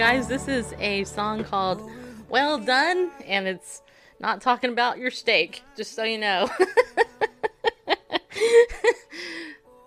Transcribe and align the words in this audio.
Guys, 0.00 0.26
this 0.28 0.48
is 0.48 0.72
a 0.78 1.04
song 1.04 1.44
called 1.44 1.82
"Well 2.30 2.56
Done," 2.56 3.10
and 3.26 3.46
it's 3.46 3.82
not 4.18 4.40
talking 4.40 4.70
about 4.70 4.96
your 4.96 5.10
steak, 5.10 5.62
just 5.76 5.94
so 5.94 6.04
you 6.04 6.16
know. 6.16 6.48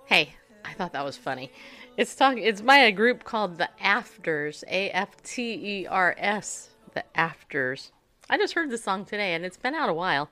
hey, 0.06 0.36
I 0.64 0.74
thought 0.74 0.94
that 0.94 1.04
was 1.04 1.18
funny. 1.18 1.52
It's 1.98 2.14
talking. 2.14 2.44
It's 2.44 2.62
by 2.62 2.78
a 2.78 2.92
group 2.92 3.24
called 3.24 3.58
the 3.58 3.70
Afters, 3.82 4.64
A 4.68 4.92
F 4.92 5.20
T 5.24 5.82
E 5.82 5.88
R 5.88 6.14
S, 6.20 6.70
the 6.94 7.04
Afters. 7.16 7.92
I 8.30 8.38
just 8.38 8.54
heard 8.54 8.70
the 8.70 8.78
song 8.78 9.06
today, 9.06 9.34
and 9.34 9.44
it's 9.44 9.58
been 9.58 9.74
out 9.74 9.90
a 9.90 9.96
while, 9.96 10.30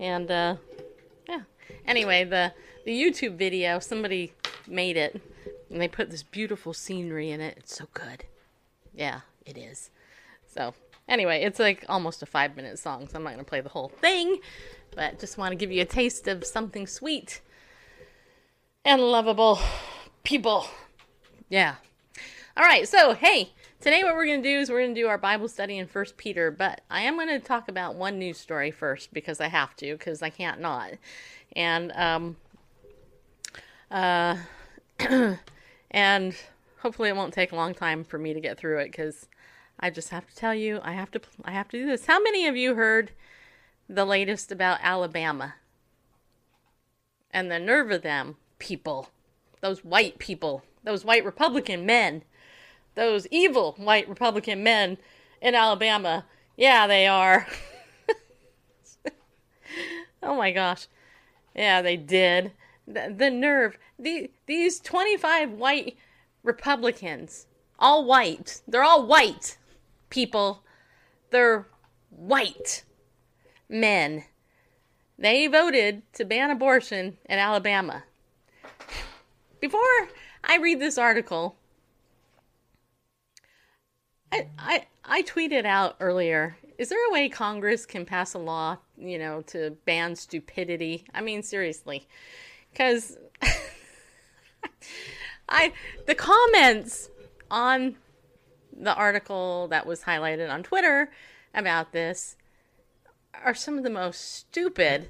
and 0.00 0.28
uh, 0.28 0.56
yeah. 1.28 1.42
Anyway, 1.86 2.24
the 2.24 2.52
the 2.84 2.90
YouTube 2.90 3.36
video, 3.36 3.78
somebody 3.78 4.32
made 4.66 4.96
it, 4.96 5.22
and 5.70 5.80
they 5.80 5.86
put 5.86 6.10
this 6.10 6.24
beautiful 6.24 6.72
scenery 6.74 7.30
in 7.30 7.40
it. 7.40 7.54
It's 7.58 7.76
so 7.76 7.86
good. 7.94 8.24
Yeah, 8.94 9.20
it 9.44 9.58
is. 9.58 9.90
So, 10.46 10.74
anyway, 11.08 11.42
it's 11.42 11.58
like 11.58 11.84
almost 11.88 12.22
a 12.22 12.26
five 12.26 12.56
minute 12.56 12.78
song, 12.78 13.08
so 13.08 13.16
I'm 13.16 13.24
not 13.24 13.34
going 13.34 13.44
to 13.44 13.48
play 13.48 13.60
the 13.60 13.68
whole 13.68 13.88
thing, 13.88 14.38
but 14.94 15.18
just 15.18 15.36
want 15.38 15.52
to 15.52 15.56
give 15.56 15.72
you 15.72 15.82
a 15.82 15.86
taste 15.86 16.28
of 16.28 16.44
something 16.44 16.86
sweet 16.86 17.40
and 18.84 19.02
lovable 19.02 19.58
people. 20.22 20.66
Yeah. 21.48 21.76
All 22.56 22.64
right, 22.64 22.86
so 22.86 23.14
hey, 23.14 23.50
today 23.80 24.04
what 24.04 24.14
we're 24.14 24.26
going 24.26 24.42
to 24.42 24.48
do 24.48 24.60
is 24.60 24.70
we're 24.70 24.82
going 24.82 24.94
to 24.94 25.00
do 25.00 25.08
our 25.08 25.18
Bible 25.18 25.48
study 25.48 25.78
in 25.78 25.86
First 25.88 26.16
Peter, 26.16 26.50
but 26.50 26.82
I 26.90 27.02
am 27.02 27.16
going 27.16 27.28
to 27.28 27.40
talk 27.40 27.68
about 27.68 27.96
one 27.96 28.18
news 28.18 28.38
story 28.38 28.70
first 28.70 29.12
because 29.12 29.40
I 29.40 29.48
have 29.48 29.74
to, 29.76 29.92
because 29.94 30.22
I 30.22 30.30
can't 30.30 30.60
not. 30.60 30.92
And, 31.56 31.90
um, 31.92 32.36
uh, 33.90 34.36
and 35.90 36.34
hopefully 36.84 37.08
it 37.08 37.16
won't 37.16 37.32
take 37.32 37.50
a 37.50 37.56
long 37.56 37.72
time 37.72 38.04
for 38.04 38.18
me 38.18 38.34
to 38.34 38.40
get 38.40 38.58
through 38.58 38.78
it 38.78 38.92
because 38.92 39.26
I 39.80 39.88
just 39.88 40.10
have 40.10 40.28
to 40.28 40.36
tell 40.36 40.54
you, 40.54 40.80
I 40.82 40.92
have 40.92 41.10
to, 41.12 41.20
I 41.42 41.52
have 41.52 41.66
to 41.70 41.78
do 41.78 41.86
this. 41.86 42.04
How 42.04 42.22
many 42.22 42.46
of 42.46 42.56
you 42.56 42.74
heard 42.74 43.10
the 43.88 44.04
latest 44.04 44.52
about 44.52 44.80
Alabama? 44.82 45.54
And 47.30 47.50
the 47.50 47.58
nerve 47.58 47.90
of 47.90 48.02
them 48.02 48.36
people, 48.58 49.08
those 49.62 49.82
white 49.82 50.18
people, 50.18 50.62
those 50.84 51.06
white 51.06 51.24
Republican 51.24 51.86
men, 51.86 52.22
those 52.96 53.26
evil 53.30 53.74
white 53.78 54.06
Republican 54.06 54.62
men 54.62 54.98
in 55.40 55.54
Alabama. 55.54 56.26
Yeah, 56.54 56.86
they 56.86 57.06
are. 57.06 57.46
oh 60.22 60.36
my 60.36 60.52
gosh. 60.52 60.86
Yeah, 61.56 61.80
they 61.80 61.96
did. 61.96 62.52
The, 62.86 63.12
the 63.16 63.30
nerve. 63.30 63.78
The, 63.98 64.30
these 64.46 64.80
25 64.80 65.52
white 65.52 65.96
Republicans, 66.44 67.46
all 67.78 68.04
white. 68.04 68.60
They're 68.68 68.84
all 68.84 69.04
white 69.04 69.58
people. 70.10 70.62
They're 71.30 71.66
white 72.10 72.84
men. 73.68 74.24
They 75.18 75.46
voted 75.46 76.02
to 76.12 76.24
ban 76.24 76.50
abortion 76.50 77.18
in 77.24 77.38
Alabama. 77.38 78.04
Before 79.60 79.80
I 80.44 80.58
read 80.58 80.78
this 80.78 80.98
article, 80.98 81.56
I, 84.30 84.48
I 84.58 84.86
I 85.04 85.22
tweeted 85.22 85.64
out 85.64 85.96
earlier. 86.00 86.56
Is 86.76 86.88
there 86.88 87.08
a 87.08 87.12
way 87.12 87.28
Congress 87.28 87.86
can 87.86 88.04
pass 88.04 88.34
a 88.34 88.38
law, 88.38 88.78
you 88.98 89.16
know, 89.16 89.42
to 89.42 89.76
ban 89.84 90.16
stupidity? 90.16 91.04
I 91.14 91.20
mean, 91.20 91.42
seriously, 91.42 92.08
because 92.72 93.16
I 95.48 95.72
the 96.06 96.14
comments 96.14 97.10
on 97.50 97.96
the 98.76 98.94
article 98.94 99.68
that 99.68 99.86
was 99.86 100.02
highlighted 100.02 100.50
on 100.50 100.62
Twitter 100.62 101.10
about 101.54 101.92
this 101.92 102.36
are 103.44 103.54
some 103.54 103.78
of 103.78 103.84
the 103.84 103.90
most 103.90 104.34
stupid 104.34 105.08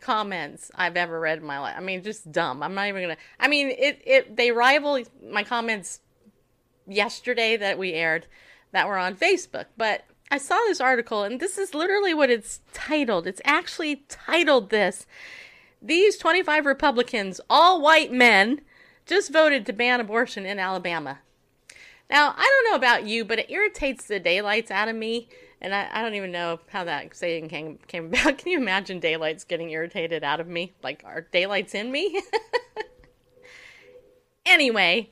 comments 0.00 0.70
I've 0.74 0.96
ever 0.96 1.18
read 1.18 1.38
in 1.38 1.44
my 1.44 1.58
life. 1.58 1.74
I 1.76 1.80
mean, 1.80 2.02
just 2.02 2.30
dumb. 2.30 2.62
I'm 2.62 2.74
not 2.74 2.88
even 2.88 3.02
gonna. 3.02 3.16
I 3.38 3.48
mean, 3.48 3.68
it 3.68 4.00
it 4.04 4.36
they 4.36 4.52
rival 4.52 5.02
my 5.30 5.44
comments 5.44 6.00
yesterday 6.86 7.56
that 7.56 7.78
we 7.78 7.92
aired 7.92 8.26
that 8.72 8.86
were 8.86 8.98
on 8.98 9.16
Facebook. 9.16 9.66
But 9.76 10.04
I 10.30 10.38
saw 10.38 10.56
this 10.66 10.80
article, 10.80 11.24
and 11.24 11.40
this 11.40 11.58
is 11.58 11.74
literally 11.74 12.14
what 12.14 12.30
it's 12.30 12.60
titled. 12.72 13.26
It's 13.26 13.40
actually 13.44 14.04
titled 14.08 14.70
this. 14.70 15.06
These 15.80 16.18
25 16.18 16.66
Republicans, 16.66 17.40
all 17.48 17.80
white 17.80 18.12
men, 18.12 18.60
just 19.08 19.32
voted 19.32 19.66
to 19.66 19.72
ban 19.72 20.00
abortion 20.00 20.46
in 20.46 20.58
Alabama. 20.58 21.18
Now, 22.10 22.34
I 22.36 22.42
don't 22.42 22.70
know 22.70 22.76
about 22.76 23.06
you, 23.06 23.24
but 23.24 23.38
it 23.38 23.50
irritates 23.50 24.06
the 24.06 24.20
daylights 24.20 24.70
out 24.70 24.88
of 24.88 24.94
me. 24.94 25.28
And 25.60 25.74
I, 25.74 25.88
I 25.90 26.02
don't 26.02 26.14
even 26.14 26.30
know 26.30 26.60
how 26.68 26.84
that 26.84 27.16
saying 27.16 27.48
came, 27.48 27.78
came 27.88 28.06
about. 28.06 28.38
Can 28.38 28.52
you 28.52 28.58
imagine 28.58 29.00
daylights 29.00 29.44
getting 29.44 29.70
irritated 29.70 30.22
out 30.22 30.40
of 30.40 30.46
me? 30.46 30.74
Like, 30.82 31.02
are 31.04 31.22
daylights 31.32 31.74
in 31.74 31.90
me? 31.90 32.22
anyway, 34.46 35.10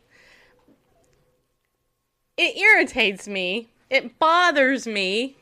it 2.36 2.56
irritates 2.56 3.26
me. 3.26 3.68
It 3.90 4.18
bothers 4.18 4.86
me 4.86 5.36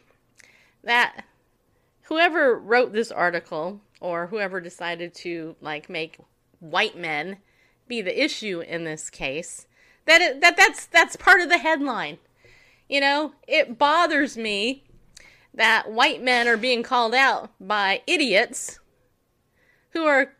that 0.82 1.24
whoever 2.02 2.58
wrote 2.58 2.92
this 2.92 3.10
article 3.10 3.80
or 4.00 4.26
whoever 4.26 4.60
decided 4.60 5.14
to 5.14 5.56
like 5.60 5.88
make 5.88 6.18
white 6.60 6.96
men 6.96 7.38
be 7.88 8.02
the 8.02 8.22
issue 8.22 8.60
in 8.60 8.84
this 8.84 9.10
case 9.10 9.66
that 10.06 10.20
it, 10.20 10.40
that 10.40 10.56
that's 10.56 10.86
that's 10.86 11.16
part 11.16 11.40
of 11.40 11.48
the 11.48 11.58
headline. 11.58 12.18
You 12.88 13.00
know, 13.00 13.32
it 13.48 13.78
bothers 13.78 14.36
me 14.36 14.84
that 15.54 15.90
white 15.90 16.22
men 16.22 16.48
are 16.48 16.56
being 16.56 16.82
called 16.82 17.14
out 17.14 17.50
by 17.60 18.02
idiots 18.06 18.80
who 19.90 20.04
are 20.04 20.34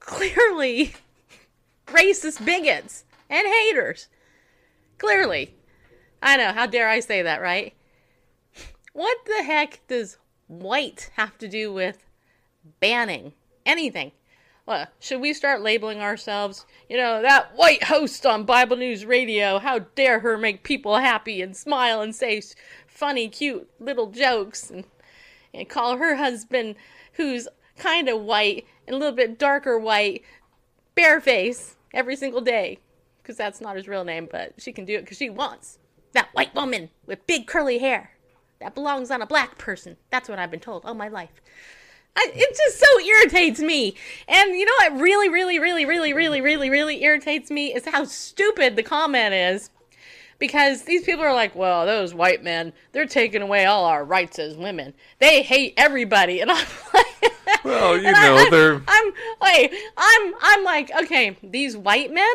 clearly 0.00 0.94
racist 1.86 2.44
bigots 2.44 3.04
and 3.28 3.46
haters. 3.46 4.08
Clearly. 4.96 5.54
I 6.20 6.36
know, 6.36 6.52
how 6.52 6.66
dare 6.66 6.88
I 6.88 7.00
say 7.00 7.22
that, 7.22 7.40
right? 7.40 7.74
What 8.92 9.18
the 9.26 9.44
heck 9.44 9.86
does 9.86 10.18
white 10.48 11.10
have 11.14 11.38
to 11.38 11.46
do 11.46 11.72
with 11.72 12.04
banning 12.80 13.34
anything? 13.64 14.10
Well, 14.68 14.86
should 15.00 15.22
we 15.22 15.32
start 15.32 15.62
labeling 15.62 16.00
ourselves, 16.00 16.66
you 16.90 16.98
know, 16.98 17.22
that 17.22 17.56
white 17.56 17.84
host 17.84 18.26
on 18.26 18.44
Bible 18.44 18.76
News 18.76 19.06
Radio, 19.06 19.58
how 19.58 19.78
dare 19.78 20.20
her 20.20 20.36
make 20.36 20.62
people 20.62 20.98
happy 20.98 21.40
and 21.40 21.56
smile 21.56 22.02
and 22.02 22.14
say 22.14 22.42
funny, 22.86 23.30
cute 23.30 23.66
little 23.80 24.08
jokes 24.10 24.68
and, 24.68 24.84
and 25.54 25.70
call 25.70 25.96
her 25.96 26.16
husband, 26.16 26.74
who's 27.14 27.48
kind 27.78 28.10
of 28.10 28.20
white 28.20 28.66
and 28.86 28.94
a 28.94 28.98
little 28.98 29.16
bit 29.16 29.38
darker 29.38 29.78
white, 29.78 30.22
bareface 30.94 31.76
every 31.94 32.14
single 32.14 32.42
day. 32.42 32.78
Because 33.22 33.38
that's 33.38 33.62
not 33.62 33.76
his 33.76 33.88
real 33.88 34.04
name, 34.04 34.28
but 34.30 34.52
she 34.58 34.72
can 34.72 34.84
do 34.84 34.96
it 34.96 35.00
because 35.00 35.16
she 35.16 35.30
wants. 35.30 35.78
That 36.12 36.28
white 36.34 36.54
woman 36.54 36.90
with 37.06 37.26
big 37.26 37.46
curly 37.46 37.78
hair 37.78 38.10
that 38.60 38.74
belongs 38.74 39.10
on 39.10 39.22
a 39.22 39.26
black 39.26 39.56
person. 39.56 39.96
That's 40.10 40.28
what 40.28 40.38
I've 40.38 40.50
been 40.50 40.60
told 40.60 40.84
all 40.84 40.92
my 40.92 41.08
life. 41.08 41.40
I, 42.20 42.32
it 42.34 42.56
just 42.56 42.80
so 42.80 43.00
irritates 43.00 43.60
me. 43.60 43.94
And 44.26 44.50
you 44.56 44.64
know 44.64 44.72
what 44.80 45.00
really, 45.00 45.28
really, 45.28 45.58
really, 45.60 45.84
really, 45.86 46.12
really, 46.12 46.40
really, 46.40 46.68
really 46.68 47.04
irritates 47.04 47.48
me 47.50 47.72
is 47.72 47.84
how 47.86 48.04
stupid 48.04 48.74
the 48.74 48.82
comment 48.82 49.34
is. 49.34 49.70
Because 50.40 50.82
these 50.82 51.04
people 51.04 51.24
are 51.24 51.34
like, 51.34 51.54
well, 51.56 51.84
those 51.86 52.14
white 52.14 52.42
men, 52.44 52.72
they're 52.92 53.06
taking 53.06 53.42
away 53.42 53.64
all 53.66 53.84
our 53.84 54.04
rights 54.04 54.38
as 54.38 54.56
women. 54.56 54.94
They 55.18 55.42
hate 55.42 55.74
everybody. 55.76 56.40
And 56.40 56.50
I'm 56.50 56.66
like, 56.94 57.64
Well, 57.64 57.96
you 58.00 58.08
I- 58.08 58.12
know, 58.12 58.36
I'm- 58.36 58.50
they're 58.50 58.82
I'm 58.86 59.12
like, 59.40 59.72
I'm, 59.96 60.34
I'm 60.40 60.64
like, 60.64 60.90
okay, 61.02 61.36
these 61.42 61.76
white 61.76 62.12
men 62.12 62.32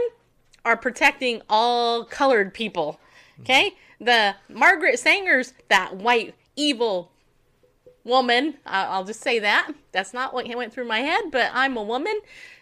are 0.65 0.75
protecting 0.77 1.41
all 1.49 2.03
colored 2.05 2.53
people. 2.53 2.99
Okay, 3.41 3.73
the 3.99 4.35
Margaret 4.49 4.99
Sanger's 4.99 5.53
that 5.69 5.95
white 5.95 6.35
evil 6.57 7.09
woman. 8.03 8.55
I'll 8.65 9.05
just 9.05 9.21
say 9.21 9.39
that. 9.39 9.71
That's 9.91 10.13
not 10.13 10.33
what 10.33 10.47
went 10.55 10.73
through 10.73 10.87
my 10.87 10.99
head, 10.99 11.25
but 11.31 11.51
I'm 11.53 11.77
a 11.77 11.83
woman, 11.83 12.19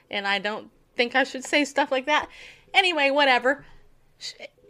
and 0.10 0.28
I 0.28 0.40
don't 0.40 0.70
think 0.96 1.16
I 1.16 1.24
should 1.24 1.44
say 1.44 1.66
stuff 1.66 1.92
like 1.92 2.06
that. 2.06 2.30
Anyway, 2.74 3.10
whatever. 3.10 3.66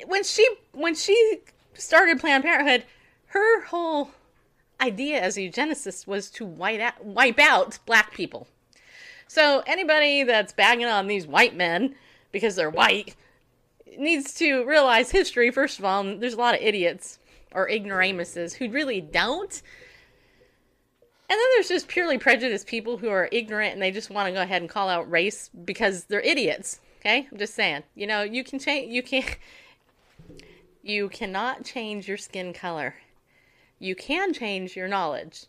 When 0.06 0.24
she 0.24 0.48
when 0.72 0.96
she 0.96 1.40
started 1.74 2.20
Planned 2.20 2.44
Parenthood, 2.44 2.86
her 3.28 3.66
whole 3.66 4.12
idea 4.80 5.22
as 5.22 5.38
a 5.38 5.42
eugenicist 5.42 6.08
was 6.08 6.30
to 6.32 6.46
wipe 6.46 6.82
out, 6.82 7.06
wipe 7.06 7.40
out 7.40 7.80
black 7.86 8.14
people. 8.14 8.48
So 9.28 9.64
anybody 9.66 10.24
that's 10.24 10.54
bagging 10.54 10.86
on 10.86 11.08
these 11.08 11.28
white 11.28 11.56
men 11.56 11.96
because 12.32 12.56
they're 12.56 12.70
white 12.70 13.16
needs 13.98 14.34
to 14.36 14.66
realize 14.66 15.12
history. 15.12 15.52
First 15.52 15.80
of 15.80 15.86
all, 15.86 16.04
there's 16.04 16.34
a 16.34 16.38
lot 16.38 16.56
of 16.56 16.62
idiots 16.62 17.20
or 17.54 17.70
ignoramuses 17.70 18.54
who 18.56 18.70
really 18.70 19.02
don't. 19.02 19.62
And 21.32 21.40
then 21.40 21.48
there's 21.56 21.70
just 21.70 21.88
purely 21.88 22.18
prejudiced 22.18 22.68
people 22.68 22.98
who 22.98 23.08
are 23.08 23.30
ignorant 23.32 23.72
and 23.72 23.82
they 23.82 23.92
just 23.92 24.10
want 24.10 24.28
to 24.28 24.34
go 24.34 24.42
ahead 24.42 24.62
and 24.62 24.70
call 24.70 24.90
out 24.90 25.10
race 25.10 25.50
because 25.64 26.04
they're 26.04 26.20
idiots. 26.20 26.82
Okay, 27.00 27.26
I'm 27.32 27.38
just 27.38 27.56
saying. 27.56 27.84
You 27.96 28.06
know, 28.06 28.22
you 28.22 28.44
can 28.44 28.60
change. 28.60 28.92
You 28.92 29.02
can. 29.02 29.24
You 30.84 31.08
cannot 31.08 31.64
change 31.64 32.06
your 32.06 32.18
skin 32.18 32.52
color. 32.52 32.96
You 33.80 33.96
can 33.96 34.34
change 34.34 34.76
your 34.76 34.90
knowledge. 34.90 35.46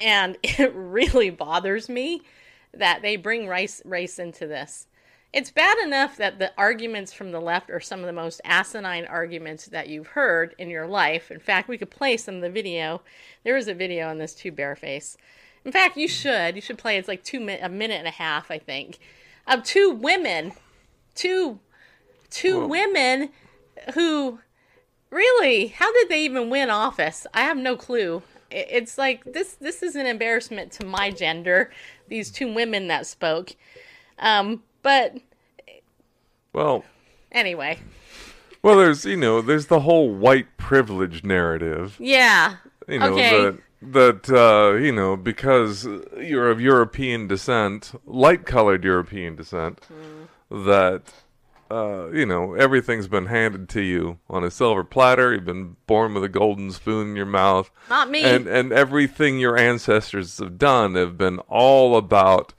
And 0.00 0.38
it 0.44 0.72
really 0.72 1.30
bothers 1.30 1.88
me 1.88 2.22
that 2.72 3.02
they 3.02 3.16
bring 3.16 3.48
race 3.48 3.82
race 3.84 4.20
into 4.20 4.46
this. 4.46 4.86
It's 5.32 5.50
bad 5.50 5.78
enough 5.78 6.16
that 6.18 6.38
the 6.38 6.52
arguments 6.58 7.12
from 7.12 7.32
the 7.32 7.40
left 7.40 7.70
are 7.70 7.80
some 7.80 8.00
of 8.00 8.06
the 8.06 8.12
most 8.12 8.40
asinine 8.44 9.06
arguments 9.06 9.66
that 9.66 9.88
you've 9.88 10.08
heard 10.08 10.54
in 10.58 10.68
your 10.68 10.86
life. 10.86 11.30
In 11.30 11.40
fact, 11.40 11.68
we 11.68 11.78
could 11.78 11.90
play 11.90 12.18
some 12.18 12.36
of 12.36 12.42
the 12.42 12.50
video. 12.50 13.00
There 13.42 13.56
is 13.56 13.66
a 13.66 13.74
video 13.74 14.08
on 14.08 14.18
this 14.18 14.34
too, 14.34 14.52
bareface. 14.52 15.16
In 15.64 15.72
fact, 15.72 15.96
you 15.96 16.08
should. 16.08 16.54
You 16.54 16.60
should 16.60 16.76
play. 16.76 16.98
It's 16.98 17.08
like 17.08 17.24
two 17.24 17.38
a 17.38 17.68
minute 17.68 17.98
and 17.98 18.08
a 18.08 18.10
half, 18.10 18.50
I 18.50 18.58
think, 18.58 18.98
of 19.46 19.62
two 19.62 19.90
women, 19.90 20.52
two 21.14 21.60
two 22.32 22.60
Whoa. 22.60 22.66
women 22.66 23.28
who 23.94 24.40
really 25.10 25.68
how 25.68 25.92
did 25.92 26.08
they 26.08 26.24
even 26.24 26.48
win 26.48 26.70
office 26.70 27.26
i 27.34 27.42
have 27.42 27.58
no 27.58 27.76
clue 27.76 28.22
it's 28.50 28.96
like 28.96 29.22
this 29.24 29.54
this 29.54 29.82
is 29.82 29.94
an 29.94 30.06
embarrassment 30.06 30.72
to 30.72 30.86
my 30.86 31.10
gender 31.10 31.70
these 32.08 32.30
two 32.30 32.52
women 32.52 32.88
that 32.88 33.06
spoke 33.06 33.54
um 34.18 34.62
but 34.82 35.16
well, 36.52 36.84
anyway 37.30 37.78
well. 38.62 38.76
There's 38.76 39.04
you 39.04 39.16
know, 39.16 39.40
there's 39.40 39.66
the 39.66 39.80
whole 39.80 40.12
white 40.14 40.56
privilege 40.56 41.24
narrative. 41.24 41.96
yeah 41.98 42.56
You 42.88 42.98
know 42.98 43.12
okay 43.14 43.30
that 43.30 43.58
that 43.92 44.30
uh, 44.30 44.76
you 44.76 44.92
know 44.92 45.16
because 45.16 45.84
you're 46.16 46.50
of 46.50 46.60
European 46.60 47.26
descent, 47.26 47.92
light-colored 48.06 48.84
European 48.84 49.34
descent, 49.36 49.80
Hmm. 49.86 50.66
that 50.68 51.12
uh, 51.70 52.10
you 52.12 52.26
know 52.26 52.54
everything's 52.54 53.08
been 53.08 53.26
handed 53.26 53.68
to 53.70 53.80
you 53.80 54.18
on 54.28 54.44
a 54.44 54.50
silver 54.50 54.84
platter. 54.84 55.32
You've 55.32 55.46
been 55.46 55.76
born 55.86 56.14
with 56.14 56.22
a 56.22 56.28
golden 56.28 56.70
spoon 56.70 57.08
in 57.10 57.16
your 57.16 57.26
mouth. 57.26 57.70
Not 57.90 58.10
me. 58.10 58.22
And 58.22 58.46
and 58.46 58.72
everything 58.72 59.40
your 59.40 59.56
ancestors 59.58 60.38
have 60.38 60.58
done 60.58 60.94
have 60.94 61.16
been 61.18 61.38
all 61.48 61.96
about 61.96 62.52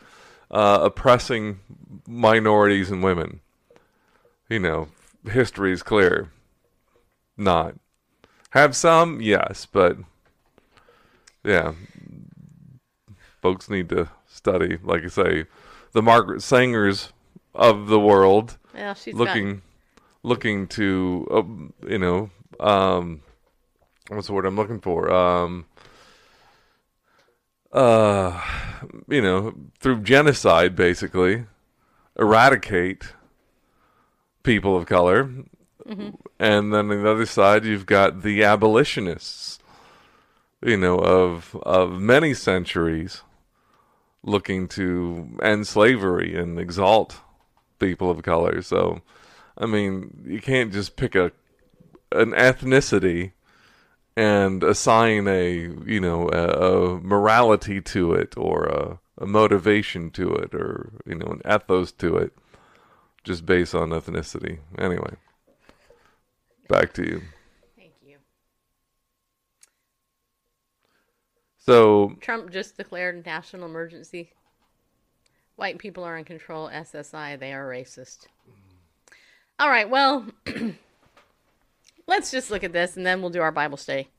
uh, 0.51 0.79
oppressing 0.81 1.59
minorities 2.07 2.91
and 2.91 3.03
women. 3.03 3.41
You 4.49 4.59
know, 4.59 4.87
history 5.29 5.71
is 5.71 5.83
clear. 5.83 6.31
Not 7.37 7.75
have 8.51 8.75
some, 8.75 9.19
yes, 9.19 9.65
but 9.65 9.97
yeah, 11.43 11.73
folks 13.41 13.67
need 13.67 13.89
to 13.89 14.09
study, 14.27 14.77
like 14.83 15.03
I 15.03 15.07
say, 15.07 15.45
the 15.93 16.03
Margaret 16.03 16.43
Sangers 16.43 17.11
of 17.55 17.87
the 17.87 17.99
world, 17.99 18.59
well 18.75 18.93
she's 18.93 19.15
looking, 19.15 19.63
looking 20.21 20.67
to, 20.67 21.27
uh, 21.31 21.87
you 21.89 21.97
know, 21.97 22.29
um, 22.59 23.21
what's 24.09 24.27
the 24.27 24.33
word 24.33 24.45
I'm 24.45 24.55
looking 24.55 24.79
for? 24.79 25.11
Um, 25.11 25.65
uh, 27.71 28.39
you 29.07 29.21
know, 29.21 29.55
through 29.79 30.01
genocide, 30.01 30.75
basically, 30.75 31.45
eradicate 32.17 33.13
people 34.43 34.75
of 34.75 34.85
color. 34.85 35.25
Mm-hmm. 35.87 36.09
And 36.39 36.73
then 36.73 36.91
on 36.91 37.03
the 37.03 37.09
other 37.09 37.25
side, 37.25 37.65
you've 37.65 37.85
got 37.85 38.21
the 38.21 38.43
abolitionists, 38.43 39.59
you 40.61 40.77
know, 40.77 40.97
of 40.97 41.55
of 41.63 41.99
many 41.99 42.33
centuries, 42.33 43.21
looking 44.23 44.67
to 44.69 45.37
end 45.41 45.67
slavery 45.67 46.37
and 46.37 46.57
exalt 46.57 47.19
people 47.79 48.09
of 48.09 48.23
color. 48.23 48.61
So, 48.61 49.01
I 49.57 49.65
mean, 49.65 50.23
you 50.25 50.39
can't 50.39 50.71
just 50.71 50.95
pick 50.95 51.15
a 51.15 51.31
an 52.11 52.31
ethnicity 52.31 53.31
and 54.15 54.63
assign 54.63 55.27
a 55.27 55.51
you 55.85 55.99
know 55.99 56.29
a, 56.29 56.47
a 56.47 56.99
morality 57.01 57.81
to 57.81 58.13
it 58.13 58.35
or 58.37 58.65
a, 58.65 58.99
a 59.17 59.25
motivation 59.25 60.09
to 60.11 60.33
it 60.33 60.53
or 60.53 60.91
you 61.05 61.15
know 61.15 61.27
an 61.27 61.41
ethos 61.49 61.91
to 61.91 62.17
it 62.17 62.33
just 63.23 63.45
based 63.45 63.75
on 63.75 63.89
ethnicity 63.89 64.59
anyway 64.77 65.15
back 66.67 66.93
to 66.93 67.03
you 67.03 67.21
Thank 67.75 67.93
you. 68.01 68.17
so 71.57 72.15
Trump 72.21 72.51
just 72.51 72.77
declared 72.77 73.25
national 73.25 73.65
emergency. 73.65 74.31
White 75.55 75.77
people 75.77 76.03
are 76.03 76.17
in 76.17 76.25
control. 76.25 76.67
SSI, 76.69 77.39
they 77.39 77.53
are 77.53 77.69
racist. 77.69 78.25
All 79.59 79.69
right, 79.69 79.87
well, 79.87 80.25
let's 82.07 82.31
just 82.31 82.49
look 82.49 82.63
at 82.63 82.73
this 82.73 82.97
and 82.97 83.05
then 83.05 83.21
we'll 83.21 83.29
do 83.29 83.41
our 83.41 83.51
Bible 83.51 83.77
study. 83.77 84.09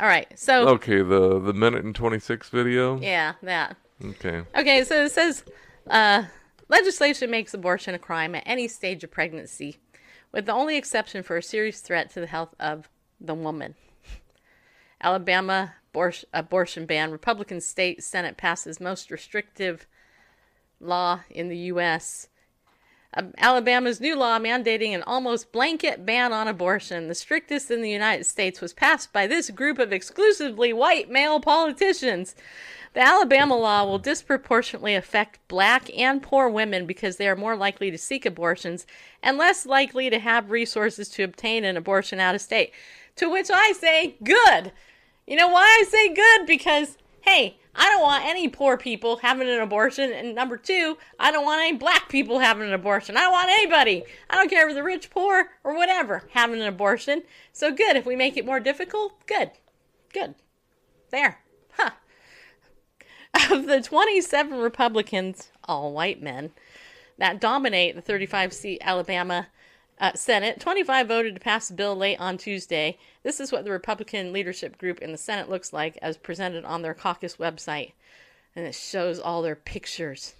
All 0.00 0.06
right, 0.06 0.26
so, 0.38 0.68
okay 0.68 1.02
the 1.02 1.38
the 1.38 1.52
minute 1.52 1.84
and 1.84 1.94
26 1.94 2.48
video 2.48 2.98
yeah, 3.00 3.34
that. 3.42 3.76
Okay 4.04 4.42
Okay, 4.56 4.84
so 4.84 5.04
it 5.04 5.12
says 5.12 5.44
uh, 5.88 6.24
legislation 6.68 7.30
makes 7.30 7.54
abortion 7.54 7.94
a 7.94 7.98
crime 7.98 8.34
at 8.34 8.42
any 8.46 8.68
stage 8.68 9.04
of 9.04 9.10
pregnancy, 9.10 9.78
with 10.32 10.46
the 10.46 10.52
only 10.52 10.76
exception 10.76 11.22
for 11.22 11.36
a 11.36 11.42
serious 11.42 11.80
threat 11.80 12.10
to 12.10 12.20
the 12.20 12.26
health 12.26 12.54
of 12.58 12.88
the 13.20 13.34
woman. 13.34 13.74
Alabama 15.02 15.74
abor- 15.92 16.24
abortion 16.32 16.86
ban. 16.86 17.10
Republican 17.10 17.60
state 17.60 18.02
Senate 18.02 18.36
passes 18.36 18.80
most 18.80 19.10
restrictive 19.10 19.86
law 20.80 21.20
in 21.30 21.48
the 21.48 21.56
U.S. 21.56 22.28
Um, 23.14 23.32
Alabama's 23.38 24.00
new 24.00 24.16
law 24.16 24.38
mandating 24.38 24.94
an 24.94 25.02
almost 25.02 25.52
blanket 25.52 26.06
ban 26.06 26.32
on 26.32 26.48
abortion, 26.48 27.08
the 27.08 27.14
strictest 27.14 27.70
in 27.70 27.82
the 27.82 27.90
United 27.90 28.24
States, 28.24 28.60
was 28.60 28.72
passed 28.72 29.12
by 29.12 29.26
this 29.26 29.50
group 29.50 29.78
of 29.78 29.92
exclusively 29.92 30.72
white 30.72 31.10
male 31.10 31.40
politicians. 31.40 32.34
The 32.92 33.00
Alabama 33.00 33.56
law 33.56 33.84
will 33.84 33.98
disproportionately 33.98 34.96
affect 34.96 35.46
black 35.46 35.96
and 35.96 36.20
poor 36.20 36.48
women 36.48 36.86
because 36.86 37.16
they 37.16 37.28
are 37.28 37.36
more 37.36 37.54
likely 37.56 37.90
to 37.90 37.98
seek 37.98 38.26
abortions 38.26 38.84
and 39.22 39.38
less 39.38 39.64
likely 39.64 40.10
to 40.10 40.18
have 40.18 40.50
resources 40.50 41.08
to 41.10 41.22
obtain 41.22 41.64
an 41.64 41.76
abortion 41.76 42.18
out 42.18 42.34
of 42.34 42.40
state. 42.40 42.72
To 43.16 43.30
which 43.30 43.48
I 43.52 43.72
say, 43.72 44.16
good. 44.24 44.72
You 45.26 45.36
know 45.36 45.48
why 45.48 45.62
I 45.62 45.84
say 45.88 46.12
good? 46.12 46.46
Because, 46.46 46.98
hey, 47.20 47.58
I 47.76 47.88
don't 47.90 48.02
want 48.02 48.24
any 48.24 48.48
poor 48.48 48.76
people 48.76 49.18
having 49.18 49.48
an 49.48 49.60
abortion. 49.60 50.12
And 50.12 50.34
number 50.34 50.56
two, 50.56 50.98
I 51.18 51.30
don't 51.30 51.44
want 51.44 51.60
any 51.60 51.76
black 51.76 52.08
people 52.08 52.40
having 52.40 52.66
an 52.66 52.72
abortion. 52.72 53.16
I 53.16 53.20
don't 53.20 53.32
want 53.32 53.50
anybody. 53.50 54.02
I 54.28 54.34
don't 54.34 54.50
care 54.50 54.68
if 54.68 54.74
they're 54.74 54.82
rich, 54.82 55.10
poor, 55.10 55.50
or 55.62 55.76
whatever 55.76 56.24
having 56.32 56.60
an 56.60 56.66
abortion. 56.66 57.22
So 57.52 57.72
good. 57.72 57.94
If 57.94 58.06
we 58.06 58.16
make 58.16 58.36
it 58.36 58.44
more 58.44 58.58
difficult, 58.58 59.24
good. 59.26 59.52
Good. 60.12 60.34
There. 61.10 61.40
Huh. 61.72 61.90
Of 63.50 63.66
the 63.66 63.80
27 63.80 64.58
Republicans, 64.58 65.50
all 65.64 65.92
white 65.92 66.22
men, 66.22 66.50
that 67.18 67.40
dominate 67.40 67.94
the 67.94 68.00
35 68.00 68.52
seat 68.52 68.78
Alabama 68.82 69.48
uh, 70.00 70.12
Senate, 70.14 70.60
25 70.60 71.08
voted 71.08 71.34
to 71.34 71.40
pass 71.40 71.68
the 71.68 71.74
bill 71.74 71.94
late 71.94 72.18
on 72.18 72.38
Tuesday. 72.38 72.98
This 73.22 73.38
is 73.38 73.52
what 73.52 73.64
the 73.64 73.70
Republican 73.70 74.32
leadership 74.32 74.78
group 74.78 75.00
in 75.00 75.12
the 75.12 75.18
Senate 75.18 75.48
looks 75.48 75.72
like 75.72 75.98
as 76.00 76.16
presented 76.16 76.64
on 76.64 76.82
their 76.82 76.94
caucus 76.94 77.36
website. 77.36 77.92
And 78.56 78.66
it 78.66 78.74
shows 78.74 79.20
all 79.20 79.42
their 79.42 79.56
pictures. 79.56 80.34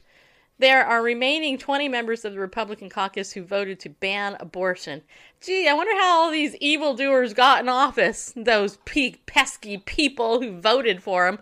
There 0.60 0.84
are 0.84 1.02
remaining 1.02 1.56
20 1.56 1.88
members 1.88 2.22
of 2.22 2.34
the 2.34 2.38
Republican 2.38 2.90
caucus 2.90 3.32
who 3.32 3.42
voted 3.42 3.80
to 3.80 3.88
ban 3.88 4.36
abortion. 4.40 5.00
Gee, 5.40 5.66
I 5.66 5.72
wonder 5.72 5.94
how 5.94 6.20
all 6.20 6.30
these 6.30 6.54
evildoers 6.56 7.32
got 7.32 7.62
in 7.62 7.68
office. 7.70 8.34
Those 8.36 8.76
pe- 8.84 9.14
pesky 9.24 9.78
people 9.78 10.42
who 10.42 10.60
voted 10.60 11.02
for 11.02 11.24
them. 11.24 11.38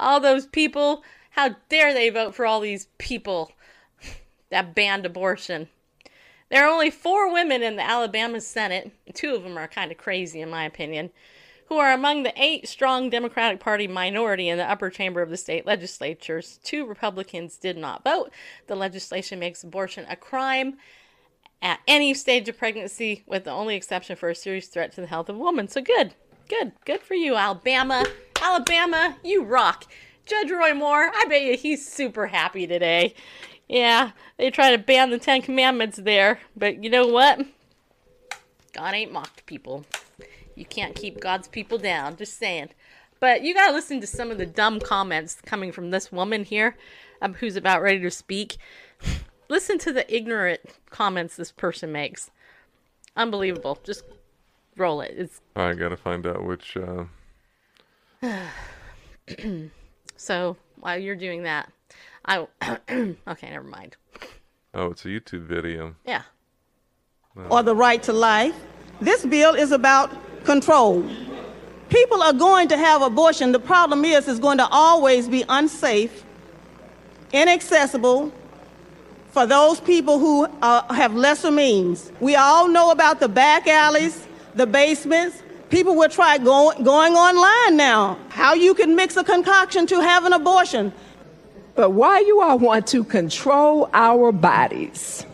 All 0.00 0.18
those 0.18 0.48
people. 0.48 1.04
How 1.30 1.54
dare 1.68 1.94
they 1.94 2.10
vote 2.10 2.34
for 2.34 2.44
all 2.44 2.58
these 2.58 2.88
people 2.98 3.52
that 4.50 4.74
banned 4.74 5.06
abortion? 5.06 5.68
There 6.50 6.66
are 6.66 6.72
only 6.72 6.90
four 6.90 7.32
women 7.32 7.62
in 7.62 7.76
the 7.76 7.88
Alabama 7.88 8.40
Senate, 8.40 8.90
two 9.14 9.36
of 9.36 9.44
them 9.44 9.56
are 9.56 9.68
kind 9.68 9.92
of 9.92 9.96
crazy 9.96 10.40
in 10.40 10.50
my 10.50 10.64
opinion, 10.64 11.10
who 11.72 11.78
are 11.78 11.92
among 11.92 12.22
the 12.22 12.34
eight 12.36 12.68
strong 12.68 13.08
Democratic 13.08 13.58
Party 13.58 13.88
minority 13.88 14.50
in 14.50 14.58
the 14.58 14.70
upper 14.70 14.90
chamber 14.90 15.22
of 15.22 15.30
the 15.30 15.38
state 15.38 15.64
legislatures. 15.64 16.60
Two 16.62 16.84
Republicans 16.84 17.56
did 17.56 17.78
not 17.78 18.04
vote. 18.04 18.30
The 18.66 18.74
legislation 18.74 19.38
makes 19.38 19.64
abortion 19.64 20.04
a 20.06 20.14
crime 20.14 20.76
at 21.62 21.80
any 21.88 22.12
stage 22.12 22.46
of 22.50 22.58
pregnancy, 22.58 23.24
with 23.26 23.44
the 23.44 23.52
only 23.52 23.74
exception 23.74 24.16
for 24.16 24.28
a 24.28 24.34
serious 24.34 24.66
threat 24.66 24.92
to 24.92 25.00
the 25.00 25.06
health 25.06 25.30
of 25.30 25.36
a 25.36 25.38
woman. 25.38 25.66
So 25.66 25.80
good, 25.80 26.12
good, 26.46 26.72
good 26.84 27.00
for 27.00 27.14
you, 27.14 27.36
Alabama. 27.36 28.04
Alabama, 28.42 29.16
you 29.24 29.42
rock. 29.42 29.86
Judge 30.26 30.50
Roy 30.50 30.74
Moore, 30.74 31.10
I 31.14 31.24
bet 31.26 31.40
you 31.40 31.56
he's 31.56 31.90
super 31.90 32.26
happy 32.26 32.66
today. 32.66 33.14
Yeah, 33.66 34.10
they 34.36 34.50
try 34.50 34.72
to 34.72 34.78
ban 34.78 35.08
the 35.08 35.18
Ten 35.18 35.40
Commandments 35.40 35.96
there, 35.96 36.38
but 36.54 36.84
you 36.84 36.90
know 36.90 37.06
what? 37.06 37.40
God 38.74 38.92
ain't 38.92 39.10
mocked 39.10 39.46
people. 39.46 39.86
You 40.62 40.66
can't 40.66 40.94
keep 40.94 41.18
God's 41.18 41.48
people 41.48 41.76
down. 41.76 42.14
Just 42.14 42.38
saying. 42.38 42.68
But 43.18 43.42
you 43.42 43.52
gotta 43.52 43.72
listen 43.72 44.00
to 44.00 44.06
some 44.06 44.30
of 44.30 44.38
the 44.38 44.46
dumb 44.46 44.78
comments 44.78 45.40
coming 45.44 45.72
from 45.72 45.90
this 45.90 46.12
woman 46.12 46.44
here, 46.44 46.76
um, 47.20 47.34
who's 47.34 47.56
about 47.56 47.82
ready 47.82 47.98
to 47.98 48.12
speak. 48.12 48.58
Listen 49.48 49.76
to 49.80 49.92
the 49.92 50.06
ignorant 50.14 50.60
comments 50.88 51.34
this 51.34 51.50
person 51.50 51.90
makes. 51.90 52.30
Unbelievable. 53.16 53.80
Just 53.82 54.04
roll 54.76 55.00
it. 55.00 55.14
It's 55.16 55.40
i 55.56 55.74
gotta 55.74 55.96
find 55.96 56.24
out 56.28 56.44
which 56.44 56.76
uh 56.76 57.06
so 60.16 60.56
while 60.78 60.96
you're 60.96 61.16
doing 61.16 61.42
that, 61.42 61.72
I 62.24 62.46
okay, 62.88 63.50
never 63.50 63.66
mind. 63.66 63.96
oh 64.74 64.92
it's 64.92 65.04
a 65.04 65.08
youtube 65.08 65.42
video 65.48 65.96
Yeah. 66.06 66.22
or 67.50 67.64
the 67.64 67.74
right 67.74 68.00
to 68.04 68.12
life. 68.12 68.54
This 69.00 69.26
bill 69.26 69.54
is 69.56 69.72
about 69.72 70.12
control. 70.44 71.04
People 71.88 72.22
are 72.22 72.32
going 72.32 72.68
to 72.68 72.76
have 72.76 73.02
abortion. 73.02 73.52
The 73.52 73.60
problem 73.60 74.04
is, 74.04 74.26
it's 74.26 74.40
going 74.40 74.58
to 74.58 74.66
always 74.70 75.28
be 75.28 75.44
unsafe, 75.48 76.24
inaccessible 77.32 78.32
for 79.32 79.46
those 79.46 79.80
people 79.80 80.18
who 80.18 80.44
uh, 80.62 80.92
have 80.92 81.14
lesser 81.14 81.50
means. 81.50 82.12
We 82.20 82.36
all 82.36 82.68
know 82.68 82.90
about 82.90 83.18
the 83.20 83.28
back 83.28 83.66
alleys, 83.66 84.26
the 84.54 84.66
basements. 84.66 85.42
People 85.70 85.96
will 85.96 86.10
try 86.10 86.36
go- 86.36 86.74
going 86.82 87.14
online 87.14 87.76
now. 87.76 88.18
How 88.28 88.52
you 88.52 88.74
can 88.74 88.94
mix 88.94 89.16
a 89.16 89.24
concoction 89.24 89.86
to 89.86 90.00
have 90.00 90.24
an 90.24 90.34
abortion. 90.34 90.92
But 91.74 91.90
why 91.90 92.20
you 92.20 92.42
all 92.42 92.58
want 92.58 92.86
to 92.88 93.04
control 93.04 93.88
our 93.94 94.32
bodies, 94.32 95.24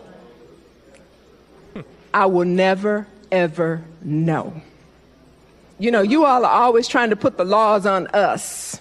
I 2.14 2.26
will 2.26 2.44
never, 2.44 3.08
ever 3.32 3.84
know. 4.02 4.62
You 5.78 5.90
know, 5.90 6.02
you 6.02 6.24
all 6.24 6.44
are 6.44 6.62
always 6.62 6.88
trying 6.88 7.10
to 7.10 7.16
put 7.16 7.36
the 7.36 7.44
laws 7.44 7.86
on 7.86 8.08
us. 8.08 8.80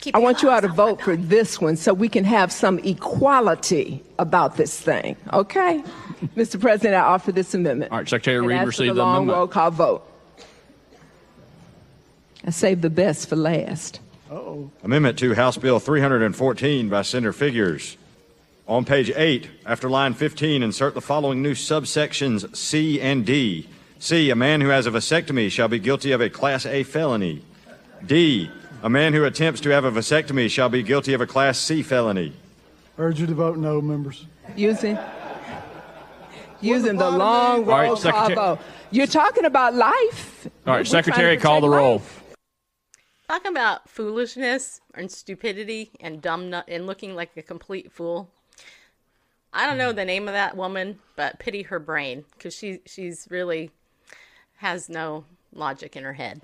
Keep 0.00 0.14
I 0.14 0.18
want 0.18 0.42
you 0.42 0.50
all 0.50 0.60
to 0.60 0.68
vote 0.68 1.00
for 1.00 1.16
this 1.16 1.60
one 1.60 1.76
so 1.76 1.92
we 1.92 2.08
can 2.08 2.24
have 2.24 2.52
some 2.52 2.78
equality 2.80 4.02
about 4.18 4.56
this 4.56 4.78
thing, 4.78 5.16
okay? 5.32 5.82
Mr. 6.36 6.60
President, 6.60 6.94
I 6.94 7.00
offer 7.00 7.32
this 7.32 7.54
amendment. 7.54 7.90
All 7.90 7.98
right, 7.98 8.08
Secretary 8.08 8.38
And 8.38 8.46
Reed 8.46 8.62
received 8.62 8.90
the 8.90 8.94
the 8.94 9.02
long 9.02 9.16
amendment. 9.16 9.36
roll 9.36 9.48
call 9.48 9.70
vote. 9.70 10.12
I 12.44 12.50
saved 12.50 12.82
the 12.82 12.90
best 12.90 13.28
for 13.28 13.36
last. 13.36 14.00
Amendment 14.84 15.18
to 15.18 15.34
House 15.34 15.56
Bill 15.56 15.80
314 15.80 16.88
by 16.88 17.02
Senator 17.02 17.32
Figures. 17.32 17.96
On 18.66 18.84
page 18.84 19.10
8, 19.14 19.48
after 19.64 19.88
line 19.88 20.12
15, 20.12 20.62
insert 20.62 20.94
the 20.94 21.00
following 21.00 21.42
new 21.42 21.54
subsections 21.54 22.54
C 22.54 23.00
and 23.00 23.24
D. 23.24 23.68
C, 23.98 24.30
a 24.30 24.36
man 24.36 24.60
who 24.60 24.68
has 24.68 24.86
a 24.86 24.90
vasectomy 24.90 25.50
shall 25.50 25.68
be 25.68 25.78
guilty 25.78 26.12
of 26.12 26.20
a 26.20 26.30
Class 26.30 26.64
A 26.66 26.82
felony. 26.84 27.42
D, 28.06 28.50
a 28.82 28.88
man 28.88 29.12
who 29.12 29.24
attempts 29.24 29.60
to 29.62 29.70
have 29.70 29.84
a 29.84 29.90
vasectomy 29.90 30.48
shall 30.48 30.68
be 30.68 30.82
guilty 30.82 31.14
of 31.14 31.20
a 31.20 31.26
Class 31.26 31.58
C 31.58 31.82
felony. 31.82 32.32
Urge 32.96 33.20
you 33.20 33.26
to 33.26 33.34
vote 33.34 33.58
no, 33.58 33.80
members. 33.80 34.26
Using 34.56 34.98
using 36.60 36.96
the 36.96 37.04
bottom 37.04 37.18
long 37.18 37.60
is- 37.62 37.66
roll 37.66 37.74
All 37.76 37.94
right, 37.94 38.02
call 38.02 38.34
vote. 38.34 38.58
You're 38.90 39.06
talking 39.06 39.44
about 39.44 39.74
life. 39.74 40.46
All 40.46 40.50
right, 40.50 40.66
We're 40.66 40.72
right, 40.72 40.74
trying 40.74 40.84
to 40.84 40.86
Secretary, 40.90 41.36
call 41.36 41.60
the 41.60 41.68
roll. 41.68 41.96
life. 41.96 42.22
Talking 43.28 43.50
about 43.50 43.88
foolishness 43.90 44.80
and 44.94 45.10
stupidity 45.10 45.90
and 46.00 46.22
dumb 46.22 46.48
nu- 46.50 46.62
and 46.66 46.86
looking 46.86 47.14
like 47.14 47.36
a 47.36 47.42
complete 47.42 47.92
fool. 47.92 48.30
I 49.52 49.66
don't 49.66 49.76
know 49.76 49.92
the 49.92 50.04
name 50.04 50.28
of 50.28 50.34
that 50.34 50.56
woman, 50.56 50.98
but 51.16 51.38
pity 51.38 51.62
her 51.62 51.78
brain 51.78 52.24
because 52.32 52.54
she 52.54 52.80
she's 52.86 53.26
really 53.30 53.70
has 54.58 54.88
no 54.88 55.24
logic 55.52 55.96
in 55.96 56.04
her 56.04 56.12
head. 56.12 56.40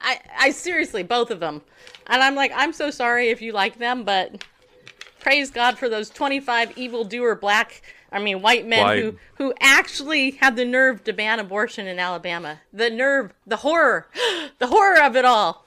I 0.00 0.20
I 0.38 0.50
seriously 0.50 1.02
both 1.02 1.30
of 1.30 1.40
them, 1.40 1.62
and 2.06 2.22
I'm 2.22 2.34
like 2.34 2.52
I'm 2.54 2.72
so 2.72 2.90
sorry 2.90 3.28
if 3.28 3.42
you 3.42 3.52
like 3.52 3.78
them, 3.78 4.04
but 4.04 4.44
praise 5.18 5.50
God 5.50 5.76
for 5.76 5.88
those 5.88 6.08
25 6.08 6.78
evildoer 6.78 7.34
black, 7.34 7.82
I 8.10 8.18
mean 8.18 8.40
white 8.40 8.66
men 8.66 8.98
who 8.98 9.16
who 9.34 9.54
actually 9.60 10.32
had 10.32 10.56
the 10.56 10.64
nerve 10.64 11.04
to 11.04 11.12
ban 11.12 11.38
abortion 11.38 11.86
in 11.86 11.98
Alabama. 11.98 12.60
The 12.72 12.90
nerve, 12.90 13.32
the 13.46 13.56
horror, 13.56 14.08
the 14.58 14.68
horror 14.68 15.02
of 15.02 15.16
it 15.16 15.24
all. 15.24 15.66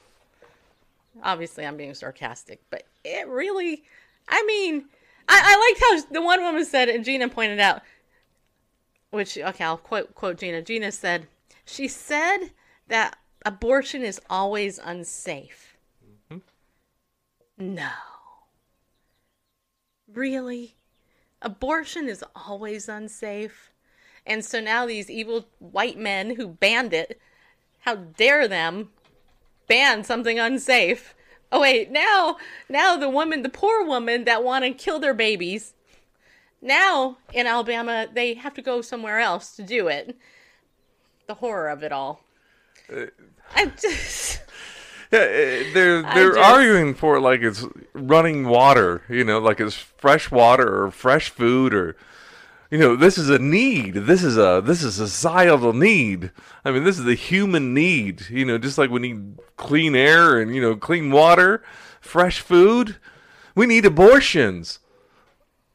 Obviously, 1.21 1.65
I'm 1.65 1.77
being 1.77 1.93
sarcastic, 1.93 2.61
but 2.69 2.83
it 3.03 3.27
really, 3.27 3.83
I 4.27 4.43
mean, 4.45 4.85
I, 5.29 5.41
I 5.45 5.69
liked 5.69 6.07
how 6.09 6.13
the 6.13 6.21
one 6.21 6.41
woman 6.41 6.65
said, 6.65 6.89
and 6.89 7.05
Gina 7.05 7.29
pointed 7.29 7.59
out, 7.59 7.81
which 9.13 9.37
okay, 9.37 9.63
I'll 9.63 9.77
quote 9.77 10.15
quote 10.15 10.39
Gina. 10.39 10.63
Gina 10.63 10.91
said, 10.91 11.27
she 11.65 11.87
said 11.87 12.49
that 12.87 13.15
abortion 13.45 14.01
is 14.01 14.19
always 14.27 14.79
unsafe. 14.79 15.77
Mm-hmm. 16.31 17.75
No. 17.75 17.91
Really? 20.11 20.75
Abortion 21.43 22.09
is 22.09 22.23
always 22.35 22.89
unsafe. 22.89 23.71
And 24.25 24.43
so 24.43 24.59
now 24.59 24.87
these 24.87 25.11
evil 25.11 25.45
white 25.59 25.97
men 25.97 26.35
who 26.35 26.47
banned 26.47 26.93
it, 26.93 27.19
how 27.81 27.95
dare 27.95 28.47
them 28.47 28.89
ban 29.67 30.03
something 30.03 30.39
unsafe? 30.39 31.13
Oh 31.51 31.61
wait, 31.61 31.91
now 31.91 32.37
now 32.67 32.97
the 32.97 33.09
woman, 33.09 33.43
the 33.43 33.49
poor 33.49 33.85
woman 33.85 34.23
that 34.23 34.43
want 34.43 34.65
to 34.65 34.71
kill 34.71 34.97
their 34.97 35.13
babies, 35.13 35.75
now 36.63 37.17
in 37.33 37.45
Alabama 37.47 38.07
they 38.11 38.33
have 38.35 38.53
to 38.55 38.61
go 38.61 38.81
somewhere 38.81 39.19
else 39.19 39.55
to 39.57 39.63
do 39.63 39.87
it. 39.87 40.17
The 41.27 41.35
horror 41.35 41.69
of 41.69 41.83
it 41.83 41.91
all. 41.91 42.21
I 43.55 43.65
just 43.67 44.41
Yeah, 45.11 45.19
eh, 45.19 45.73
they're 45.73 46.01
they're 46.01 46.33
just- 46.33 46.49
arguing 46.51 46.93
for 46.95 47.19
like 47.19 47.41
it's 47.41 47.65
running 47.93 48.47
water, 48.47 49.03
you 49.09 49.23
know, 49.23 49.39
like 49.39 49.59
it's 49.59 49.75
fresh 49.75 50.31
water 50.31 50.83
or 50.83 50.91
fresh 50.91 51.29
food 51.29 51.73
or 51.73 51.95
you 52.71 52.79
know, 52.79 52.95
this 52.95 53.19
is 53.19 53.29
a 53.29 53.37
need. 53.37 53.93
This 53.93 54.23
is 54.23 54.35
a 54.35 54.59
this 54.65 54.81
is 54.81 54.99
a 54.99 55.07
societal 55.07 55.73
need. 55.73 56.31
I 56.65 56.71
mean, 56.71 56.83
this 56.83 56.97
is 56.97 57.05
a 57.05 57.13
human 57.13 57.71
need. 57.75 58.27
You 58.31 58.45
know, 58.45 58.57
just 58.57 58.79
like 58.79 58.89
we 58.89 58.99
need 58.99 59.37
clean 59.57 59.95
air 59.95 60.41
and 60.41 60.55
you 60.55 60.61
know 60.61 60.75
clean 60.75 61.11
water, 61.11 61.61
fresh 62.01 62.39
food. 62.39 62.95
We 63.53 63.67
need 63.67 63.85
abortions. 63.85 64.79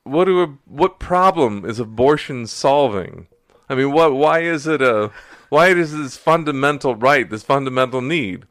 What 0.09 0.25
do 0.25 0.59
what 0.67 0.99
problem 0.99 1.65
is 1.65 1.79
abortion 1.79 2.47
solving? 2.47 3.29
I 3.69 3.75
mean, 3.75 3.93
what 3.93 4.15
why 4.15 4.41
is 4.41 4.67
it 4.67 4.83
a 4.83 5.11
why 5.49 5.69
is 5.69 5.97
this 5.97 6.17
fundamental 6.17 6.95
right, 6.95 7.29
this 7.29 7.43
fundamental 7.43 8.01
need? 8.01 8.45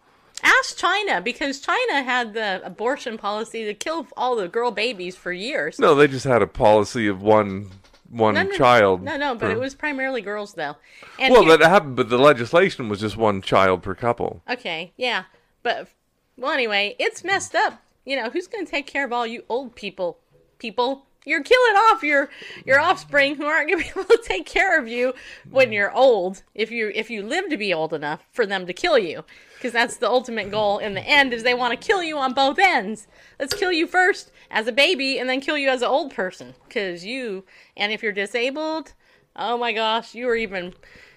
ask 0.44 0.78
China 0.78 1.22
because 1.22 1.60
China 1.60 2.04
had 2.04 2.34
the 2.34 2.62
abortion 2.64 3.18
policy 3.18 3.66
to 3.66 3.74
kill 3.74 4.08
all 4.16 4.36
the 4.36 4.48
girl 4.48 4.72
babies 4.72 5.16
for 5.16 5.32
years. 5.32 5.80
No, 5.80 5.96
they 5.96 6.08
just 6.08 6.26
had 6.26 6.42
a 6.42 6.48
policy 6.48 7.08
of 7.08 7.22
one 7.22 7.72
one 8.10 8.36
No, 8.36 8.44
no, 8.44 8.52
child. 8.52 9.04
No, 9.04 9.18
no, 9.18 9.34
but 9.36 9.48
per- 9.48 9.52
it 9.52 9.60
was 9.60 9.76
primarily 9.76 10.22
girls 10.22 10.54
though. 10.54 10.76
And 11.20 11.34
well, 11.34 11.44
here- 11.44 11.58
that 11.58 11.70
happened, 11.70 11.96
but 11.96 12.10
the 12.10 12.18
legislation 12.18 12.90
was 12.90 13.00
just 13.00 13.18
one 13.18 13.42
child 13.42 13.84
per 13.84 13.96
couple. 13.96 14.42
Okay, 14.50 14.94
yeah, 14.96 15.24
but 15.64 15.90
well, 16.38 16.52
anyway, 16.52 16.96
it's 17.00 17.24
messed 17.24 17.56
up. 17.56 17.82
You 18.06 18.16
know, 18.16 18.30
who's 18.30 18.48
going 18.48 18.66
to 18.66 18.72
take 18.72 18.88
care 18.88 19.04
of 19.04 19.12
all 19.12 19.28
you 19.28 19.44
old 19.50 19.76
people? 19.76 20.20
People, 20.60 21.06
you're 21.27 21.43
killing 21.43 21.75
off 21.75 22.03
your 22.03 22.29
your 22.65 22.79
offspring 22.79 23.36
who 23.36 23.46
aren't 23.46 23.69
going 23.69 23.84
to 23.84 23.93
be 23.93 24.00
able 24.00 24.10
to 24.10 24.22
take 24.24 24.46
care 24.46 24.79
of 24.79 24.88
you 24.88 25.13
when 25.50 25.72
you're 25.72 25.91
old. 25.91 26.43
If 26.55 26.72
you 26.72 26.91
if 26.96 27.10
you 27.10 27.24
live 27.24 27.50
to 27.50 27.57
be 27.57 27.74
old 27.74 27.93
enough 27.93 28.25
for 28.31 28.46
them 28.46 28.65
to 28.65 28.74
kill 28.74 28.98
you, 28.98 29.24
because 29.55 29.74
that's 29.74 29.98
the 29.98 30.10
ultimate 30.10 30.51
goal 30.51 30.77
in 30.77 30.93
the 30.93 31.01
end 31.01 31.34
is 31.34 31.43
they 31.43 31.53
want 31.53 31.79
to 31.79 31.88
kill 31.88 32.01
you 32.01 32.17
on 32.17 32.34
both 32.34 32.60
ends. 32.60 33.07
Let's 33.39 33.53
kill 33.53 33.72
you 33.72 33.88
first 33.88 34.31
as 34.50 34.67
a 34.67 34.72
baby, 34.72 35.19
and 35.19 35.29
then 35.29 35.41
kill 35.41 35.57
you 35.57 35.69
as 35.69 35.81
an 35.81 35.89
old 35.89 36.13
person. 36.13 36.53
Because 36.67 37.05
you, 37.05 37.43
and 37.75 37.91
if 37.91 38.01
you're 38.01 38.13
disabled, 38.13 38.93
oh 39.36 39.57
my 39.57 39.74
gosh, 39.74 40.16
you 40.16 40.29
are 40.29 40.35
even 40.35 40.74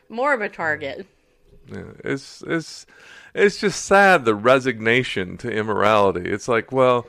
more 0.08 0.34
of 0.34 0.40
a 0.40 0.48
target. 0.48 1.06
Yeah, 1.68 1.92
it's 2.04 2.42
it's 2.46 2.86
it's 3.34 3.60
just 3.60 3.84
sad 3.84 4.24
the 4.24 4.34
resignation 4.34 5.36
to 5.38 5.50
immorality. 5.50 6.28
It's 6.28 6.48
like, 6.48 6.72
well, 6.72 7.06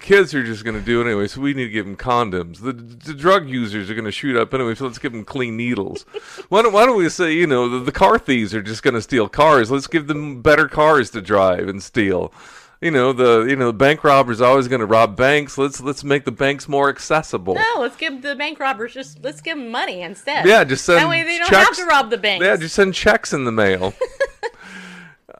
kids 0.00 0.34
are 0.34 0.42
just 0.42 0.64
going 0.64 0.76
to 0.76 0.84
do 0.84 1.00
it 1.00 1.04
anyway, 1.04 1.26
so 1.26 1.40
we 1.40 1.54
need 1.54 1.64
to 1.64 1.70
give 1.70 1.86
them 1.86 1.96
condoms. 1.96 2.60
The, 2.60 2.72
the 2.72 3.14
drug 3.14 3.48
users 3.48 3.90
are 3.90 3.94
going 3.94 4.04
to 4.04 4.12
shoot 4.12 4.36
up 4.36 4.52
anyway, 4.54 4.74
so 4.74 4.86
let's 4.86 4.98
give 4.98 5.12
them 5.12 5.24
clean 5.24 5.56
needles. 5.56 6.02
why 6.48 6.62
don't 6.62 6.72
Why 6.72 6.86
don't 6.86 6.96
we 6.96 7.08
say, 7.08 7.32
you 7.32 7.46
know, 7.46 7.68
the, 7.68 7.78
the 7.78 7.92
car 7.92 8.18
thieves 8.18 8.54
are 8.54 8.62
just 8.62 8.82
going 8.82 8.94
to 8.94 9.02
steal 9.02 9.28
cars? 9.28 9.70
Let's 9.70 9.86
give 9.86 10.06
them 10.06 10.42
better 10.42 10.68
cars 10.68 11.10
to 11.10 11.20
drive 11.20 11.68
and 11.68 11.82
steal. 11.82 12.32
You 12.80 12.90
know 12.90 13.14
the 13.14 13.46
you 13.48 13.56
know 13.56 13.68
the 13.68 13.72
bank 13.72 14.04
robbers 14.04 14.42
always 14.42 14.68
going 14.68 14.80
to 14.80 14.86
rob 14.86 15.16
banks. 15.16 15.56
Let's 15.56 15.80
let's 15.80 16.04
make 16.04 16.26
the 16.26 16.32
banks 16.32 16.68
more 16.68 16.90
accessible. 16.90 17.54
No, 17.54 17.80
let's 17.80 17.96
give 17.96 18.20
the 18.20 18.34
bank 18.34 18.60
robbers 18.60 18.92
just 18.92 19.24
let's 19.24 19.40
give 19.40 19.56
them 19.56 19.70
money 19.70 20.02
instead. 20.02 20.44
Yeah, 20.44 20.64
just 20.64 20.84
send 20.84 20.98
that 20.98 21.08
way 21.08 21.22
they 21.22 21.38
don't 21.38 21.48
checks. 21.48 21.78
have 21.78 21.86
to 21.86 21.86
rob 21.86 22.10
the 22.10 22.18
bank. 22.18 22.42
Yeah, 22.42 22.56
just 22.56 22.74
send 22.74 22.92
checks 22.92 23.32
in 23.32 23.44
the 23.44 23.52
mail. 23.52 23.94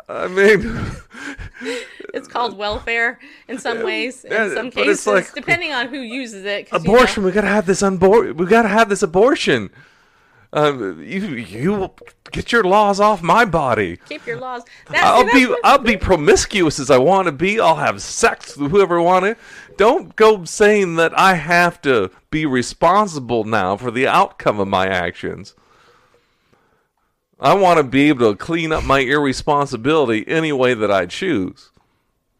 I 0.08 0.28
mean, 0.28 0.80
it's 2.14 2.28
called 2.28 2.56
welfare 2.56 3.18
in 3.48 3.58
some 3.58 3.82
ways. 3.82 4.24
yeah, 4.28 4.46
in 4.46 4.54
some 4.54 4.70
cases, 4.70 5.06
like- 5.06 5.32
depending 5.34 5.72
on 5.72 5.88
who 5.88 5.98
uses 5.98 6.44
it. 6.44 6.70
'cause, 6.70 6.84
you 6.84 6.92
abortion. 6.92 7.22
know- 7.22 7.28
We 7.28 7.32
gotta 7.32 7.48
have 7.48 7.66
this 7.66 7.82
unbor- 7.82 8.34
We 8.34 8.46
gotta 8.46 8.68
have 8.68 8.88
this 8.88 9.02
abortion. 9.02 9.70
Um, 10.52 11.02
you 11.02 11.20
you 11.20 11.90
get 12.30 12.52
your 12.52 12.62
laws 12.62 13.00
off 13.00 13.22
my 13.22 13.44
body. 13.44 13.98
keep 14.08 14.24
your 14.24 14.38
laws. 14.38 14.62
That, 14.88 14.98
see, 14.98 15.02
I'll 15.02 15.24
that's 15.24 15.34
be 15.34 15.54
I'll 15.64 15.78
be 15.78 15.96
promiscuous 15.96 16.78
as 16.78 16.92
I 16.92 16.98
want 16.98 17.26
to 17.26 17.32
be. 17.32 17.58
I'll 17.58 17.74
have 17.76 18.00
sex 18.00 18.56
with 18.56 18.70
whoever 18.70 19.00
I 19.00 19.02
want 19.02 19.24
to. 19.24 19.36
Don't 19.76 20.14
go 20.14 20.44
saying 20.44 20.94
that 20.96 21.18
I 21.18 21.34
have 21.34 21.82
to 21.82 22.08
be 22.30 22.46
responsible 22.46 23.42
now 23.42 23.76
for 23.76 23.90
the 23.90 24.06
outcome 24.06 24.60
of 24.60 24.68
my 24.68 24.86
actions. 24.86 25.54
I 27.40 27.54
want 27.54 27.78
to 27.78 27.84
be 27.84 28.08
able 28.08 28.30
to 28.32 28.36
clean 28.36 28.72
up 28.72 28.84
my 28.84 29.00
irresponsibility 29.00 30.24
any 30.26 30.52
way 30.52 30.74
that 30.74 30.90
I 30.90 31.06
choose. 31.06 31.70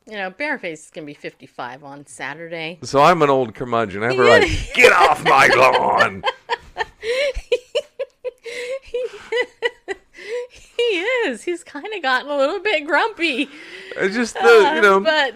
you 0.06 0.14
know, 0.16 0.30
Bareface 0.30 0.72
is 0.72 0.90
gonna 0.92 1.06
be 1.06 1.14
55 1.14 1.82
on 1.84 2.06
Saturday. 2.06 2.78
So 2.82 3.02
I'm 3.02 3.22
an 3.22 3.30
old 3.30 3.54
curmudgeon. 3.54 4.02
Ever 4.02 4.24
like, 4.24 4.48
get 4.74 4.92
off 4.92 5.24
my 5.24 5.48
lawn. 5.48 6.22
he 10.50 10.82
is. 11.26 11.42
He's 11.42 11.64
kind 11.64 11.86
of 11.94 12.02
gotten 12.02 12.30
a 12.30 12.36
little 12.36 12.60
bit 12.60 12.86
grumpy. 12.86 13.48
It's 13.96 14.14
just 14.14 14.34
the 14.34 14.72
you 14.76 14.80
know, 14.80 14.98
uh, 14.98 15.00
but 15.00 15.34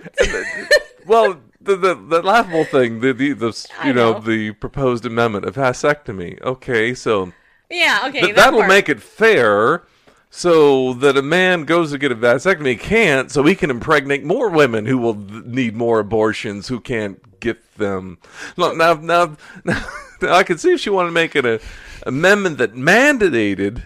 well, 1.07 1.41
the, 1.61 1.77
the 1.77 1.95
the 1.95 2.23
laughable 2.23 2.65
thing, 2.65 3.01
the 3.01 3.13
the, 3.13 3.33
the 3.33 3.69
you 3.85 3.93
know, 3.93 4.15
know. 4.15 4.21
the 4.21 4.53
proposed 4.53 5.05
amendment 5.07 5.45
of 5.45 5.57
vasectomy. 5.57 6.41
Okay, 6.43 6.95
so 6.95 7.33
yeah, 7.71 8.05
okay. 8.09 8.21
th- 8.21 8.35
that 8.35 8.37
that'll 8.37 8.61
part. 8.61 8.69
make 8.69 8.89
it 8.89 9.01
fair. 9.03 9.85
So 10.31 10.93
that 10.95 11.17
a 11.17 11.23
man 11.23 11.65
goes 11.65 11.91
to 11.93 11.99
get 11.99 12.13
a 12.13 12.15
vasectomy, 12.15 12.79
can't, 12.79 13.31
so 13.33 13.43
he 13.45 13.55
can 13.55 13.71
impregnate 13.71 14.25
more 14.25 14.51
women 14.51 14.85
who 14.85 14.99
will 14.99 15.15
need 15.15 15.75
more 15.75 16.01
abortions, 16.01 16.69
who 16.69 16.81
can't 16.81 17.41
get 17.41 17.77
them. 17.79 18.19
Look, 18.59 18.77
now, 18.77 18.93
now, 18.95 19.39
now, 19.65 19.83
I 20.23 20.43
can 20.43 20.59
see 20.59 20.73
if 20.73 20.81
she 20.81 20.91
wanted 20.91 21.09
to 21.09 21.13
make 21.15 21.35
an 21.35 21.47
a, 21.47 21.61
amendment 22.03 22.59
that 22.59 22.75
mandated 22.75 23.85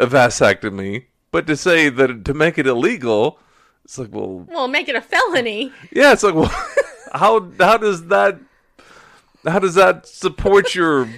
a 0.00 0.06
vasectomy, 0.06 1.04
but 1.30 1.46
to 1.48 1.54
say 1.56 1.90
that 1.90 2.24
to 2.24 2.32
make 2.32 2.56
it 2.56 2.66
illegal, 2.66 3.38
it's 3.84 3.98
like, 3.98 4.08
well, 4.10 4.46
Well, 4.48 4.68
make 4.68 4.88
it 4.88 4.96
a 4.96 5.02
felony. 5.02 5.70
yeah, 5.92 6.14
it's 6.14 6.22
like, 6.22 6.34
well, 6.34 6.50
how 7.12 7.46
how 7.60 7.76
does 7.76 8.06
that 8.06 8.38
how 9.46 9.58
does 9.58 9.74
that 9.74 10.06
support 10.06 10.74
your 10.74 11.08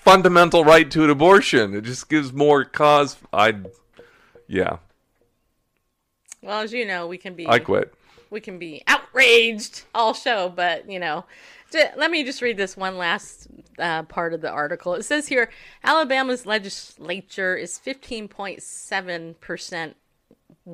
fundamental 0.00 0.64
right 0.64 0.90
to 0.90 1.04
an 1.04 1.10
abortion? 1.10 1.74
It 1.74 1.84
just 1.84 2.08
gives 2.08 2.32
more 2.32 2.64
cause. 2.64 3.16
I, 3.32 3.54
yeah, 4.48 4.78
Well, 6.42 6.60
as 6.60 6.72
you 6.72 6.86
know, 6.86 7.06
we 7.06 7.18
can 7.18 7.34
be. 7.34 7.46
I 7.48 7.58
quit. 7.58 7.92
we 8.30 8.40
can 8.40 8.58
be 8.58 8.82
outraged 8.86 9.82
all 9.94 10.14
show, 10.14 10.48
but 10.48 10.90
you 10.90 10.98
know, 10.98 11.24
let 11.72 12.10
me 12.10 12.24
just 12.24 12.42
read 12.42 12.56
this 12.56 12.76
one 12.76 12.96
last 12.98 13.46
uh, 13.78 14.02
part 14.04 14.34
of 14.34 14.40
the 14.40 14.50
article. 14.50 14.94
It 14.94 15.04
says 15.04 15.28
here 15.28 15.50
Alabama's 15.84 16.46
legislature 16.46 17.56
is 17.56 17.78
15.7% 17.78 19.94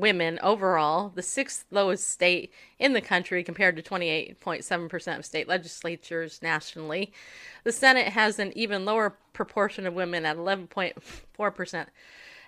women 0.00 0.38
overall, 0.42 1.10
the 1.14 1.22
sixth 1.22 1.64
lowest 1.70 2.08
state 2.08 2.52
in 2.78 2.92
the 2.92 3.00
country 3.00 3.42
compared 3.42 3.76
to 3.76 3.82
28.7% 3.82 5.18
of 5.18 5.24
state 5.24 5.48
legislatures 5.48 6.40
nationally. 6.42 7.12
The 7.64 7.72
Senate 7.72 8.08
has 8.08 8.38
an 8.38 8.52
even 8.56 8.84
lower 8.84 9.16
proportion 9.32 9.86
of 9.86 9.94
women 9.94 10.24
at 10.24 10.36
11.4%. 10.36 11.86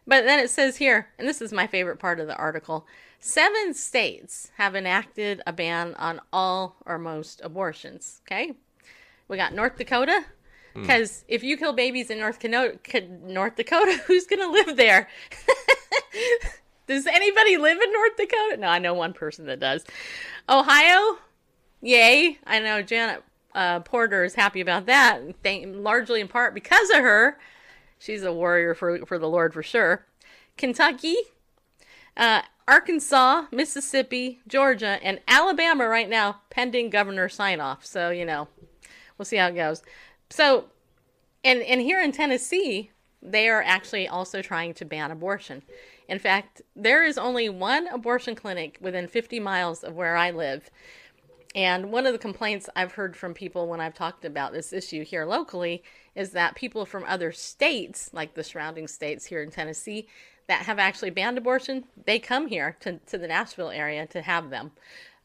But 0.06 0.24
then 0.24 0.38
it 0.38 0.50
says 0.50 0.76
here, 0.76 1.08
and 1.18 1.28
this 1.28 1.42
is 1.42 1.52
my 1.52 1.66
favorite 1.66 1.98
part 1.98 2.20
of 2.20 2.26
the 2.26 2.36
article 2.36 2.86
seven 3.20 3.74
states 3.74 4.52
have 4.56 4.76
enacted 4.76 5.42
a 5.46 5.52
ban 5.52 5.94
on 5.94 6.20
all 6.32 6.76
or 6.86 6.98
most 6.98 7.40
abortions. 7.42 8.20
Okay? 8.26 8.54
We 9.26 9.36
got 9.36 9.54
North 9.54 9.76
Dakota. 9.76 10.24
Hmm. 10.74 10.82
Because 10.82 11.24
if 11.28 11.42
you 11.42 11.56
kill 11.56 11.72
babies 11.72 12.10
in 12.10 12.18
North, 12.18 12.44
North 12.44 13.56
Dakota, 13.56 14.00
who's 14.06 14.26
going 14.26 14.40
to 14.40 14.50
live 14.50 14.76
there? 14.76 15.08
does 16.88 17.06
anybody 17.06 17.56
live 17.56 17.78
in 17.80 17.92
North 17.92 18.16
Dakota? 18.16 18.56
No, 18.58 18.66
I 18.66 18.78
know 18.78 18.94
one 18.94 19.12
person 19.12 19.46
that 19.46 19.60
does. 19.60 19.84
Ohio? 20.48 21.18
Yay. 21.80 22.38
I 22.46 22.58
know 22.58 22.82
Janet 22.82 23.22
uh, 23.54 23.80
Porter 23.80 24.24
is 24.24 24.34
happy 24.34 24.60
about 24.60 24.86
that, 24.86 25.20
thank, 25.42 25.66
largely 25.76 26.20
in 26.20 26.28
part 26.28 26.54
because 26.54 26.90
of 26.90 26.98
her. 26.98 27.38
She's 27.98 28.22
a 28.22 28.32
warrior 28.32 28.74
for 28.74 29.04
for 29.06 29.18
the 29.18 29.28
Lord 29.28 29.52
for 29.52 29.62
sure. 29.62 30.06
Kentucky, 30.56 31.16
uh, 32.16 32.42
Arkansas, 32.66 33.46
Mississippi, 33.50 34.40
Georgia, 34.46 34.98
and 35.02 35.20
Alabama 35.26 35.88
right 35.88 36.08
now 36.08 36.40
pending 36.50 36.90
governor 36.90 37.28
sign 37.28 37.60
off. 37.60 37.84
So 37.84 38.10
you 38.10 38.24
know, 38.24 38.48
we'll 39.16 39.26
see 39.26 39.36
how 39.36 39.48
it 39.48 39.56
goes. 39.56 39.82
So, 40.30 40.66
and 41.42 41.60
and 41.62 41.80
here 41.80 42.00
in 42.00 42.12
Tennessee, 42.12 42.92
they 43.20 43.48
are 43.48 43.62
actually 43.62 44.06
also 44.06 44.42
trying 44.42 44.74
to 44.74 44.84
ban 44.84 45.10
abortion. 45.10 45.62
In 46.08 46.18
fact, 46.18 46.62
there 46.74 47.04
is 47.04 47.18
only 47.18 47.48
one 47.48 47.86
abortion 47.88 48.34
clinic 48.34 48.78
within 48.80 49.06
50 49.06 49.38
miles 49.40 49.84
of 49.84 49.94
where 49.94 50.16
I 50.16 50.30
live. 50.30 50.70
And 51.54 51.92
one 51.92 52.06
of 52.06 52.12
the 52.12 52.18
complaints 52.18 52.68
I've 52.74 52.92
heard 52.92 53.16
from 53.16 53.34
people 53.34 53.68
when 53.68 53.80
I've 53.80 53.94
talked 53.94 54.24
about 54.24 54.52
this 54.52 54.72
issue 54.72 55.04
here 55.04 55.24
locally 55.24 55.82
is 56.14 56.30
that 56.30 56.54
people 56.54 56.86
from 56.86 57.04
other 57.04 57.30
states, 57.32 58.10
like 58.12 58.34
the 58.34 58.44
surrounding 58.44 58.88
states 58.88 59.26
here 59.26 59.42
in 59.42 59.50
Tennessee, 59.50 60.08
that 60.46 60.62
have 60.62 60.78
actually 60.78 61.10
banned 61.10 61.36
abortion, 61.36 61.84
they 62.06 62.18
come 62.18 62.48
here 62.48 62.76
to, 62.80 62.98
to 63.06 63.18
the 63.18 63.28
Nashville 63.28 63.70
area 63.70 64.06
to 64.06 64.22
have 64.22 64.50
them. 64.50 64.72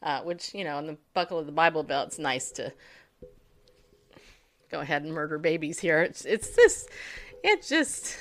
Uh, 0.02 0.20
which, 0.20 0.54
you 0.54 0.64
know, 0.64 0.78
in 0.78 0.86
the 0.86 0.98
buckle 1.14 1.38
of 1.38 1.46
the 1.46 1.52
Bible 1.52 1.82
Belt, 1.82 2.08
it's 2.08 2.18
nice 2.18 2.50
to 2.50 2.70
go 4.70 4.80
ahead 4.80 5.02
and 5.02 5.14
murder 5.14 5.38
babies 5.38 5.78
here. 5.78 6.02
It's, 6.02 6.26
it's 6.26 6.54
just, 6.54 6.90
it 7.42 7.62
just, 7.62 8.18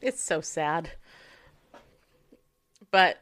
it's 0.00 0.24
so 0.24 0.40
sad. 0.40 0.92
But 2.94 3.18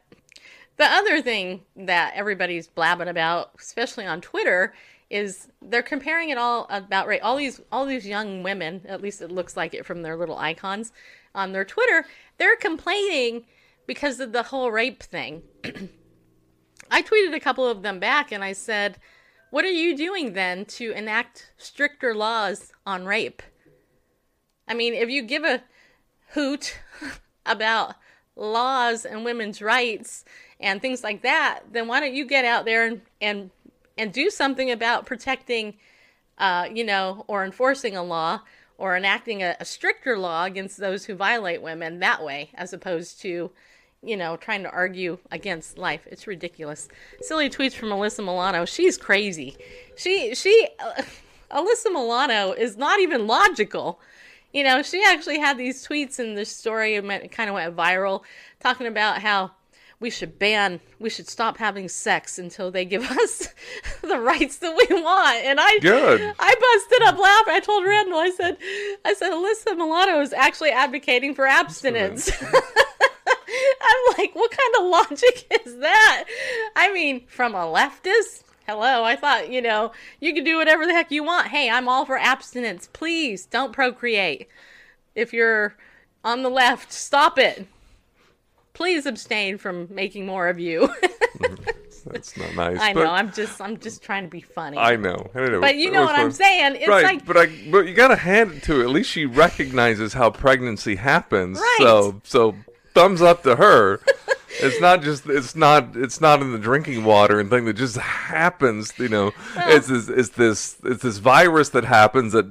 the 0.77 0.85
other 0.85 1.23
thing 1.23 1.63
that 1.75 2.13
everybody's 2.15 2.67
blabbing 2.67 3.09
about, 3.09 3.53
especially 3.59 4.05
on 4.05 4.21
Twitter, 4.21 4.75
is 5.09 5.49
they're 5.63 5.83
comparing 5.83 6.29
it 6.29 6.37
all 6.37 6.67
about 6.69 7.07
right. 7.07 7.23
All 7.23 7.37
these 7.37 7.59
all 7.73 7.87
these 7.87 8.07
young 8.07 8.43
women, 8.43 8.83
at 8.87 9.01
least 9.01 9.23
it 9.23 9.33
looks 9.33 9.57
like 9.57 9.73
it 9.73 9.87
from 9.87 10.03
their 10.03 10.15
little 10.15 10.37
icons 10.37 10.93
on 11.35 11.53
their 11.53 11.65
Twitter, 11.65 12.05
they're 12.37 12.55
complaining 12.55 13.47
because 13.87 14.21
of 14.21 14.33
the 14.33 14.43
whole 14.43 14.71
rape 14.71 15.03
thing. 15.03 15.43
I 16.91 17.01
tweeted 17.01 17.35
a 17.35 17.41
couple 17.41 17.67
of 17.67 17.81
them 17.81 17.99
back 17.99 18.31
and 18.31 18.45
I 18.45 18.53
said, 18.53 18.99
"What 19.49 19.65
are 19.65 19.71
you 19.71 19.97
doing 19.97 20.35
then 20.35 20.67
to 20.67 20.93
enact 20.93 21.51
stricter 21.57 22.15
laws 22.15 22.75
on 22.85 23.07
rape?" 23.07 23.41
I 24.69 24.75
mean, 24.75 24.93
if 24.93 25.09
you 25.09 25.23
give 25.23 25.45
a 25.45 25.63
hoot 26.35 26.79
about 27.47 27.95
laws 28.37 29.05
and 29.05 29.25
women's 29.25 29.61
rights 29.61 30.25
and 30.61 30.81
things 30.81 31.03
like 31.03 31.23
that, 31.23 31.61
then 31.71 31.89
why 31.89 32.01
don't 32.01 32.15
you 32.15 32.25
get 32.25 32.45
out 32.45 32.65
there 32.65 32.87
and 32.87 33.01
and, 33.21 33.51
and 33.99 34.13
do 34.13 34.31
something 34.31 34.71
about 34.71 35.07
protecting, 35.07 35.75
uh, 36.39 36.67
you 36.73 36.85
know, 36.85 37.25
or 37.29 37.45
enforcing 37.45 37.97
a 37.97 38.03
law 38.03 38.41
or 38.79 38.97
enacting 38.97 39.43
a, 39.43 39.57
a 39.61 39.65
stricter 39.65 40.19
law 40.19 40.45
against 40.45 40.79
those 40.79 41.05
who 41.05 41.15
violate 41.15 41.63
women 41.63 42.01
that 42.01 42.25
way, 42.25 42.51
as 42.55 42.73
opposed 42.73 43.21
to, 43.21 43.51
you 44.03 44.17
know, 44.17 44.37
trying 44.37 44.63
to 44.63 44.71
argue 44.71 45.19
against 45.31 45.79
life. 45.79 46.01
It's 46.07 46.27
ridiculous. 46.27 46.89
Silly 47.21 47.49
tweets 47.49 47.75
from 47.75 47.91
Alyssa 47.91 48.25
Milano. 48.25 48.65
She's 48.65 48.97
crazy. 48.97 49.57
She 49.97 50.35
she, 50.35 50.69
uh, 50.81 51.03
Alyssa 51.53 51.93
Milano 51.93 52.53
is 52.53 52.77
not 52.77 52.99
even 52.99 53.27
logical 53.27 54.01
you 54.53 54.65
know, 54.65 54.83
she 54.83 55.03
actually 55.05 55.39
had 55.39 55.59
these 55.59 55.87
tweets 55.87 56.19
in 56.19 56.35
this 56.35 56.55
story. 56.55 56.95
It 56.95 57.33
kind 57.33 57.49
of 57.49 57.55
went 57.55 57.77
viral, 57.77 58.23
talking 58.61 58.87
about 58.87 59.21
how 59.21 59.53
we 60.03 60.11
should 60.11 60.39
ban, 60.39 60.81
we 60.99 61.09
should 61.09 61.29
stop 61.29 61.57
having 61.57 61.89
sex 61.89 62.39
until 62.39 62.71
they 62.71 62.85
give 62.85 63.09
us 63.11 63.49
the 64.03 64.19
rights 64.19 64.59
that 64.59 64.77
we 64.77 65.01
want. 65.01 65.45
And 65.45 65.59
I, 65.61 65.79
Good. 65.79 66.35
I 66.39 66.55
busted 66.55 67.09
up 67.09 67.19
laughing. 67.19 67.55
I 67.55 67.61
told 67.61 67.85
Randall, 67.85 68.19
I 68.19 68.31
said, 68.31 68.59
I 69.05 69.15
said, 69.15 69.31
Alyssa 69.31 69.77
Milano 69.77 70.21
is 70.21 70.33
actually 70.33 70.71
advocating 70.71 71.35
for 71.35 71.47
abstinence. 71.47 72.31
I'm 72.45 74.19
like, 74.19 74.35
what 74.35 74.51
kind 74.51 74.75
of 74.81 74.91
logic 74.91 75.63
is 75.65 75.79
that? 75.79 76.25
I 76.75 76.93
mean, 76.93 77.27
from 77.27 77.55
a 77.55 77.59
leftist? 77.59 78.43
Hello, 78.73 79.05
I 79.05 79.17
thought, 79.17 79.53
you 79.53 79.61
know, 79.61 79.93
you 80.19 80.33
can 80.33 80.45
do 80.45 80.57
whatever 80.57 80.87
the 80.87 80.95
heck 80.95 81.11
you 81.11 81.23
want. 81.23 81.49
Hey, 81.49 81.69
I'm 81.69 81.91
all 81.91 82.07
for 82.07 82.17
abstinence. 82.17 82.89
Please 82.91 83.45
don't 83.45 83.71
procreate. 83.71 84.49
If 85.15 85.35
you're 85.35 85.77
on 86.25 86.43
the 86.43 86.49
left, 86.49 86.91
stop 86.91 87.39
it. 87.39 87.67
Please 88.73 89.05
abstain 89.05 89.59
from 89.59 89.89
making 89.91 90.25
more 90.25 90.49
of 90.49 90.59
you. 90.59 90.89
That's 92.07 92.35
not 92.39 92.55
nice. 92.57 92.79
I 92.81 92.95
know. 92.95 93.11
I'm 93.11 93.31
just 93.31 93.61
I'm 93.61 93.79
just 93.79 94.03
trying 94.03 94.25
to 94.25 94.31
be 94.31 94.41
funny. 94.41 94.79
I 94.79 94.97
know. 94.97 95.31
I 95.35 95.49
know. 95.49 95.61
But 95.61 95.77
you 95.77 95.91
know 95.91 96.05
what 96.05 96.19
I'm 96.19 96.33
saying? 96.33 96.77
It's 96.77 96.89
right, 96.89 97.05
like 97.05 97.27
but 97.27 97.37
I 97.37 97.47
but 97.71 97.87
you 97.87 97.93
gotta 97.93 98.17
hand 98.17 98.53
it 98.53 98.63
to 98.65 98.79
her. 98.79 98.85
At 98.85 98.89
least 98.89 99.11
she 99.11 99.27
recognizes 99.27 100.15
how 100.15 100.31
pregnancy 100.31 100.97
happens. 100.97 101.59
Right. 101.59 101.77
So 101.81 102.23
so 102.25 102.55
thumbs 102.95 103.21
up 103.21 103.43
to 103.43 103.57
her. 103.57 104.01
it's 104.61 104.81
not 104.81 105.03
just 105.03 105.27
it's 105.27 105.55
not 105.57 105.97
it's 105.97 106.21
not 106.21 106.41
in 106.43 106.53
the 106.53 106.59
drinking 106.59 107.05
water 107.05 107.41
and 107.41 107.49
thing 107.51 107.65
that 107.65 107.75
just 107.75 107.97
happens. 107.97 108.93
You 108.99 109.09
know, 109.09 109.33
it's 109.57 109.89
this 109.89 110.09
it's 110.09 110.29
this 110.31 110.77
it's 110.85 111.03
this 111.03 111.19
virus 111.19 111.71
that 111.71 111.85
happens 111.85 112.33
that 112.33 112.47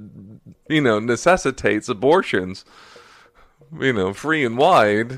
you 0.70 0.82
know 0.82 1.00
necessitates 1.00 1.88
abortions. 1.90 2.66
You 3.80 3.94
know, 3.94 4.14
free 4.14 4.44
and 4.46 4.58
wide. 4.58 5.14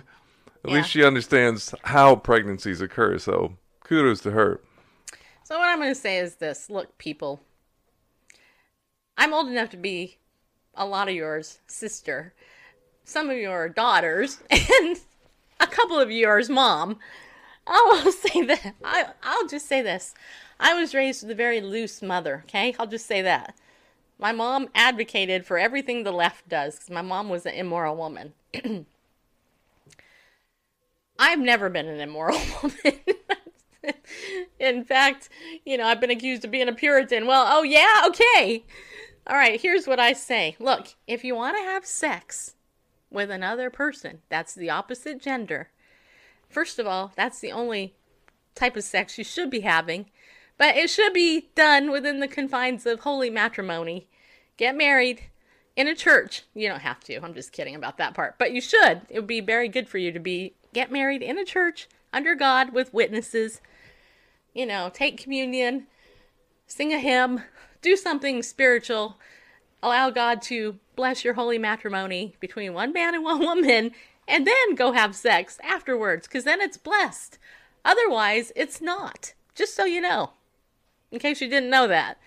At 0.66 0.70
Yeah. 0.70 0.76
least 0.76 0.90
she 0.92 1.04
understands 1.04 1.74
how 1.86 2.16
pregnancies 2.16 2.82
occur. 2.82 3.18
So 3.18 3.58
kudos 3.84 4.22
to 4.22 4.32
her. 4.32 4.62
So 5.44 5.58
what 5.60 5.68
I'm 5.68 5.80
going 5.80 5.90
to 5.94 6.00
say 6.00 6.18
is 6.20 6.36
this: 6.36 6.70
Look, 6.70 6.98
people, 6.98 7.42
I'm 9.18 9.34
old 9.34 9.48
enough 9.50 9.70
to 9.72 9.78
be 9.78 10.18
a 10.76 10.86
lot 10.86 11.08
of 11.10 11.16
yours 11.16 11.60
sister, 11.68 12.34
some 13.04 13.30
of 13.30 13.38
your 13.38 13.70
daughters, 13.70 14.40
and 14.50 15.00
a 15.60 15.68
couple 15.68 16.00
of 16.00 16.12
yours 16.12 16.50
mom. 16.50 17.00
I 17.66 18.02
will 18.04 18.12
say 18.12 18.42
that 18.44 18.76
I 18.84 19.08
I'll 19.24 19.48
just 19.48 19.68
say 19.68 19.82
this: 19.82 20.14
I 20.60 20.74
was 20.74 20.94
raised 20.94 21.24
with 21.24 21.32
a 21.32 21.36
very 21.36 21.62
loose 21.62 22.02
mother. 22.02 22.44
Okay, 22.46 22.76
I'll 22.78 22.88
just 22.88 23.06
say 23.06 23.22
that. 23.22 23.56
My 24.20 24.32
mom 24.32 24.70
advocated 24.76 25.46
for 25.46 25.58
everything 25.58 26.04
the 26.04 26.12
left 26.12 26.48
does 26.48 26.76
because 26.76 26.90
my 26.90 27.02
mom 27.02 27.30
was 27.30 27.46
an 27.46 27.56
immoral 27.56 27.96
woman. 27.96 28.34
I've 31.20 31.40
never 31.40 31.70
been 31.70 31.88
an 31.88 32.00
immoral 32.00 32.40
woman. 32.64 33.00
In 34.60 34.84
fact, 34.86 35.30
you 35.66 35.78
know, 35.78 35.86
I've 35.86 36.00
been 36.00 36.12
accused 36.12 36.46
of 36.46 36.52
being 36.52 36.70
a 36.70 36.74
Puritan. 36.74 37.28
Well, 37.28 37.46
oh 37.50 37.64
yeah, 37.64 38.04
okay. 38.08 38.64
All 39.28 39.36
right, 39.36 39.60
here's 39.60 39.88
what 39.88 40.00
I 40.00 40.14
say. 40.14 40.56
Look, 40.60 40.96
if 41.08 41.24
you 41.24 41.36
want 41.36 41.58
to 41.58 41.64
have 41.64 41.86
sex 41.86 42.56
with 43.14 43.30
another 43.30 43.70
person, 43.70 44.20
that's 44.30 44.54
the 44.54 44.70
opposite 44.70 45.22
gender. 45.22 45.70
First 46.50 46.80
of 46.80 46.88
all, 46.88 47.14
that's 47.16 47.40
the 47.40 47.52
only 47.52 47.96
type 48.56 48.76
of 48.76 48.84
sex 48.84 49.18
you 49.18 49.24
should 49.24 49.50
be 49.50 49.62
having, 49.62 50.08
but 50.58 50.76
it 50.76 50.90
should 50.90 51.14
be 51.14 51.50
done 51.56 51.92
within 51.92 52.20
the 52.20 52.28
confines 52.28 52.86
of 52.86 53.02
holy 53.02 53.30
matrimony. 53.30 54.08
Get 54.58 54.76
married 54.76 55.24
in 55.76 55.88
a 55.88 55.96
church. 55.96 56.44
You 56.54 56.68
don't 56.70 56.82
have 56.82 57.04
to. 57.06 57.18
I'm 57.18 57.34
just 57.34 57.52
kidding 57.52 57.76
about 57.76 57.98
that 57.98 58.14
part. 58.14 58.36
But 58.38 58.52
you 58.52 58.62
should. 58.62 59.02
It 59.10 59.20
would 59.20 59.28
be 59.28 59.42
very 59.42 59.68
good 59.68 59.90
for 59.90 59.98
you 59.98 60.12
to 60.12 60.20
be 60.20 60.54
get 60.74 60.92
married 60.92 61.22
in 61.22 61.38
a 61.38 61.46
church 61.46 61.88
under 62.12 62.36
God 62.36 62.74
with 62.74 62.94
witnesses. 62.94 63.62
You 64.54 64.66
know, 64.68 64.92
take 64.94 65.22
communion, 65.22 65.88
sing 66.68 66.94
a 66.94 67.00
hymn, 67.00 67.42
do 67.82 67.96
something 67.96 68.44
spiritual. 68.44 69.18
Allow 69.84 70.12
God 70.12 70.42
to 70.44 70.80
bless 70.96 71.26
your 71.26 71.34
holy 71.34 71.58
matrimony 71.58 72.38
between 72.40 72.74
one 72.74 72.94
man 72.94 73.14
and 73.14 73.22
one 73.22 73.40
woman, 73.40 73.92
and 74.30 74.48
then 74.48 74.76
go 74.76 74.94
have 74.94 75.14
sex 75.14 75.60
afterwards, 75.62 76.26
because 76.26 76.46
then 76.46 76.62
it's 76.62 76.78
blessed. 76.78 77.38
Otherwise, 77.84 78.54
it's 78.56 78.80
not. 78.80 79.34
Just 79.56 79.76
so 79.76 79.84
you 79.84 80.00
know, 80.00 80.32
in 81.12 81.20
case 81.20 81.42
you 81.42 81.50
didn't 81.50 81.70
know 81.70 81.90
that. 81.90 82.18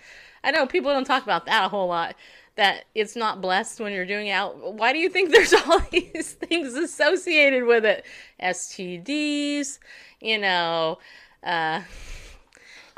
I 0.45 0.51
know 0.51 0.67
people 0.67 0.93
don't 0.93 1.07
talk 1.07 1.23
about 1.23 1.47
that 1.47 1.65
a 1.65 1.69
whole 1.69 1.89
lot. 1.89 2.15
That 2.57 2.85
it's 2.95 3.17
not 3.17 3.41
blessed 3.41 3.81
when 3.81 3.95
you're 3.95 4.05
doing 4.05 4.29
out. 4.29 4.75
Why 4.75 4.93
do 4.93 4.99
you 4.99 5.09
think 5.09 5.31
there's 5.33 5.55
all 5.55 5.81
these 5.91 6.33
things 6.33 6.75
associated 6.75 7.65
with 7.65 7.87
it? 7.87 8.05
STDs, 8.43 9.79
you 10.21 10.37
know, 10.37 10.99
uh, 11.43 11.81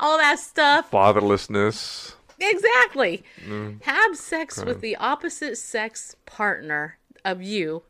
all 0.01 0.17
that 0.17 0.39
stuff. 0.39 0.91
Fatherlessness. 0.91 2.15
Exactly. 2.39 3.23
Mm. 3.45 3.81
Have 3.83 4.15
sex 4.17 4.63
with 4.63 4.81
the 4.81 4.95
opposite 4.95 5.57
sex 5.57 6.15
partner 6.25 6.97
of 7.25 7.41
you 7.41 7.83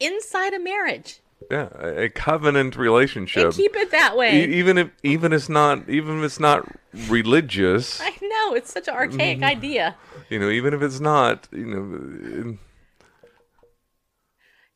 inside 0.00 0.54
a 0.54 0.58
marriage. 0.60 1.20
Yeah, 1.50 1.68
a 1.82 2.08
covenant 2.08 2.76
relationship. 2.76 3.44
And 3.46 3.52
keep 3.54 3.76
it 3.76 3.90
that 3.90 4.16
way. 4.16 4.44
E- 4.44 4.54
even 4.58 4.78
if 4.78 4.90
even 5.02 5.32
it's 5.32 5.48
not 5.48 5.88
even 5.90 6.18
if 6.20 6.24
it's 6.24 6.40
not 6.40 6.66
religious, 7.08 8.00
I 8.02 8.12
know 8.22 8.54
it's 8.54 8.72
such 8.72 8.88
an 8.88 8.94
archaic 8.94 9.40
Mhm. 9.40 9.44
idea. 9.44 9.96
you 10.30 10.38
know, 10.38 10.48
even 10.48 10.72
if 10.72 10.80
it's 10.82 11.00
not, 11.00 11.48
you 11.52 11.66
know, 11.66 12.56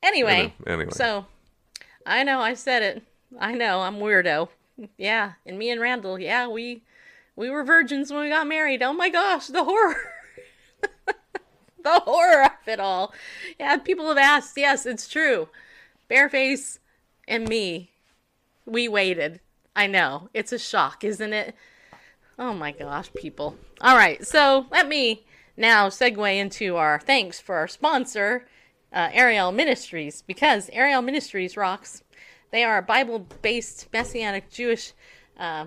Anyway, 0.03 0.55
Anyway. 0.67 0.91
So, 0.93 1.27
I 2.07 2.23
know 2.23 2.41
I 2.41 2.55
said 2.55 2.83
it. 2.83 3.03
I 3.39 3.53
know 3.53 3.81
I'm 3.81 3.97
weirdo. 3.97 4.49
Yeah, 4.97 5.33
and 5.45 5.59
me 5.59 5.71
and 5.71 5.81
Randall, 5.81 6.19
yeah, 6.21 6.47
we 6.47 6.83
We 7.39 7.51
were 7.51 7.63
virgins 7.63 8.13
when 8.13 8.23
we 8.23 8.31
got 8.31 8.49
married. 8.49 8.83
Oh 8.83 8.93
my 8.93 9.11
gosh, 9.11 9.47
the 9.47 9.63
horror. 9.63 9.95
the 11.85 12.01
horror 12.01 12.47
of 12.47 12.67
it 12.67 12.81
all. 12.81 13.15
Yeah, 13.61 13.77
people 13.77 14.09
have 14.09 14.19
asked. 14.19 14.57
Yes, 14.57 14.85
it's 14.85 15.07
true. 15.07 15.49
Bareface 16.11 16.81
and 17.29 17.49
me, 17.49 17.93
we 18.67 18.89
waited. 18.89 19.39
I 19.77 19.87
know. 19.87 20.31
It's 20.35 20.51
a 20.51 20.59
shock, 20.59 21.05
isn't 21.05 21.33
it? 21.33 21.55
Oh 22.41 22.55
my 22.55 22.73
gosh, 22.73 23.09
people. 23.15 23.57
All 23.81 23.97
right, 23.97 24.27
so 24.27 24.67
let 24.73 24.89
me 24.89 25.25
now 25.57 25.91
segue 25.91 26.37
into 26.37 26.75
our 26.75 26.99
thanks 26.99 27.39
for 27.39 27.55
our 27.55 27.69
sponsor, 27.69 28.49
uh, 28.93 29.11
Ariel 29.13 29.53
Ministries, 29.53 30.23
because 30.23 30.71
Ariel 30.73 31.03
Ministries 31.03 31.57
rocks. 31.57 32.03
They 32.51 32.65
are 32.65 32.79
a 32.79 32.83
Bible 32.83 33.29
based 33.43 33.87
Messianic 33.93 34.51
Jewish 34.51 34.93
uh, 35.39 35.67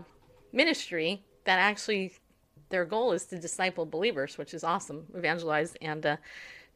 ministry 0.51 1.23
that 1.45 1.60
actually 1.60 2.13
their 2.69 2.86
goal 2.86 3.12
is 3.12 3.25
to 3.25 3.38
disciple 3.38 3.86
believers, 3.86 4.38
which 4.38 4.54
is 4.54 4.63
awesome. 4.63 5.06
Evangelize 5.13 5.75
and 5.82 6.06
uh, 6.06 6.17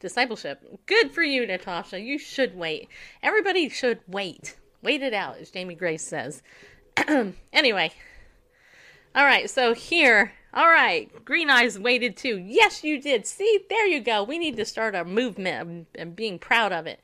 discipleship. 0.00 0.62
Good 0.86 1.12
for 1.12 1.22
you, 1.22 1.46
Natasha. 1.46 2.00
You 2.00 2.18
should 2.18 2.56
wait. 2.56 2.88
Everybody 3.22 3.68
should 3.68 4.00
wait. 4.06 4.56
Wait 4.82 5.02
it 5.02 5.14
out, 5.14 5.38
as 5.38 5.50
Jamie 5.50 5.74
Grace 5.74 6.06
says. 6.06 6.42
anyway, 7.52 7.90
all 9.14 9.24
right, 9.24 9.48
so 9.48 9.74
here, 9.74 10.32
all 10.52 10.68
right, 10.68 11.10
Green 11.24 11.50
Eyes 11.50 11.78
waited 11.78 12.16
too. 12.16 12.38
Yes, 12.38 12.84
you 12.84 13.00
did. 13.00 13.26
See, 13.26 13.60
there 13.68 13.86
you 13.86 14.00
go. 14.00 14.22
We 14.22 14.38
need 14.38 14.56
to 14.58 14.64
start 14.64 14.94
a 14.94 15.04
movement 15.04 15.88
and 15.94 16.14
being 16.14 16.38
proud 16.38 16.72
of 16.72 16.86
it. 16.86 17.00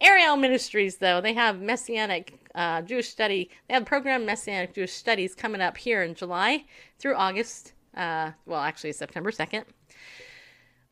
Ariel 0.00 0.36
Ministries, 0.36 0.96
though, 0.96 1.20
they 1.20 1.34
have 1.34 1.60
Messianic 1.60 2.39
uh, 2.54 2.82
Jewish 2.82 3.08
Study. 3.08 3.50
They 3.68 3.74
have 3.74 3.82
a 3.84 3.86
program 3.86 4.26
Messianic 4.26 4.74
Jewish 4.74 4.92
Studies 4.92 5.34
coming 5.34 5.60
up 5.60 5.76
here 5.76 6.02
in 6.02 6.14
July 6.14 6.64
through 6.98 7.16
August. 7.16 7.72
Uh, 7.96 8.32
well, 8.46 8.60
actually, 8.60 8.92
September 8.92 9.30
2nd. 9.30 9.64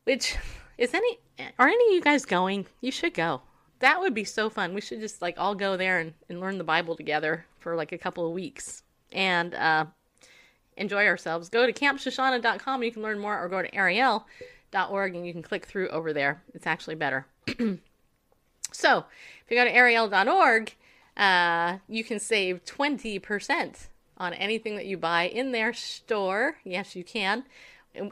Which 0.03 0.35
is 0.77 0.93
any, 0.93 1.19
are 1.57 1.67
any 1.67 1.87
of 1.87 1.93
you 1.93 2.01
guys 2.01 2.25
going? 2.25 2.65
You 2.81 2.91
should 2.91 3.13
go. 3.13 3.41
That 3.79 3.99
would 3.99 4.13
be 4.13 4.23
so 4.23 4.49
fun. 4.49 4.73
We 4.73 4.81
should 4.81 4.99
just 4.99 5.21
like 5.21 5.35
all 5.37 5.55
go 5.55 5.77
there 5.77 5.99
and, 5.99 6.13
and 6.29 6.39
learn 6.39 6.57
the 6.57 6.63
Bible 6.63 6.95
together 6.95 7.45
for 7.59 7.75
like 7.75 7.91
a 7.91 7.97
couple 7.97 8.25
of 8.25 8.33
weeks 8.33 8.83
and 9.11 9.53
uh, 9.53 9.85
enjoy 10.77 11.05
ourselves. 11.05 11.49
Go 11.49 11.65
to 11.65 11.73
campshoshana.com. 11.73 12.83
You 12.83 12.91
can 12.91 13.03
learn 13.03 13.19
more, 13.19 13.41
or 13.41 13.47
go 13.47 13.61
to 13.61 13.75
ariel.org 13.75 15.15
and 15.15 15.25
you 15.25 15.33
can 15.33 15.41
click 15.41 15.65
through 15.65 15.89
over 15.89 16.13
there. 16.13 16.41
It's 16.53 16.67
actually 16.67 16.95
better. 16.95 17.25
so 18.71 19.05
if 19.45 19.51
you 19.51 19.57
go 19.57 19.65
to 19.65 19.73
ariel.org, 19.73 20.75
uh, 21.19 21.77
you 21.87 22.03
can 22.03 22.19
save 22.19 22.63
20% 22.65 23.87
on 24.17 24.33
anything 24.33 24.75
that 24.77 24.85
you 24.85 24.97
buy 24.97 25.23
in 25.23 25.51
their 25.51 25.73
store. 25.73 26.57
Yes, 26.63 26.95
you 26.95 27.03
can. 27.03 27.43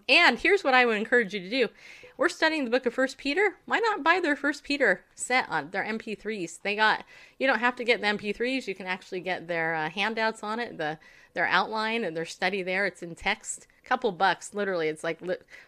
And 0.09 0.37
here's 0.39 0.63
what 0.63 0.73
I 0.73 0.85
would 0.85 0.97
encourage 0.97 1.33
you 1.33 1.39
to 1.39 1.49
do. 1.49 1.69
We're 2.17 2.29
studying 2.29 2.65
the 2.65 2.71
book 2.71 2.85
of 2.85 2.93
First 2.93 3.17
Peter. 3.17 3.55
Why 3.65 3.79
not 3.79 4.03
buy 4.03 4.19
their 4.19 4.35
First 4.35 4.63
Peter 4.63 5.03
set 5.15 5.47
on 5.49 5.69
their 5.69 5.85
MP3s? 5.85 6.61
They 6.63 6.75
got. 6.75 7.05
You 7.37 7.47
don't 7.47 7.59
have 7.59 7.75
to 7.75 7.83
get 7.83 8.01
the 8.01 8.07
MP3s. 8.07 8.67
You 8.67 8.73
can 8.73 8.87
actually 8.87 9.19
get 9.19 9.47
their 9.47 9.75
uh, 9.75 9.89
handouts 9.89 10.43
on 10.43 10.59
it, 10.59 10.77
the 10.77 10.97
their 11.33 11.45
outline 11.45 12.03
and 12.03 12.17
their 12.17 12.25
study 12.25 12.63
there. 12.63 12.87
It's 12.87 13.03
in 13.03 13.13
text. 13.13 13.67
Couple 13.85 14.11
bucks, 14.11 14.55
literally. 14.55 14.87
It's 14.87 15.03
like 15.03 15.21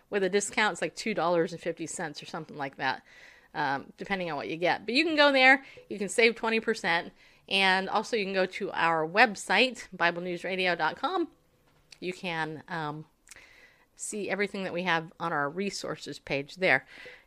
with 0.10 0.24
a 0.24 0.30
discount, 0.30 0.74
it's 0.74 0.82
like 0.82 0.96
two 0.96 1.14
dollars 1.14 1.54
and 1.54 1.62
fifty 1.62 1.86
cents 1.86 2.22
or 2.22 2.26
something 2.26 2.58
like 2.58 2.78
that, 2.78 3.04
um, 3.54 3.94
depending 3.98 4.32
on 4.32 4.36
what 4.36 4.50
you 4.50 4.58
get. 4.58 4.86
But 4.86 4.96
you 4.96 5.06
can 5.06 5.16
go 5.16 5.32
there. 5.32 5.64
You 5.88 6.00
can 6.00 6.10
save 6.10 6.36
twenty 6.36 6.60
percent, 6.60 7.14
and 7.50 7.90
also 7.90 8.16
you 8.16 8.24
can 8.24 8.34
go 8.34 8.46
to 8.46 8.72
our 8.72 9.08
website, 9.08 9.88
BibleNewsRadio.com. 9.96 11.28
You 12.00 12.14
can. 12.14 12.64
Um, 12.70 13.06
see 14.00 14.30
everything 14.30 14.64
that 14.64 14.74
we 14.74 14.84
have 14.84 15.12
on 15.20 15.34
our 15.34 15.50
resources 15.50 16.20
page 16.20 16.56
there. 16.56 16.86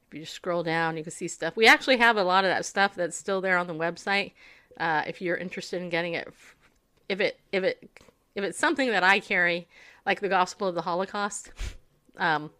If 0.08 0.14
you 0.14 0.20
just 0.20 0.32
scroll 0.32 0.62
down, 0.62 0.96
you 0.96 1.02
can 1.02 1.12
see 1.12 1.28
stuff. 1.28 1.54
We 1.54 1.66
actually 1.66 1.98
have 1.98 2.16
a 2.16 2.24
lot 2.24 2.44
of 2.44 2.50
that 2.50 2.64
stuff 2.64 2.94
that's 2.94 3.16
still 3.16 3.40
there 3.40 3.58
on 3.58 3.66
the 3.66 3.74
website. 3.74 4.32
Uh, 4.78 5.02
if 5.06 5.20
you're 5.20 5.36
interested 5.36 5.82
in 5.82 5.90
getting 5.90 6.14
it, 6.14 6.32
if 7.08 7.20
it 7.20 7.38
if 7.52 7.62
it 7.62 7.90
if 8.34 8.42
it's 8.42 8.58
something 8.58 8.90
that 8.90 9.04
I 9.04 9.20
carry, 9.20 9.68
like 10.06 10.20
the 10.20 10.28
Gospel 10.28 10.68
of 10.68 10.74
the 10.74 10.82
Holocaust, 10.82 11.52
um, 12.16 12.50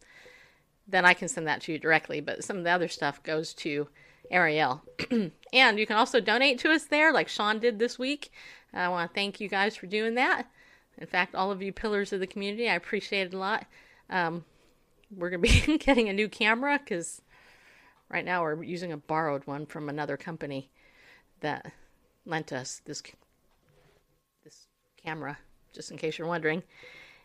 then 0.87 1.07
I 1.07 1.15
can 1.15 1.29
send 1.29 1.47
that 1.47 1.63
to 1.63 1.73
you 1.73 1.79
directly. 1.79 2.21
But 2.21 2.45
some 2.45 2.59
of 2.59 2.65
the 2.65 2.71
other 2.71 2.89
stuff 2.89 3.23
goes 3.23 3.55
to 3.55 3.89
Ariel, 4.31 4.83
and 5.53 5.79
you 5.79 5.87
can 5.87 5.97
also 5.97 6.21
donate 6.21 6.59
to 6.61 6.71
us 6.71 6.85
there, 6.85 7.13
like 7.13 7.29
Sean 7.29 7.59
did 7.59 7.79
this 7.79 7.99
week. 7.99 8.33
I 8.73 8.89
want 8.89 9.11
to 9.11 9.15
thank 9.15 9.41
you 9.41 9.49
guys 9.49 9.77
for 9.77 9.87
doing 9.87 10.15
that. 10.15 10.51
In 10.99 11.07
fact, 11.07 11.35
all 11.35 11.51
of 11.51 11.63
you 11.63 11.73
pillars 11.73 12.13
of 12.13 12.21
the 12.21 12.27
community, 12.27 12.69
I 12.69 12.75
appreciate 12.75 13.29
it 13.29 13.35
a 13.35 13.39
lot. 13.39 13.67
Um, 14.09 14.45
we're 15.15 15.31
going 15.31 15.43
to 15.43 15.49
be 15.49 15.79
getting 15.85 16.09
a 16.09 16.13
new 16.13 16.29
camera 16.29 16.79
because 16.79 17.21
right 18.09 18.25
now 18.25 18.43
we're 18.43 18.63
using 18.63 18.93
a 18.93 18.97
borrowed 18.97 19.47
one 19.47 19.67
from 19.67 19.89
another 19.89 20.17
company 20.17 20.71
that 21.41 21.73
lent 22.25 22.53
us 22.53 22.81
this 22.85 23.03
this 24.45 24.67
camera, 25.03 25.39
just 25.73 25.91
in 25.91 25.97
case 25.97 26.19
you're 26.19 26.29
wondering. 26.29 26.63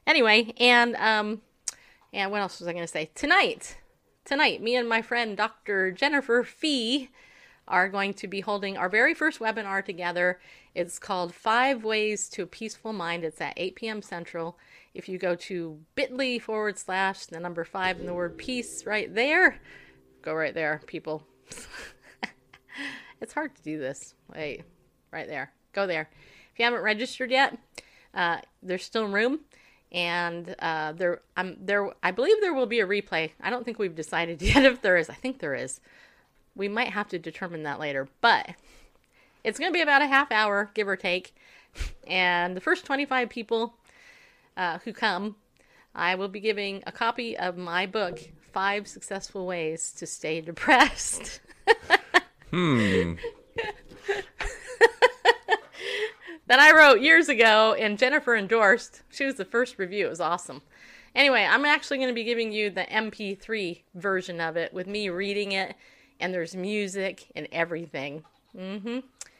Anyway, 0.05 0.53
and 0.59 0.95
um, 0.95 1.41
and 2.13 2.31
what 2.31 2.41
else 2.41 2.59
was 2.59 2.67
I 2.67 2.73
going 2.73 2.83
to 2.83 2.91
say? 2.91 3.09
Tonight, 3.15 3.77
tonight, 4.25 4.61
me 4.61 4.75
and 4.75 4.87
my 4.87 5.01
friend 5.01 5.37
Dr. 5.37 5.91
Jennifer 5.91 6.43
Fee 6.43 7.09
are 7.67 7.89
going 7.89 8.13
to 8.15 8.27
be 8.27 8.41
holding 8.41 8.77
our 8.77 8.89
very 8.89 9.13
first 9.13 9.39
webinar 9.39 9.83
together. 9.83 10.39
It's 10.73 10.99
called 10.99 11.33
Five 11.33 11.83
Ways 11.83 12.29
to 12.29 12.43
a 12.43 12.47
Peaceful 12.47 12.93
Mind. 12.93 13.23
It's 13.23 13.41
at 13.41 13.53
8 13.57 13.75
p.m. 13.75 14.01
Central. 14.01 14.57
If 14.93 15.07
you 15.09 15.17
go 15.17 15.35
to 15.35 15.79
bit.ly 15.95 16.39
forward 16.39 16.77
slash 16.77 17.25
the 17.25 17.39
number 17.39 17.63
five 17.63 17.99
and 17.99 18.07
the 18.07 18.13
word 18.13 18.37
peace 18.37 18.85
right 18.85 19.13
there, 19.13 19.59
go 20.21 20.33
right 20.33 20.53
there, 20.53 20.81
people. 20.87 21.23
it's 23.21 23.33
hard 23.33 23.55
to 23.55 23.61
do 23.61 23.77
this. 23.77 24.15
Wait, 24.33 24.63
right 25.11 25.27
there. 25.27 25.51
Go 25.73 25.85
there. 25.85 26.09
If 26.51 26.59
you 26.59 26.65
haven't 26.65 26.81
registered 26.81 27.31
yet, 27.31 27.57
uh, 28.13 28.39
there's 28.63 28.83
still 28.83 29.07
room. 29.07 29.41
And 29.91 30.55
uh, 30.59 30.93
there, 30.93 31.21
I'm 31.37 31.57
there. 31.61 31.91
I 32.03 32.11
believe 32.11 32.41
there 32.41 32.53
will 32.53 32.65
be 32.65 32.79
a 32.79 32.87
replay. 32.87 33.31
I 33.39 33.49
don't 33.49 33.63
think 33.63 33.79
we've 33.79 33.95
decided 33.95 34.41
yet 34.43 34.65
if 34.65 34.81
there 34.81 34.97
is. 34.97 35.09
I 35.09 35.13
think 35.13 35.39
there 35.39 35.55
is. 35.55 35.79
We 36.57 36.67
might 36.67 36.89
have 36.89 37.07
to 37.09 37.19
determine 37.19 37.63
that 37.63 37.79
later, 37.79 38.09
but 38.19 38.49
it's 39.43 39.59
going 39.59 39.71
to 39.71 39.77
be 39.77 39.81
about 39.81 40.01
a 40.01 40.07
half 40.07 40.31
hour, 40.31 40.71
give 40.73 40.87
or 40.87 40.95
take. 40.95 41.35
And 42.07 42.57
the 42.57 42.61
first 42.61 42.85
25 42.85 43.29
people 43.29 43.75
uh, 44.57 44.79
who 44.79 44.91
come, 44.91 45.35
I 45.93 46.15
will 46.15 46.27
be 46.27 46.39
giving 46.39 46.83
a 46.87 46.91
copy 46.91 47.37
of 47.37 47.57
my 47.57 47.85
book, 47.85 48.19
Five 48.51 48.87
Successful 48.87 49.45
Ways 49.45 49.91
to 49.93 50.07
Stay 50.07 50.41
Depressed. 50.41 51.41
Hmm. 52.51 53.13
that 56.47 56.59
I 56.59 56.75
wrote 56.75 57.01
years 57.01 57.29
ago 57.29 57.75
and 57.77 57.99
Jennifer 57.99 58.35
endorsed. 58.35 59.03
She 59.09 59.25
was 59.25 59.35
the 59.35 59.45
first 59.45 59.77
review. 59.77 60.07
It 60.07 60.09
was 60.09 60.21
awesome. 60.21 60.61
Anyway, 61.13 61.45
I'm 61.49 61.65
actually 61.65 61.97
going 61.97 62.09
to 62.09 62.15
be 62.15 62.23
giving 62.23 62.51
you 62.51 62.69
the 62.69 62.83
MP3 62.83 63.81
version 63.95 64.39
of 64.39 64.55
it 64.55 64.73
with 64.73 64.87
me 64.87 65.09
reading 65.09 65.51
it, 65.51 65.75
and 66.19 66.33
there's 66.33 66.55
music 66.55 67.27
and 67.35 67.47
everything. 67.51 68.23
Mm-hmm. 68.57 68.99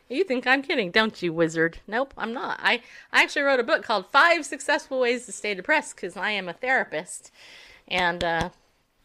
You 0.09 0.23
think 0.23 0.47
I'm 0.47 0.61
kidding, 0.61 0.91
don't 0.91 1.21
you, 1.21 1.33
wizard? 1.33 1.79
Nope, 1.85 2.13
I'm 2.17 2.33
not. 2.33 2.59
I, 2.61 2.81
I 3.11 3.23
actually 3.23 3.41
wrote 3.41 3.59
a 3.59 3.63
book 3.63 3.83
called 3.83 4.09
Five 4.09 4.45
Successful 4.45 4.99
Ways 5.01 5.25
to 5.25 5.31
Stay 5.33 5.53
Depressed 5.53 5.95
because 5.95 6.15
I 6.15 6.31
am 6.31 6.47
a 6.47 6.53
therapist. 6.53 7.31
And 7.89 8.23
uh, 8.23 8.49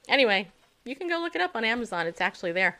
anyway, 0.08 0.48
you 0.84 0.94
can 0.94 1.08
go 1.08 1.18
look 1.18 1.34
it 1.34 1.40
up 1.40 1.56
on 1.56 1.64
Amazon. 1.64 2.06
It's 2.06 2.20
actually 2.20 2.52
there. 2.52 2.78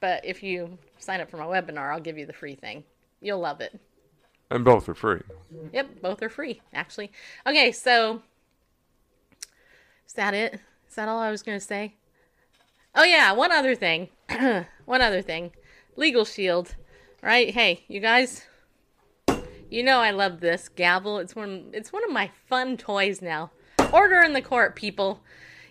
But 0.00 0.24
if 0.24 0.42
you 0.42 0.78
sign 0.98 1.20
up 1.20 1.30
for 1.30 1.36
my 1.36 1.44
webinar, 1.44 1.92
I'll 1.92 2.00
give 2.00 2.18
you 2.18 2.26
the 2.26 2.32
free 2.32 2.56
thing. 2.56 2.82
You'll 3.20 3.38
love 3.38 3.60
it. 3.60 3.78
And 4.50 4.64
both 4.64 4.88
are 4.88 4.94
free. 4.94 5.22
Yep, 5.72 6.02
both 6.02 6.22
are 6.22 6.28
free, 6.28 6.60
actually. 6.74 7.12
Okay, 7.46 7.70
so 7.70 8.22
is 10.06 10.14
that 10.14 10.34
it? 10.34 10.60
Is 10.88 10.96
that 10.96 11.08
all 11.08 11.20
I 11.20 11.30
was 11.30 11.42
going 11.42 11.58
to 11.58 11.64
say? 11.64 11.94
Oh, 12.94 13.04
yeah, 13.04 13.32
one 13.32 13.52
other 13.52 13.74
thing. 13.74 14.08
one 14.84 15.00
other 15.00 15.22
thing. 15.22 15.52
Legal 15.96 16.26
Shield. 16.26 16.74
Right? 17.22 17.50
Hey, 17.50 17.84
you 17.88 18.00
guys, 18.00 18.44
you 19.70 19.82
know 19.82 20.00
I 20.00 20.10
love 20.10 20.40
this 20.40 20.68
gavel. 20.68 21.18
It's 21.18 21.34
one 21.34 21.70
it's 21.72 21.92
one 21.92 22.04
of 22.04 22.10
my 22.10 22.30
fun 22.48 22.76
toys 22.76 23.22
now. 23.22 23.50
Order 23.92 24.20
in 24.20 24.34
the 24.34 24.42
court, 24.42 24.76
people. 24.76 25.22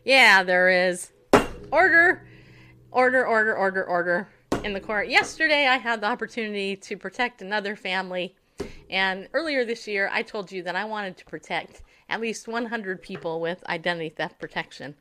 Yeah, 0.04 0.42
there 0.44 0.70
is. 0.88 1.12
Order 1.72 2.26
order 2.92 3.26
order 3.26 3.56
order 3.56 3.84
order 3.84 4.28
in 4.64 4.74
the 4.74 4.80
court. 4.80 5.08
Yesterday 5.10 5.68
I 5.68 5.78
had 5.78 6.02
the 6.02 6.08
opportunity 6.08 6.76
to 6.78 6.98
protect 6.98 7.42
another 7.44 7.76
family 7.76 8.36
and 8.90 9.28
earlier 9.34 9.64
this 9.64 9.88
year 9.88 10.10
I 10.12 10.24
told 10.24 10.52
you 10.52 10.64
that 10.64 10.76
I 10.76 10.86
wanted 10.86 11.18
to 11.18 11.26
protect 11.26 11.84
at 12.10 12.20
least 12.20 12.48
100 12.48 13.02
people 13.02 13.40
with 13.40 13.64
identity 13.68 14.10
theft 14.10 14.40
protection. 14.40 14.96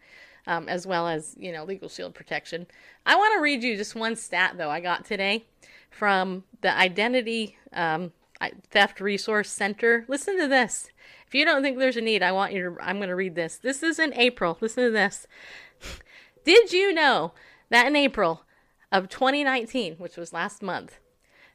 Um, 0.46 0.68
as 0.68 0.86
well 0.86 1.06
as 1.06 1.36
you 1.38 1.52
know 1.52 1.64
legal 1.64 1.88
shield 1.88 2.14
protection. 2.14 2.66
I 3.04 3.14
want 3.14 3.34
to 3.34 3.40
read 3.40 3.62
you 3.62 3.76
just 3.76 3.94
one 3.94 4.16
stat 4.16 4.54
though 4.56 4.70
I 4.70 4.80
got 4.80 5.04
today 5.04 5.44
from 5.90 6.44
the 6.62 6.76
identity 6.76 7.56
um, 7.72 8.12
Theft 8.70 9.00
Resource 9.00 9.50
Center. 9.50 10.04
Listen 10.08 10.38
to 10.38 10.48
this. 10.48 10.90
If 11.26 11.34
you 11.34 11.44
don't 11.44 11.62
think 11.62 11.78
there's 11.78 11.96
a 11.96 12.00
need, 12.00 12.22
I 12.22 12.32
want 12.32 12.52
you 12.52 12.62
to. 12.62 12.76
I'm 12.82 12.96
going 12.96 13.10
to 13.10 13.14
read 13.14 13.34
this. 13.34 13.56
This 13.56 13.82
is 13.82 13.98
in 13.98 14.14
April. 14.14 14.56
Listen 14.60 14.84
to 14.84 14.90
this. 14.90 15.26
Did 16.44 16.72
you 16.72 16.92
know 16.92 17.32
that 17.68 17.86
in 17.86 17.96
April 17.96 18.44
of 18.90 19.08
2019, 19.08 19.96
which 19.96 20.16
was 20.16 20.32
last 20.32 20.62
month, 20.62 20.98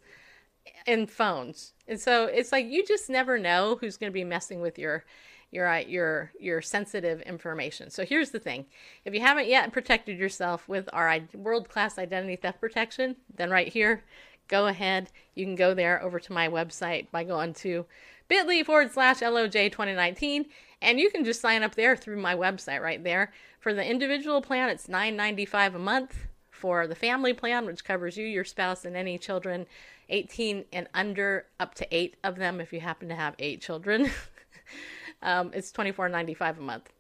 in 0.86 1.06
phones. 1.06 1.72
And 1.86 2.00
so 2.00 2.26
it's 2.26 2.52
like 2.52 2.66
you 2.66 2.84
just 2.84 3.08
never 3.08 3.38
know 3.38 3.78
who's 3.80 3.96
going 3.96 4.10
to 4.10 4.14
be 4.14 4.24
messing 4.24 4.60
with 4.60 4.78
your 4.78 5.04
your 5.50 5.78
your 5.80 6.32
your 6.38 6.62
sensitive 6.62 7.20
information. 7.22 7.90
So 7.90 8.04
here's 8.04 8.30
the 8.30 8.40
thing. 8.40 8.66
If 9.04 9.14
you 9.14 9.20
haven't 9.20 9.48
yet 9.48 9.72
protected 9.72 10.18
yourself 10.18 10.68
with 10.68 10.88
our 10.92 11.20
world-class 11.34 11.98
identity 11.98 12.36
theft 12.36 12.60
protection, 12.60 13.16
then 13.34 13.50
right 13.50 13.68
here, 13.68 14.02
go 14.48 14.66
ahead. 14.66 15.10
You 15.34 15.44
can 15.44 15.54
go 15.54 15.74
there 15.74 16.02
over 16.02 16.20
to 16.20 16.32
my 16.32 16.48
website 16.48 17.10
by 17.10 17.24
going 17.24 17.54
to 17.54 17.86
bit.ly 18.28 18.64
forward 18.64 18.92
slash 18.92 19.20
LOJ 19.20 19.70
2019 19.70 20.46
and 20.82 21.00
you 21.00 21.10
can 21.10 21.24
just 21.24 21.40
sign 21.40 21.62
up 21.62 21.74
there 21.74 21.96
through 21.96 22.20
my 22.20 22.34
website 22.34 22.82
right 22.82 23.02
there. 23.02 23.32
For 23.60 23.72
the 23.72 23.84
individual 23.84 24.42
plan, 24.42 24.68
it's 24.68 24.86
$9.95 24.86 25.74
a 25.74 25.78
month. 25.78 26.26
For 26.50 26.86
the 26.86 26.94
family 26.94 27.34
plan, 27.34 27.66
which 27.66 27.84
covers 27.84 28.16
you, 28.16 28.26
your 28.26 28.44
spouse, 28.44 28.84
and 28.84 28.96
any 28.96 29.18
children 29.18 29.66
18 30.08 30.64
and 30.72 30.88
under, 30.94 31.46
up 31.60 31.74
to 31.74 31.94
eight 31.94 32.16
of 32.24 32.36
them 32.36 32.60
if 32.60 32.72
you 32.72 32.80
happen 32.80 33.08
to 33.08 33.14
have 33.14 33.34
eight 33.38 33.60
children, 33.60 34.10
um, 35.22 35.50
it's 35.54 35.72
$24.95 35.72 36.58
a 36.58 36.60
month. 36.60 36.90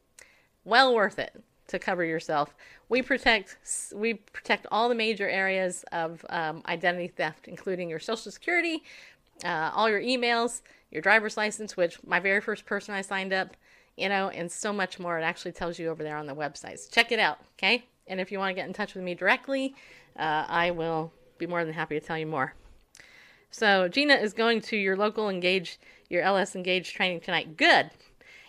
Well 0.64 0.94
worth 0.94 1.18
it 1.18 1.42
to 1.68 1.78
cover 1.78 2.04
yourself. 2.04 2.54
We 2.88 3.02
protect 3.02 3.56
we 3.94 4.14
protect 4.14 4.66
all 4.70 4.88
the 4.88 4.94
major 4.94 5.28
areas 5.28 5.84
of 5.92 6.24
um, 6.30 6.62
identity 6.66 7.08
theft, 7.08 7.48
including 7.48 7.90
your 7.90 7.98
social 7.98 8.30
security, 8.30 8.82
uh, 9.44 9.70
all 9.74 9.88
your 9.88 10.00
emails, 10.00 10.62
your 10.90 11.02
driver's 11.02 11.36
license, 11.36 11.76
which 11.76 11.98
my 12.06 12.20
very 12.20 12.40
first 12.40 12.66
person 12.66 12.94
I 12.94 13.02
signed 13.02 13.32
up, 13.32 13.56
you 13.96 14.08
know, 14.08 14.28
and 14.28 14.50
so 14.50 14.72
much 14.72 14.98
more. 14.98 15.18
It 15.18 15.22
actually 15.22 15.52
tells 15.52 15.78
you 15.78 15.88
over 15.88 16.02
there 16.02 16.16
on 16.16 16.26
the 16.26 16.34
website. 16.34 16.78
So 16.78 16.90
check 16.90 17.12
it 17.12 17.18
out, 17.18 17.38
okay? 17.58 17.84
And 18.06 18.20
if 18.20 18.30
you 18.30 18.38
want 18.38 18.50
to 18.50 18.54
get 18.54 18.68
in 18.68 18.72
touch 18.72 18.94
with 18.94 19.02
me 19.02 19.14
directly, 19.14 19.74
uh, 20.16 20.44
I 20.48 20.70
will 20.70 21.12
be 21.38 21.46
more 21.46 21.64
than 21.64 21.74
happy 21.74 21.98
to 21.98 22.06
tell 22.06 22.18
you 22.18 22.26
more. 22.26 22.54
So 23.50 23.88
Gina 23.88 24.14
is 24.14 24.32
going 24.32 24.60
to 24.62 24.76
your 24.76 24.96
local 24.96 25.28
Engage, 25.28 25.78
your 26.08 26.22
LS 26.22 26.54
Engage 26.54 26.92
training 26.94 27.20
tonight. 27.20 27.56
Good. 27.56 27.90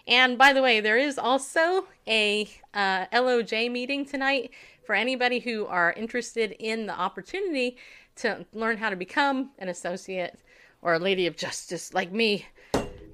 And 0.07 0.37
by 0.37 0.53
the 0.53 0.61
way, 0.61 0.79
there 0.79 0.97
is 0.97 1.17
also 1.17 1.85
a 2.07 2.49
uh, 2.73 3.07
LOJ 3.07 3.69
meeting 3.69 4.05
tonight 4.05 4.51
for 4.85 4.95
anybody 4.95 5.39
who 5.39 5.65
are 5.65 5.91
interested 5.93 6.55
in 6.59 6.85
the 6.85 6.97
opportunity 6.97 7.77
to 8.15 8.45
learn 8.53 8.77
how 8.77 8.89
to 8.89 8.95
become 8.95 9.51
an 9.59 9.67
associate 9.67 10.39
or 10.81 10.93
a 10.93 10.99
lady 10.99 11.27
of 11.27 11.35
justice 11.35 11.93
like 11.93 12.11
me. 12.11 12.45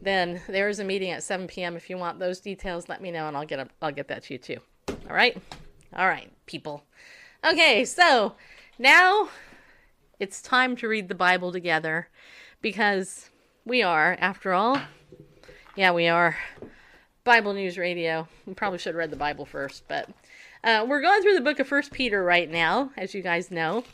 Then 0.03 0.39
there 0.47 0.69
is 0.69 0.79
a 0.79 0.83
meeting 0.83 1.09
at 1.09 1.23
7 1.23 1.47
p.m. 1.47 1.75
If 1.75 1.89
you 1.89 1.97
want 1.97 2.19
those 2.19 2.39
details, 2.39 2.87
let 2.89 3.01
me 3.01 3.09
know 3.09 3.27
and 3.27 3.35
I'll 3.35 3.45
get 3.45 3.59
a, 3.59 3.67
I'll 3.81 3.91
get 3.91 4.07
that 4.09 4.23
to 4.23 4.33
you 4.33 4.37
too. 4.37 4.57
All 4.87 5.15
right, 5.15 5.35
all 5.95 6.07
right, 6.07 6.31
people. 6.45 6.83
Okay, 7.43 7.85
so 7.85 8.35
now 8.77 9.29
it's 10.19 10.41
time 10.41 10.75
to 10.77 10.87
read 10.87 11.07
the 11.07 11.15
Bible 11.15 11.51
together 11.51 12.09
because 12.61 13.29
we 13.65 13.81
are, 13.81 14.15
after 14.19 14.53
all, 14.53 14.79
yeah, 15.75 15.91
we 15.91 16.07
are. 16.07 16.37
Bible 17.23 17.53
News 17.53 17.77
Radio. 17.77 18.27
We 18.45 18.53
probably 18.53 18.79
should 18.79 18.89
have 18.89 18.97
read 18.97 19.09
the 19.09 19.15
Bible 19.15 19.45
first, 19.45 19.87
but 19.87 20.09
uh, 20.61 20.85
we're 20.85 21.01
going 21.01 21.21
through 21.21 21.35
the 21.35 21.41
book 21.41 21.57
of 21.59 21.67
First 21.67 21.91
Peter 21.91 22.21
right 22.21 22.51
now, 22.51 22.91
as 22.97 23.13
you 23.13 23.21
guys 23.21 23.49
know. 23.49 23.85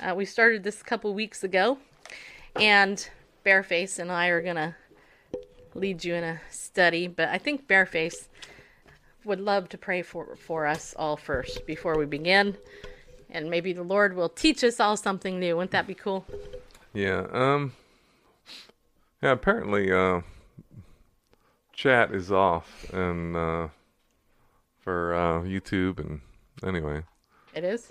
Uh, 0.00 0.14
we 0.14 0.24
started 0.24 0.62
this 0.62 0.80
a 0.80 0.84
couple 0.84 1.12
weeks 1.12 1.42
ago, 1.42 1.78
and 2.54 3.10
Bareface 3.44 3.98
and 3.98 4.12
I 4.12 4.28
are 4.28 4.40
gonna 4.40 4.76
lead 5.74 6.04
you 6.04 6.14
in 6.14 6.22
a 6.22 6.40
study. 6.48 7.08
But 7.08 7.30
I 7.30 7.38
think 7.38 7.66
Bareface 7.66 8.28
would 9.24 9.40
love 9.40 9.68
to 9.70 9.78
pray 9.78 10.02
for 10.02 10.36
for 10.36 10.64
us 10.64 10.94
all 10.96 11.16
first 11.16 11.66
before 11.66 11.98
we 11.98 12.06
begin, 12.06 12.56
and 13.30 13.50
maybe 13.50 13.72
the 13.72 13.82
Lord 13.82 14.14
will 14.14 14.28
teach 14.28 14.62
us 14.62 14.78
all 14.78 14.96
something 14.96 15.40
new. 15.40 15.56
Wouldn't 15.56 15.72
that 15.72 15.88
be 15.88 15.94
cool? 15.94 16.24
Yeah. 16.92 17.26
Um. 17.32 17.72
Yeah. 19.20 19.32
Apparently, 19.32 19.90
uh, 19.90 20.20
chat 21.80 22.14
is 22.14 22.30
off 22.30 22.84
and 22.92 23.34
uh, 23.34 23.68
for 24.80 25.14
uh, 25.14 25.40
YouTube 25.40 25.98
and 25.98 26.20
anyway. 26.62 27.02
It 27.54 27.64
is. 27.64 27.90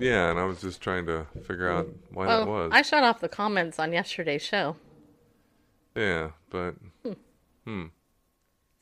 Yeah, 0.00 0.30
and 0.30 0.40
I 0.40 0.44
was 0.44 0.60
just 0.60 0.80
trying 0.80 1.06
to 1.06 1.24
figure 1.46 1.70
out 1.70 1.88
why 2.12 2.26
well, 2.26 2.40
that 2.40 2.50
was. 2.50 2.70
I 2.74 2.82
shut 2.82 3.04
off 3.04 3.20
the 3.20 3.28
comments 3.28 3.78
on 3.78 3.92
yesterday's 3.92 4.42
show. 4.42 4.74
Yeah, 5.94 6.30
but 6.50 6.74
hmm. 7.64 7.84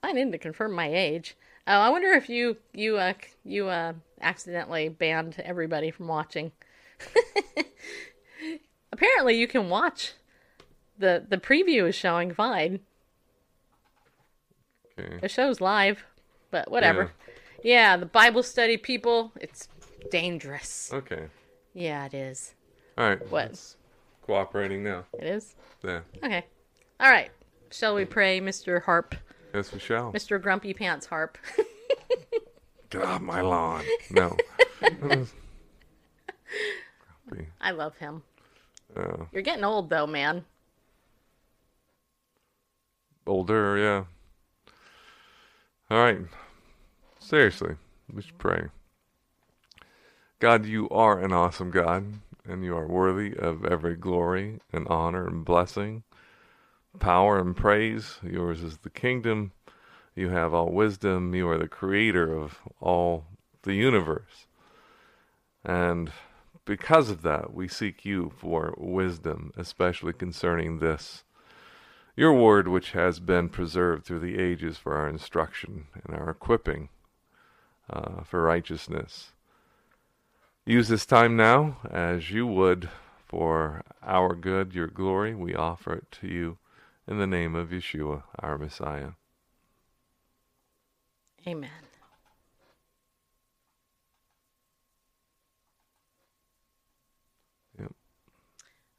I 0.02 0.12
need 0.12 0.32
to 0.32 0.38
confirm 0.38 0.72
my 0.72 0.88
age. 0.88 1.36
Oh, 1.66 1.78
I 1.78 1.90
wonder 1.90 2.08
if 2.12 2.30
you 2.30 2.56
you 2.72 2.96
uh 2.96 3.12
you 3.44 3.68
uh 3.68 3.92
accidentally 4.22 4.88
banned 4.88 5.42
everybody 5.44 5.90
from 5.90 6.08
watching. 6.08 6.52
Apparently, 8.92 9.38
you 9.38 9.46
can 9.46 9.68
watch. 9.68 10.14
the 10.98 11.22
The 11.28 11.36
preview 11.36 11.86
is 11.86 11.94
showing 11.94 12.32
fine. 12.32 12.80
Okay. 14.98 15.18
The 15.20 15.28
show's 15.28 15.60
live, 15.60 16.04
but 16.50 16.70
whatever. 16.70 17.12
Yeah, 17.62 17.96
the 17.96 18.06
Bible 18.06 18.42
study 18.42 18.76
people, 18.76 19.32
it's 19.40 19.68
dangerous. 20.10 20.90
Okay. 20.92 21.26
Yeah, 21.74 22.06
it 22.06 22.14
is. 22.14 22.54
All 22.98 23.08
right. 23.08 23.30
What? 23.30 23.46
it's 23.46 23.76
cooperating 24.26 24.82
now. 24.82 25.04
It 25.18 25.26
is. 25.26 25.54
Yeah. 25.82 26.00
Okay. 26.22 26.44
All 27.00 27.10
right. 27.10 27.30
Shall 27.70 27.94
we 27.94 28.04
pray, 28.04 28.40
Mr. 28.40 28.82
Harp, 28.82 29.14
Yes, 29.54 29.72
we 29.72 29.78
shall. 29.78 30.12
Mr. 30.12 30.40
Grumpy 30.40 30.74
Pants 30.74 31.06
Harp? 31.06 31.38
Get 32.90 33.02
off 33.02 33.20
my 33.20 33.40
lawn. 33.40 33.84
No. 34.10 34.36
Grumpy. 35.00 35.30
I 37.60 37.70
love 37.70 37.96
him. 37.96 38.22
Uh, 38.94 39.24
You're 39.32 39.42
getting 39.42 39.64
old 39.64 39.88
though, 39.88 40.06
man. 40.06 40.44
older, 43.26 43.78
yeah. 43.78 44.04
All 45.92 45.98
right. 45.98 46.20
Seriously, 47.18 47.76
we 48.10 48.22
should 48.22 48.38
pray. 48.38 48.68
God, 50.38 50.64
you 50.64 50.88
are 50.88 51.20
an 51.20 51.34
awesome 51.34 51.70
God, 51.70 52.14
and 52.48 52.64
you 52.64 52.74
are 52.74 52.86
worthy 52.86 53.36
of 53.36 53.66
every 53.66 53.96
glory 53.96 54.60
and 54.72 54.88
honor 54.88 55.26
and 55.26 55.44
blessing, 55.44 56.04
power 56.98 57.38
and 57.38 57.54
praise. 57.54 58.16
Yours 58.22 58.62
is 58.62 58.78
the 58.78 58.88
kingdom. 58.88 59.52
You 60.14 60.30
have 60.30 60.54
all 60.54 60.72
wisdom. 60.72 61.34
You 61.34 61.46
are 61.50 61.58
the 61.58 61.68
creator 61.68 62.34
of 62.34 62.60
all 62.80 63.26
the 63.60 63.74
universe. 63.74 64.46
And 65.62 66.10
because 66.64 67.10
of 67.10 67.20
that, 67.20 67.52
we 67.52 67.68
seek 67.68 68.06
you 68.06 68.32
for 68.38 68.72
wisdom, 68.78 69.52
especially 69.58 70.14
concerning 70.14 70.78
this 70.78 71.22
your 72.14 72.34
word, 72.34 72.68
which 72.68 72.92
has 72.92 73.20
been 73.20 73.48
preserved 73.48 74.04
through 74.04 74.20
the 74.20 74.38
ages 74.38 74.76
for 74.76 74.94
our 74.96 75.08
instruction 75.08 75.86
and 76.04 76.14
our 76.14 76.28
equipping 76.28 76.90
uh, 77.88 78.22
for 78.22 78.42
righteousness. 78.42 79.32
Use 80.66 80.88
this 80.88 81.06
time 81.06 81.36
now 81.36 81.78
as 81.90 82.30
you 82.30 82.46
would 82.46 82.90
for 83.26 83.82
our 84.02 84.34
good, 84.34 84.74
your 84.74 84.88
glory. 84.88 85.34
We 85.34 85.54
offer 85.54 85.94
it 85.94 86.10
to 86.20 86.28
you 86.28 86.58
in 87.08 87.18
the 87.18 87.26
name 87.26 87.54
of 87.54 87.70
Yeshua, 87.70 88.24
our 88.38 88.58
Messiah. 88.58 89.12
Amen. 91.46 91.70
Yep. 97.80 97.92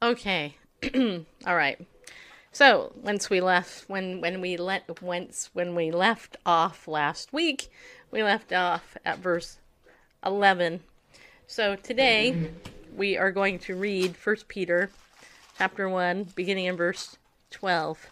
Okay. 0.02 0.58
All 1.46 1.56
right. 1.56 1.88
So 2.54 2.94
once 3.02 3.32
we 3.32 3.42
left, 3.42 3.90
when 3.90 4.22
when 4.22 4.40
we 4.40 4.58
let 4.58 5.02
once 5.02 5.50
when 5.54 5.74
we 5.74 5.90
left 5.90 6.38
off 6.46 6.88
last 6.88 7.34
week, 7.34 7.72
we 8.12 8.22
left 8.22 8.54
off 8.54 8.96
at 9.04 9.18
verse 9.18 9.58
eleven. 10.24 10.82
So 11.48 11.76
today 11.76 12.52
we 12.96 13.18
are 13.18 13.32
going 13.32 13.58
to 13.60 13.76
read 13.76 14.16
First 14.16 14.48
Peter, 14.48 14.92
chapter 15.58 15.90
one, 15.90 16.26
beginning 16.36 16.66
in 16.66 16.76
verse 16.78 17.18
twelve, 17.50 18.06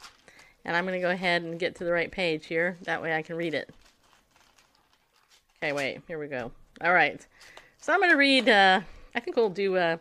and 0.66 0.76
I'm 0.76 0.86
going 0.88 1.00
to 1.00 1.06
go 1.08 1.12
ahead 1.12 1.44
and 1.44 1.60
get 1.60 1.76
to 1.76 1.84
the 1.84 1.92
right 1.92 2.12
page 2.12 2.48
here. 2.48 2.78
That 2.86 3.04
way 3.04 3.16
I 3.16 3.22
can 3.22 3.36
read 3.36 3.54
it. 3.54 3.70
Okay, 5.62 5.72
wait. 5.72 6.02
Here 6.08 6.18
we 6.18 6.28
go. 6.28 6.52
All 6.84 6.94
right. 6.94 7.24
So 7.80 7.94
I'm 7.94 8.00
going 8.00 8.10
to 8.10 8.18
read. 8.18 8.50
Uh, 8.50 8.82
I 9.14 9.20
think 9.20 9.38
we'll 9.38 9.50
do. 9.52 9.76
Uh, 9.78 9.98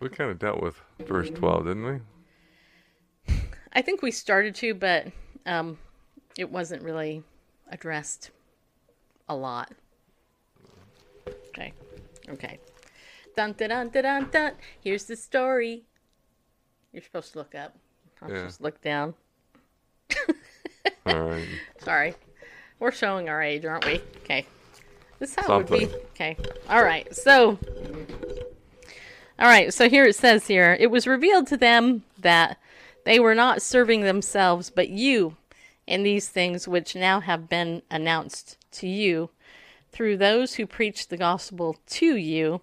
We 0.00 0.08
kind 0.08 0.32
of 0.32 0.40
dealt 0.40 0.60
with 0.60 0.80
verse 0.98 1.30
12, 1.30 1.66
didn't 1.66 1.84
we? 1.84 2.00
I 3.72 3.82
think 3.82 4.02
we 4.02 4.10
started 4.10 4.54
to, 4.56 4.74
but 4.74 5.06
um, 5.46 5.78
it 6.36 6.50
wasn't 6.50 6.82
really 6.82 7.22
addressed 7.70 8.30
a 9.28 9.34
lot. 9.36 9.70
Okay. 11.48 11.72
Okay. 12.28 12.58
Dun 13.36 13.52
dun 13.52 13.68
dun 13.70 13.88
dun 13.90 14.02
dun 14.02 14.28
dun. 14.30 14.52
Here's 14.82 15.04
the 15.04 15.16
story. 15.16 15.84
You're 16.92 17.02
supposed 17.02 17.32
to 17.32 17.38
look 17.38 17.54
up. 17.54 17.76
I'm 18.22 18.34
Yeah. 18.34 18.48
to 18.48 18.62
look 18.62 18.80
down. 18.82 19.14
All 21.06 21.14
right. 21.28 21.46
Sorry. 21.82 22.14
We're 22.80 22.90
showing 22.92 23.28
our 23.28 23.42
age, 23.42 23.64
aren't 23.64 23.86
we? 23.86 24.00
Okay. 24.24 24.46
This 25.18 25.30
is 25.30 25.36
how 25.44 25.60
it 25.60 25.70
would 25.70 25.78
be. 25.78 25.86
Okay. 26.14 26.36
All 26.68 26.82
right. 26.82 27.14
So, 27.14 27.58
all 29.38 29.46
right. 29.46 29.72
So 29.72 29.88
here 29.88 30.04
it 30.06 30.16
says 30.16 30.46
here 30.46 30.76
it 30.80 30.90
was 30.90 31.06
revealed 31.06 31.46
to 31.48 31.56
them 31.56 32.02
that 32.18 32.58
they 33.04 33.18
were 33.20 33.34
not 33.34 33.62
serving 33.62 34.02
themselves, 34.02 34.70
but 34.70 34.88
you 34.88 35.36
in 35.86 36.02
these 36.02 36.28
things 36.28 36.68
which 36.68 36.94
now 36.94 37.20
have 37.20 37.48
been 37.48 37.82
announced 37.90 38.56
to 38.72 38.86
you 38.86 39.30
through 39.90 40.16
those 40.16 40.54
who 40.54 40.66
preach 40.66 41.08
the 41.08 41.16
gospel 41.16 41.76
to 41.86 42.16
you 42.16 42.60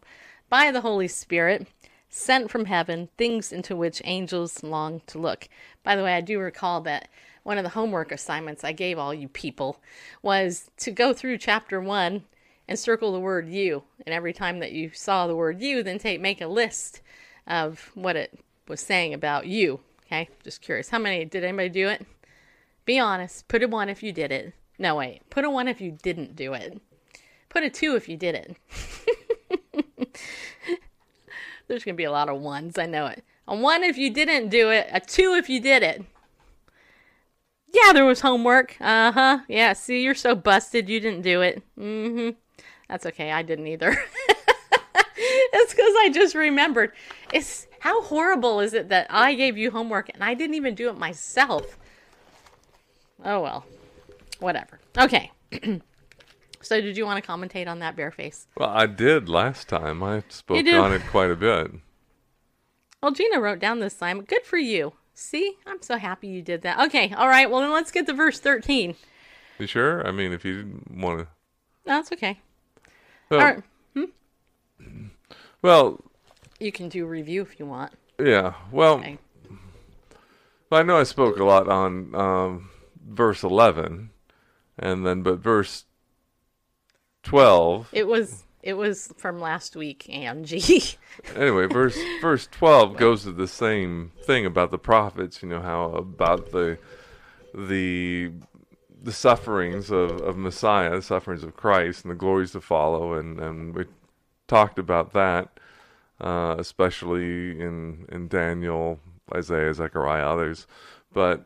by 0.49 0.71
the 0.71 0.81
Holy 0.81 1.07
Spirit, 1.07 1.67
sent 2.09 2.49
from 2.49 2.65
heaven, 2.65 3.09
things 3.17 3.51
into 3.51 3.75
which 3.75 4.01
angels 4.05 4.63
long 4.63 5.01
to 5.07 5.19
look. 5.19 5.49
By 5.83 5.95
the 5.95 6.03
way, 6.03 6.13
I 6.13 6.21
do 6.21 6.39
recall 6.39 6.81
that 6.81 7.09
one 7.43 7.57
of 7.57 7.63
the 7.63 7.71
homework 7.71 8.11
assignments 8.11 8.63
I 8.63 8.71
gave 8.71 8.97
all 8.97 9.13
you 9.13 9.27
people 9.27 9.81
was 10.21 10.69
to 10.77 10.91
go 10.91 11.13
through 11.13 11.37
chapter 11.37 11.81
one 11.81 12.23
and 12.67 12.77
circle 12.77 13.11
the 13.11 13.19
word 13.19 13.49
you. 13.49 13.83
And 14.05 14.13
every 14.13 14.33
time 14.33 14.59
that 14.59 14.71
you 14.71 14.91
saw 14.93 15.27
the 15.27 15.35
word 15.35 15.61
you, 15.61 15.83
then 15.83 15.99
take 15.99 16.21
make 16.21 16.41
a 16.41 16.47
list 16.47 17.01
of 17.45 17.91
what 17.93 18.15
it 18.15 18.39
was 18.67 18.81
saying 18.81 19.13
about 19.13 19.47
you. 19.47 19.79
Okay, 20.07 20.29
just 20.41 20.61
curious. 20.61 20.89
How 20.89 20.99
many 20.99 21.25
did 21.25 21.43
anybody 21.43 21.67
do 21.67 21.89
it? 21.89 22.05
Be 22.85 22.97
honest. 22.97 23.49
Put 23.49 23.61
a 23.61 23.67
one 23.67 23.89
if 23.89 24.01
you 24.01 24.13
did 24.13 24.31
it. 24.31 24.53
No, 24.79 24.95
wait. 24.95 25.29
Put 25.29 25.43
a 25.43 25.49
one 25.49 25.67
if 25.67 25.81
you 25.81 25.91
didn't 25.91 26.35
do 26.35 26.53
it. 26.53 26.79
Put 27.49 27.63
a 27.63 27.69
two 27.69 27.95
if 27.95 28.07
you 28.07 28.15
did 28.15 28.35
it. 28.35 28.55
There's 31.67 31.83
going 31.83 31.95
to 31.95 31.97
be 31.97 32.05
a 32.05 32.11
lot 32.11 32.29
of 32.29 32.39
ones. 32.39 32.77
I 32.77 32.85
know 32.85 33.07
it. 33.07 33.21
A 33.49 33.55
one 33.55 33.83
if 33.83 33.97
you 33.97 34.09
didn't 34.09 34.47
do 34.47 34.69
it. 34.69 34.87
A 34.93 35.01
two 35.01 35.33
if 35.33 35.49
you 35.49 35.59
did 35.59 35.83
it. 35.83 36.05
Yeah, 37.73 37.91
there 37.91 38.05
was 38.05 38.21
homework. 38.21 38.77
Uh 38.79 39.11
huh. 39.11 39.39
Yeah, 39.49 39.73
see, 39.73 40.01
you're 40.01 40.15
so 40.15 40.35
busted 40.35 40.87
you 40.87 41.01
didn't 41.01 41.23
do 41.23 41.41
it. 41.41 41.61
Mm 41.77 42.11
hmm. 42.11 42.29
That's 42.87 43.05
okay. 43.07 43.33
I 43.33 43.41
didn't 43.41 43.67
either. 43.67 43.89
it's 45.17 45.73
because 45.73 45.93
I 45.99 46.09
just 46.13 46.33
remembered. 46.33 46.93
It's 47.33 47.67
how 47.87 48.01
horrible 48.01 48.59
is 48.59 48.73
it 48.73 48.89
that 48.89 49.07
I 49.09 49.33
gave 49.33 49.57
you 49.57 49.71
homework 49.71 50.09
and 50.13 50.21
I 50.21 50.33
didn't 50.33 50.55
even 50.55 50.75
do 50.75 50.89
it 50.89 50.97
myself? 50.97 51.77
Oh 53.23 53.39
well. 53.39 53.65
Whatever. 54.39 54.81
Okay. 54.97 55.31
so, 56.61 56.81
did 56.81 56.97
you 56.97 57.05
want 57.05 57.23
to 57.23 57.31
commentate 57.31 57.69
on 57.69 57.79
that 57.79 57.95
Bareface? 57.95 58.47
Well, 58.57 58.67
I 58.67 58.87
did 58.87 59.29
last 59.29 59.69
time. 59.69 60.03
I 60.03 60.21
spoke 60.27 60.67
on 60.67 60.91
it 60.91 61.01
quite 61.09 61.31
a 61.31 61.35
bit. 61.37 61.71
Well, 63.01 63.13
Gina 63.13 63.39
wrote 63.39 63.59
down 63.59 63.79
this 63.79 63.93
time. 63.93 64.21
Good 64.25 64.43
for 64.43 64.57
you. 64.57 64.91
See, 65.13 65.55
I'm 65.65 65.81
so 65.81 65.95
happy 65.95 66.27
you 66.27 66.41
did 66.41 66.63
that. 66.63 66.87
Okay, 66.87 67.13
all 67.15 67.29
right. 67.29 67.49
Well, 67.49 67.61
then 67.61 67.71
let's 67.71 67.91
get 67.91 68.05
to 68.07 68.13
verse 68.13 68.41
13. 68.41 68.95
You 69.59 69.65
sure? 69.65 70.05
I 70.05 70.11
mean, 70.11 70.33
if 70.33 70.43
you 70.43 70.57
didn't 70.57 70.91
want 70.91 71.19
to. 71.19 71.27
No, 71.85 71.93
that's 71.93 72.11
okay. 72.11 72.37
Well, 73.29 73.39
all 73.39 73.45
right. 73.45 73.63
Hmm? 73.93 75.05
well, 75.61 76.01
You 76.59 76.71
can 76.71 76.89
do 76.89 77.05
review 77.05 77.41
if 77.41 77.59
you 77.59 77.65
want. 77.65 77.93
yeah. 78.19 78.53
Well, 78.71 78.95
Okay. 78.99 79.17
I 80.71 80.83
know 80.83 80.97
I 80.97 81.03
spoke 81.03 81.37
a 81.39 81.45
lot 81.45 81.69
on 81.69 82.13
um, 82.13 82.69
verse 83.07 83.41
11, 83.43 84.09
and 84.77 85.05
then, 85.05 85.21
but 85.21 85.39
verse 85.39 85.85
12. 87.23 87.89
It 87.93 88.07
was 88.07 88.43
it 88.63 88.73
was 88.73 89.13
from 89.17 89.39
last 89.39 89.75
week, 89.77 90.09
Angie. 90.09 90.97
anyway, 91.35 91.67
verse 91.67 91.97
verse 92.21 92.47
twelve 92.51 92.97
goes 92.97 93.23
to 93.23 93.31
the 93.31 93.47
same 93.47 94.11
thing 94.23 94.45
about 94.45 94.71
the 94.71 94.77
prophets. 94.77 95.41
You 95.41 95.47
know 95.49 95.61
how 95.61 95.91
about 95.91 96.51
the 96.51 96.77
the 97.53 98.31
the 99.01 99.11
sufferings 99.13 99.89
of, 99.89 100.19
of 100.21 100.35
Messiah, 100.37 100.89
the 100.95 101.01
sufferings 101.01 101.43
of 101.43 101.55
Christ, 101.55 102.03
and 102.03 102.11
the 102.11 102.15
glories 102.15 102.51
to 102.51 102.61
follow, 102.61 103.13
and 103.13 103.39
and 103.39 103.73
we 103.75 103.85
talked 104.47 104.79
about 104.79 105.13
that, 105.13 105.59
uh, 106.19 106.55
especially 106.57 107.59
in 107.59 108.05
in 108.09 108.27
Daniel, 108.27 108.99
Isaiah, 109.33 109.73
Zechariah, 109.73 110.27
others. 110.27 110.67
But 111.13 111.45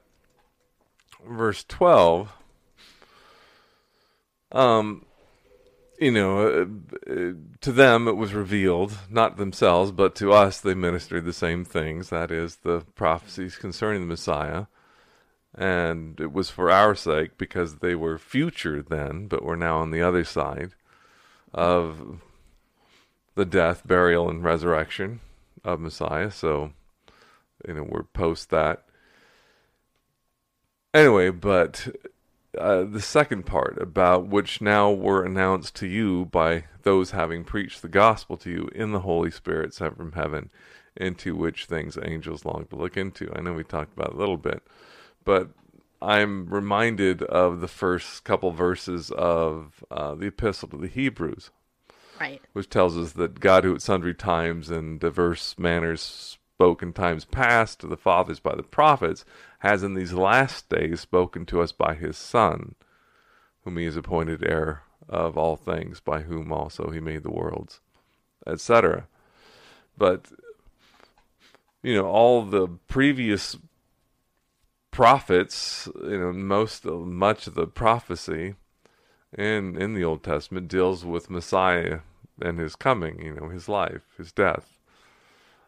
verse 1.27 1.63
twelve, 1.63 2.31
um, 4.51 5.05
you 5.99 6.11
know, 6.11 6.47
uh, 7.07 7.33
to 7.61 7.71
them 7.71 8.07
it 8.07 8.17
was 8.17 8.33
revealed, 8.33 8.97
not 9.09 9.37
themselves, 9.37 9.91
but 9.91 10.15
to 10.15 10.31
us 10.31 10.59
they 10.59 10.73
ministered 10.73 11.25
the 11.25 11.33
same 11.33 11.63
things. 11.63 12.09
That 12.09 12.31
is, 12.31 12.57
the 12.57 12.81
prophecies 12.95 13.55
concerning 13.55 14.01
the 14.01 14.07
Messiah. 14.07 14.65
And 15.53 16.17
it 16.21 16.31
was 16.31 16.49
for 16.49 16.71
our 16.71 16.95
sake 16.95 17.37
because 17.37 17.79
they 17.79 17.93
were 17.93 18.17
future 18.17 18.81
then, 18.81 19.27
but 19.27 19.43
we're 19.43 19.57
now 19.57 19.79
on 19.79 19.91
the 19.91 20.01
other 20.01 20.23
side 20.23 20.75
of 21.53 22.21
the 23.35 23.45
death, 23.45 23.85
burial, 23.85 24.29
and 24.29 24.43
resurrection 24.43 25.19
of 25.63 25.79
Messiah. 25.79 26.31
So, 26.31 26.73
you 27.67 27.73
know, 27.73 27.83
we're 27.87 28.03
post 28.03 28.49
that. 28.49 28.83
Anyway, 30.93 31.29
but 31.29 31.87
uh, 32.57 32.83
the 32.83 33.01
second 33.01 33.45
part 33.45 33.81
about 33.81 34.27
which 34.27 34.61
now 34.61 34.91
were 34.91 35.23
announced 35.23 35.75
to 35.75 35.87
you 35.87 36.25
by 36.25 36.65
those 36.83 37.11
having 37.11 37.43
preached 37.43 37.81
the 37.81 37.87
gospel 37.87 38.35
to 38.37 38.49
you 38.49 38.69
in 38.75 38.91
the 38.91 39.01
Holy 39.01 39.31
Spirit 39.31 39.73
sent 39.73 39.95
from 39.95 40.13
heaven, 40.13 40.49
into 40.97 41.35
which 41.35 41.65
things 41.65 41.97
angels 42.03 42.43
long 42.43 42.65
to 42.69 42.75
look 42.75 42.97
into. 42.97 43.31
I 43.33 43.41
know 43.41 43.53
we 43.53 43.63
talked 43.63 43.93
about 43.93 44.13
a 44.13 44.17
little 44.17 44.37
bit, 44.37 44.63
but 45.23 45.51
I'm 46.01 46.47
reminded 46.47 47.21
of 47.23 47.61
the 47.61 47.67
first 47.67 48.23
couple 48.23 48.51
verses 48.51 49.11
of 49.11 49.83
uh, 49.89 50.15
the 50.15 50.27
Epistle 50.27 50.67
to 50.69 50.77
the 50.77 50.87
Hebrews, 50.87 51.51
right. 52.21 52.41
which 52.53 52.69
tells 52.69 52.97
us 52.97 53.13
that 53.13 53.39
God, 53.39 53.63
who 53.63 53.75
at 53.75 53.81
sundry 53.81 54.13
times 54.13 54.69
and 54.69 54.99
diverse 54.99 55.55
manners 55.57 56.01
spoke 56.01 56.83
in 56.83 56.93
times 56.93 57.25
past 57.25 57.79
to 57.79 57.87
the 57.87 57.97
fathers 57.97 58.39
by 58.39 58.55
the 58.55 58.63
prophets, 58.63 59.25
has 59.59 59.83
in 59.83 59.95
these 59.95 60.13
last 60.13 60.69
days 60.69 60.99
spoken 60.99 61.45
to 61.47 61.61
us 61.61 61.71
by 61.71 61.95
his 61.95 62.17
Son, 62.17 62.75
whom 63.63 63.77
he 63.77 63.85
has 63.85 63.97
appointed 63.97 64.47
heir 64.47 64.83
of 65.09 65.37
all 65.37 65.55
things, 65.55 65.99
by 65.99 66.21
whom 66.21 66.53
also 66.53 66.91
he 66.91 66.99
made 66.99 67.23
the 67.23 67.31
worlds, 67.31 67.79
etc. 68.45 69.07
But, 69.97 70.27
you 71.81 71.95
know, 71.95 72.05
all 72.05 72.43
the 72.43 72.67
previous 72.87 73.57
prophets, 74.91 75.89
you 75.95 76.19
know, 76.19 76.31
most 76.31 76.85
much 76.85 77.47
of 77.47 77.55
the 77.55 77.65
prophecy 77.65 78.55
in 79.37 79.81
in 79.81 79.93
the 79.93 80.03
Old 80.03 80.23
Testament 80.23 80.67
deals 80.67 81.05
with 81.05 81.29
Messiah 81.29 81.99
and 82.41 82.59
his 82.59 82.75
coming, 82.75 83.21
you 83.21 83.33
know, 83.33 83.49
his 83.49 83.67
life, 83.69 84.03
his 84.17 84.31
death, 84.31 84.77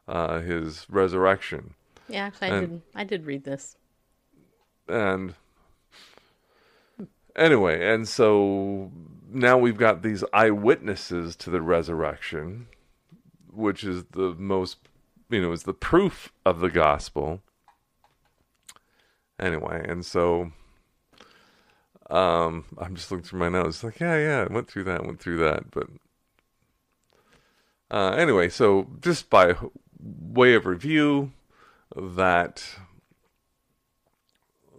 uh, 0.07 0.39
his 0.39 0.86
resurrection. 0.89 1.74
Yeah, 2.07 2.26
actually, 2.26 2.47
I 2.49 2.55
And- 2.57 2.67
did. 2.69 2.82
I 2.95 3.03
did 3.03 3.26
read 3.26 3.43
this. 3.43 3.78
And 4.88 5.36
anyway, 7.36 7.86
and 7.93 8.07
so 8.07 8.91
now 9.30 9.57
we've 9.57 9.78
got 9.78 10.01
these 10.01 10.24
eyewitnesses 10.34 11.36
to 11.38 11.49
the 11.49 11.61
resurrection, 11.61 12.67
which 13.51 13.84
is 13.84 14.03
the 14.11 14.34
most, 14.38 14.78
you 15.30 15.41
know, 15.41 15.51
is 15.53 15.63
the 15.63 15.74
proof 15.74 16.34
of 16.45 16.59
the 16.59 16.69
gospel. 16.69 17.41
Anyway, 19.39 19.84
and 19.88 20.05
so 20.05 20.51
um, 22.09 22.65
I'm 22.78 22.95
just 22.95 23.09
looking 23.09 23.24
through 23.24 23.39
my 23.39 23.49
notes, 23.49 23.84
like, 23.84 23.99
yeah, 23.99 24.17
yeah, 24.17 24.45
I 24.49 24.53
went 24.53 24.69
through 24.69 24.84
that, 24.84 25.05
went 25.05 25.19
through 25.19 25.38
that, 25.38 25.71
but 25.71 25.88
uh, 27.94 28.16
anyway, 28.18 28.50
so 28.50 28.88
just 29.02 29.30
by 29.30 29.56
way 30.00 30.56
of 30.56 30.66
review 30.66 31.32
that 31.96 32.66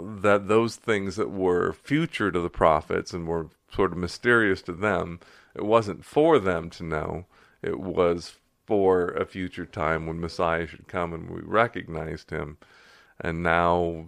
that 0.01 0.49
those 0.49 0.75
things 0.75 1.15
that 1.15 1.31
were 1.31 1.73
future 1.73 2.33
to 2.33 2.41
the 2.41 2.51
prophets 2.51 3.15
and 3.15 3.29
were 3.29 3.49
sort 3.73 3.93
of 3.93 3.99
mysterious 3.99 4.61
to 4.63 4.73
them, 4.73 5.21
it 5.55 5.65
wasn't 5.65 6.05
for 6.05 6.41
them 6.41 6.69
to 6.69 6.83
know. 6.83 7.27
It 7.63 7.79
was 7.79 8.35
for 8.67 9.11
a 9.11 9.25
future 9.25 9.65
time 9.65 10.07
when 10.07 10.21
Messiah 10.21 10.67
should 10.67 10.89
come 10.89 11.13
and 11.13 11.31
we 11.31 11.41
recognized 11.43 12.31
him. 12.31 12.59
And 13.21 13.45
now 13.45 14.07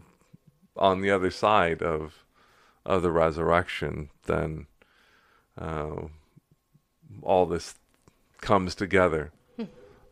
on 0.76 1.00
the 1.00 1.12
other 1.12 1.30
side 1.30 1.80
of 1.80 2.24
of 2.84 3.02
the 3.02 3.12
resurrection, 3.12 4.10
then 4.24 4.66
uh, 5.56 6.08
all 7.22 7.46
this 7.46 7.76
comes 8.40 8.74
together. 8.74 9.32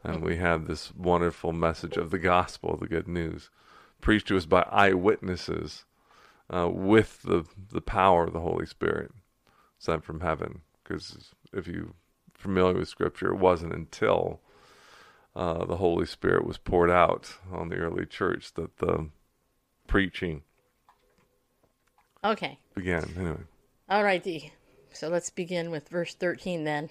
and 0.03 0.23
we 0.23 0.37
have 0.37 0.67
this 0.67 0.95
wonderful 0.95 1.53
message 1.53 1.97
of 1.97 2.11
the 2.11 2.19
gospel, 2.19 2.77
the 2.77 2.87
good 2.89 3.09
news, 3.09 3.51
preached 4.01 4.29
to 4.29 4.37
us 4.37 4.45
by 4.47 4.63
eyewitnesses 4.71 5.85
uh, 6.51 6.69
with 6.69 7.23
the, 7.23 7.45
the 7.73 7.81
power 7.81 8.25
of 8.25 8.33
the 8.33 8.41
Holy 8.41 8.67
Spirit 8.67 9.11
sent 9.79 10.05
from 10.05 10.21
heaven. 10.21 10.61
Because 10.83 11.35
if 11.53 11.67
you're 11.67 11.95
familiar 12.35 12.81
with 12.81 12.89
Scripture, 12.89 13.33
it 13.33 13.39
wasn't 13.39 13.73
until 13.73 14.41
uh, 15.35 15.65
the 15.65 15.77
Holy 15.79 16.05
Spirit 16.07 16.47
was 16.47 16.59
poured 16.59 16.91
out 16.91 17.37
on 17.51 17.69
the 17.71 17.77
early 17.77 18.05
church 18.05 18.53
that 18.55 18.77
the 18.79 19.09
preaching 19.87 20.43
Okay. 22.23 22.59
began. 22.75 23.05
Anyway. 23.19 23.41
All 23.89 24.03
righty. 24.05 24.53
So 24.93 25.09
let's 25.09 25.31
begin 25.31 25.71
with 25.71 25.89
verse 25.89 26.15
13 26.15 26.65
then. 26.65 26.91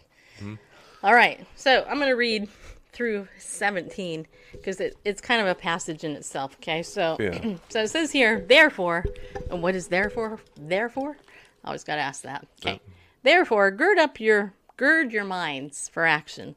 All 1.03 1.13
right. 1.13 1.45
So 1.55 1.85
I'm 1.89 1.97
going 1.97 2.09
to 2.09 2.15
read 2.15 2.47
through 2.93 3.27
17 3.37 4.25
because 4.51 4.79
it, 4.79 4.95
it's 5.03 5.19
kind 5.19 5.41
of 5.41 5.47
a 5.47 5.55
passage 5.55 6.03
in 6.03 6.11
itself. 6.11 6.55
Okay. 6.61 6.81
So, 6.83 7.17
Yeah. 7.19 7.55
so 7.69 7.83
it 7.83 7.89
says 7.89 8.11
here, 8.11 8.45
therefore, 8.47 9.05
and 9.51 9.61
what 9.61 9.75
is 9.75 9.87
therefore? 9.87 10.39
Therefore? 10.59 11.17
I 11.63 11.67
always 11.67 11.83
got 11.83 11.95
to 11.95 12.01
ask 12.01 12.21
that. 12.23 12.47
Okay. 12.65 12.79
Therefore, 13.23 13.71
gird 13.71 13.97
up 13.99 14.19
your, 14.19 14.53
gird 14.77 15.11
your 15.11 15.23
minds 15.23 15.89
for 15.89 16.05
action. 16.05 16.55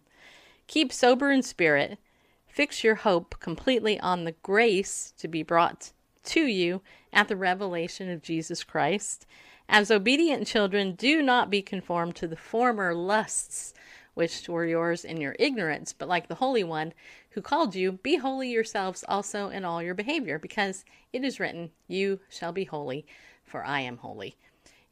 Keep 0.66 0.92
sober 0.92 1.30
in 1.30 1.42
spirit. 1.42 1.98
Fix 2.46 2.82
your 2.84 2.96
hope 2.96 3.36
completely 3.40 3.98
on 4.00 4.24
the 4.24 4.32
grace 4.42 5.12
to 5.18 5.28
be 5.28 5.42
brought 5.42 5.92
to 6.24 6.40
you 6.46 6.82
at 7.12 7.28
the 7.28 7.36
revelation 7.36 8.10
of 8.10 8.22
Jesus 8.22 8.64
Christ. 8.64 9.26
As 9.68 9.90
obedient 9.90 10.46
children, 10.46 10.92
do 10.92 11.22
not 11.22 11.50
be 11.50 11.62
conformed 11.62 12.14
to 12.16 12.26
the 12.28 12.36
former 12.36 12.94
lusts 12.94 13.74
which 14.16 14.48
were 14.48 14.64
yours 14.64 15.04
in 15.04 15.20
your 15.20 15.36
ignorance, 15.38 15.92
but 15.92 16.08
like 16.08 16.26
the 16.26 16.36
Holy 16.36 16.64
One 16.64 16.94
who 17.32 17.42
called 17.42 17.74
you, 17.74 17.92
be 17.92 18.16
holy 18.16 18.48
yourselves 18.48 19.04
also 19.06 19.50
in 19.50 19.62
all 19.62 19.82
your 19.82 19.92
behavior, 19.92 20.38
because 20.38 20.86
it 21.12 21.22
is 21.22 21.38
written, 21.38 21.70
You 21.86 22.20
shall 22.30 22.50
be 22.50 22.64
holy, 22.64 23.06
for 23.44 23.62
I 23.62 23.80
am 23.80 23.98
holy. 23.98 24.38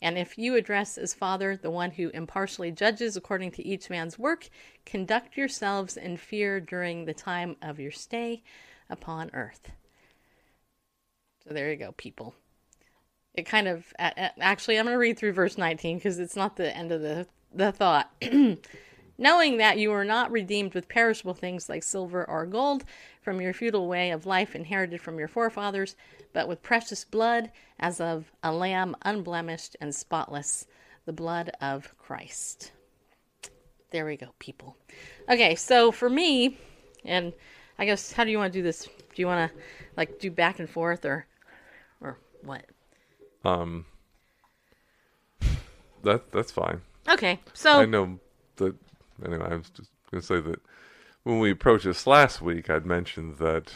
And 0.02 0.18
if 0.18 0.36
you 0.36 0.56
address 0.56 0.98
as 0.98 1.14
Father 1.14 1.56
the 1.56 1.70
one 1.70 1.92
who 1.92 2.10
impartially 2.10 2.70
judges 2.70 3.16
according 3.16 3.52
to 3.52 3.66
each 3.66 3.88
man's 3.88 4.18
work, 4.18 4.50
conduct 4.84 5.38
yourselves 5.38 5.96
in 5.96 6.18
fear 6.18 6.60
during 6.60 7.06
the 7.06 7.14
time 7.14 7.56
of 7.62 7.80
your 7.80 7.92
stay 7.92 8.42
upon 8.90 9.30
earth. 9.32 9.70
So 11.48 11.54
there 11.54 11.70
you 11.70 11.76
go, 11.76 11.92
people. 11.92 12.34
It 13.32 13.44
kind 13.44 13.68
of 13.68 13.86
actually, 13.98 14.78
I'm 14.78 14.84
going 14.84 14.94
to 14.94 14.98
read 14.98 15.18
through 15.18 15.32
verse 15.32 15.56
19 15.56 15.96
because 15.96 16.18
it's 16.18 16.36
not 16.36 16.56
the 16.56 16.76
end 16.76 16.92
of 16.92 17.00
the 17.00 17.26
the 17.54 17.72
thought. 17.72 18.10
Knowing 19.16 19.58
that 19.58 19.78
you 19.78 19.92
are 19.92 20.04
not 20.04 20.30
redeemed 20.30 20.74
with 20.74 20.88
perishable 20.88 21.34
things 21.34 21.68
like 21.68 21.82
silver 21.82 22.28
or 22.28 22.46
gold 22.46 22.84
from 23.22 23.40
your 23.40 23.52
feudal 23.52 23.86
way 23.86 24.10
of 24.10 24.26
life 24.26 24.56
inherited 24.56 25.00
from 25.00 25.18
your 25.18 25.28
forefathers, 25.28 25.94
but 26.32 26.48
with 26.48 26.62
precious 26.62 27.04
blood 27.04 27.50
as 27.78 28.00
of 28.00 28.32
a 28.42 28.52
lamb 28.52 28.96
unblemished 29.02 29.76
and 29.80 29.94
spotless, 29.94 30.66
the 31.06 31.12
blood 31.12 31.50
of 31.60 31.96
Christ. 31.96 32.72
There 33.90 34.04
we 34.04 34.16
go, 34.16 34.34
people. 34.40 34.76
Okay, 35.28 35.54
so 35.54 35.92
for 35.92 36.10
me, 36.10 36.58
and 37.04 37.32
I 37.78 37.84
guess 37.84 38.12
how 38.12 38.24
do 38.24 38.32
you 38.32 38.38
want 38.38 38.52
to 38.52 38.58
do 38.58 38.62
this? 38.64 38.86
Do 38.86 39.22
you 39.22 39.26
want 39.26 39.52
to 39.52 39.58
like 39.96 40.18
do 40.18 40.32
back 40.32 40.58
and 40.58 40.68
forth 40.68 41.04
or 41.04 41.26
or 42.00 42.18
what? 42.42 42.64
Um, 43.44 43.86
that 46.02 46.32
that's 46.32 46.50
fine. 46.50 46.80
Okay, 47.08 47.38
so 47.52 47.78
I 47.80 47.84
know 47.84 48.18
that. 48.56 48.74
Anyway, 49.24 49.46
I 49.50 49.56
was 49.56 49.70
just 49.70 49.90
going 50.10 50.20
to 50.20 50.26
say 50.26 50.40
that 50.40 50.60
when 51.22 51.38
we 51.38 51.50
approached 51.50 51.84
this 51.84 52.06
last 52.06 52.40
week, 52.40 52.70
I'd 52.70 52.86
mentioned 52.86 53.38
that 53.38 53.72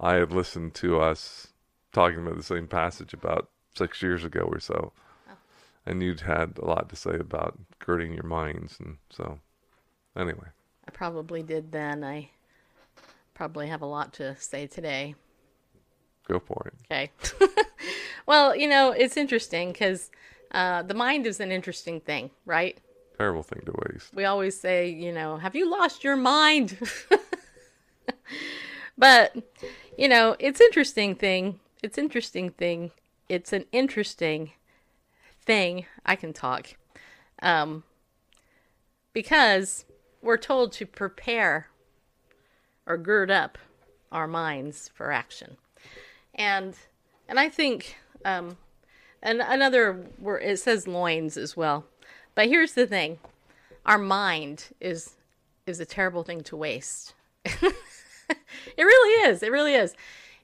I 0.00 0.14
had 0.14 0.32
listened 0.32 0.74
to 0.74 1.00
us 1.00 1.48
talking 1.92 2.20
about 2.20 2.36
the 2.36 2.42
same 2.42 2.66
passage 2.66 3.12
about 3.12 3.50
six 3.76 4.02
years 4.02 4.24
ago 4.24 4.40
or 4.40 4.60
so, 4.60 4.92
and 5.86 6.02
you'd 6.02 6.20
had 6.20 6.58
a 6.58 6.64
lot 6.64 6.88
to 6.90 6.96
say 6.96 7.14
about 7.14 7.58
girding 7.78 8.12
your 8.12 8.24
minds, 8.24 8.78
and 8.80 8.98
so 9.10 9.38
anyway, 10.16 10.48
I 10.86 10.90
probably 10.90 11.42
did 11.42 11.72
then. 11.72 12.04
I 12.04 12.30
probably 13.34 13.68
have 13.68 13.82
a 13.82 13.86
lot 13.86 14.12
to 14.14 14.36
say 14.36 14.66
today. 14.66 15.14
go 16.26 16.40
for 16.40 16.70
it. 16.72 16.74
Okay. 16.90 17.10
well, 18.26 18.56
you 18.56 18.68
know, 18.68 18.90
it's 18.90 19.16
interesting 19.16 19.72
because 19.72 20.10
uh, 20.52 20.82
the 20.82 20.94
mind 20.94 21.26
is 21.26 21.40
an 21.40 21.52
interesting 21.52 22.00
thing, 22.00 22.30
right? 22.46 22.78
Terrible 23.18 23.42
thing 23.42 23.62
to 23.66 23.72
waste. 23.72 24.14
We 24.14 24.24
always 24.24 24.58
say, 24.58 24.88
you 24.88 25.12
know, 25.12 25.36
have 25.36 25.56
you 25.56 25.68
lost 25.68 26.04
your 26.04 26.16
mind? 26.16 26.78
but, 28.98 29.34
you 29.98 30.08
know, 30.08 30.36
it's 30.38 30.60
interesting 30.60 31.16
thing. 31.16 31.58
It's 31.82 31.98
interesting 31.98 32.50
thing. 32.50 32.92
It's 33.28 33.52
an 33.52 33.64
interesting 33.72 34.52
thing. 35.44 35.86
I 36.06 36.14
can 36.14 36.32
talk. 36.32 36.76
Um, 37.42 37.82
because 39.12 39.84
we're 40.22 40.36
told 40.36 40.70
to 40.72 40.86
prepare 40.86 41.66
or 42.86 42.96
gird 42.96 43.30
up 43.30 43.58
our 44.12 44.26
minds 44.26 44.90
for 44.94 45.12
action. 45.12 45.56
And 46.34 46.74
and 47.28 47.38
I 47.38 47.48
think 47.48 47.96
um 48.24 48.56
and 49.22 49.40
another 49.40 50.06
word 50.18 50.42
it 50.42 50.58
says 50.58 50.86
loins 50.86 51.36
as 51.36 51.56
well. 51.56 51.84
But 52.38 52.46
here's 52.46 52.74
the 52.74 52.86
thing. 52.86 53.18
Our 53.84 53.98
mind 53.98 54.66
is 54.80 55.16
is 55.66 55.80
a 55.80 55.84
terrible 55.84 56.22
thing 56.22 56.42
to 56.42 56.56
waste. 56.56 57.14
it 57.44 57.74
really 58.76 59.28
is. 59.28 59.42
It 59.42 59.50
really 59.50 59.74
is. 59.74 59.96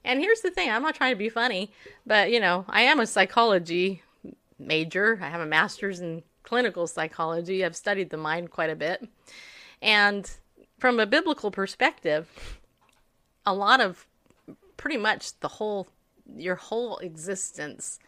And 0.04 0.18
here's 0.18 0.40
the 0.40 0.50
thing. 0.50 0.68
I'm 0.68 0.82
not 0.82 0.96
trying 0.96 1.12
to 1.12 1.16
be 1.16 1.28
funny, 1.28 1.70
but 2.04 2.32
you 2.32 2.40
know, 2.40 2.64
I 2.68 2.80
am 2.80 2.98
a 2.98 3.06
psychology 3.06 4.02
major. 4.58 5.20
I 5.22 5.28
have 5.28 5.40
a 5.40 5.46
master's 5.46 6.00
in 6.00 6.24
clinical 6.42 6.88
psychology. 6.88 7.64
I've 7.64 7.76
studied 7.76 8.10
the 8.10 8.16
mind 8.16 8.50
quite 8.50 8.70
a 8.70 8.74
bit. 8.74 9.06
And 9.80 10.28
from 10.80 10.98
a 10.98 11.06
biblical 11.06 11.52
perspective, 11.52 12.28
a 13.46 13.54
lot 13.54 13.80
of 13.80 14.04
pretty 14.76 14.96
much 14.96 15.38
the 15.38 15.46
whole 15.48 15.86
your 16.36 16.56
whole 16.56 16.98
existence 16.98 18.00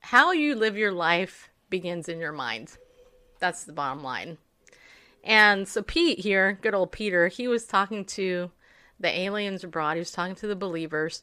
how 0.00 0.30
you 0.30 0.54
live 0.54 0.76
your 0.76 0.92
life 0.92 1.47
begins 1.70 2.08
in 2.08 2.18
your 2.18 2.32
mind. 2.32 2.76
That's 3.38 3.64
the 3.64 3.72
bottom 3.72 4.02
line. 4.02 4.38
And 5.24 5.68
so 5.68 5.82
pete 5.82 6.20
here 6.20 6.58
good 6.62 6.74
old 6.74 6.92
peter 6.92 7.28
he 7.28 7.48
was 7.48 7.66
talking 7.66 8.04
to 8.04 8.50
the 9.00 9.18
aliens 9.18 9.64
abroad. 9.64 9.94
He 9.94 10.00
was 10.00 10.10
talking 10.10 10.36
to 10.36 10.46
the 10.46 10.56
believers 10.56 11.22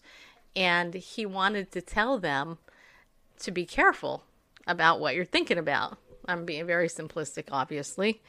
and 0.56 0.93
he 0.93 1.26
wanted 1.26 1.72
to 1.72 1.82
tell 1.82 2.20
them 2.20 2.58
to 3.39 3.52
be 3.52 3.66
careful 3.66 4.24
about 4.68 5.00
what 5.00 5.16
you're 5.16 5.26
thinking 5.26 5.58
about. 5.58 5.98
I'm 6.28 6.46
being 6.46 6.66
very 6.66 6.88
simplistic 6.88 7.46
obviously. 7.52 8.22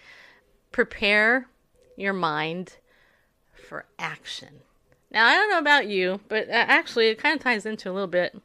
Prepare 0.72 1.48
your 1.96 2.12
mind 2.12 2.76
for 3.52 3.86
action. 3.98 4.60
Now, 5.10 5.26
I 5.26 5.34
don't 5.34 5.50
know 5.50 5.58
about 5.58 5.86
you, 5.86 6.20
but 6.28 6.48
uh, 6.48 6.52
actually, 6.52 7.08
it 7.08 7.18
kind 7.18 7.36
of 7.36 7.42
ties 7.42 7.64
into 7.64 7.90
a 7.90 7.92
little 7.92 8.06
bit 8.06 8.36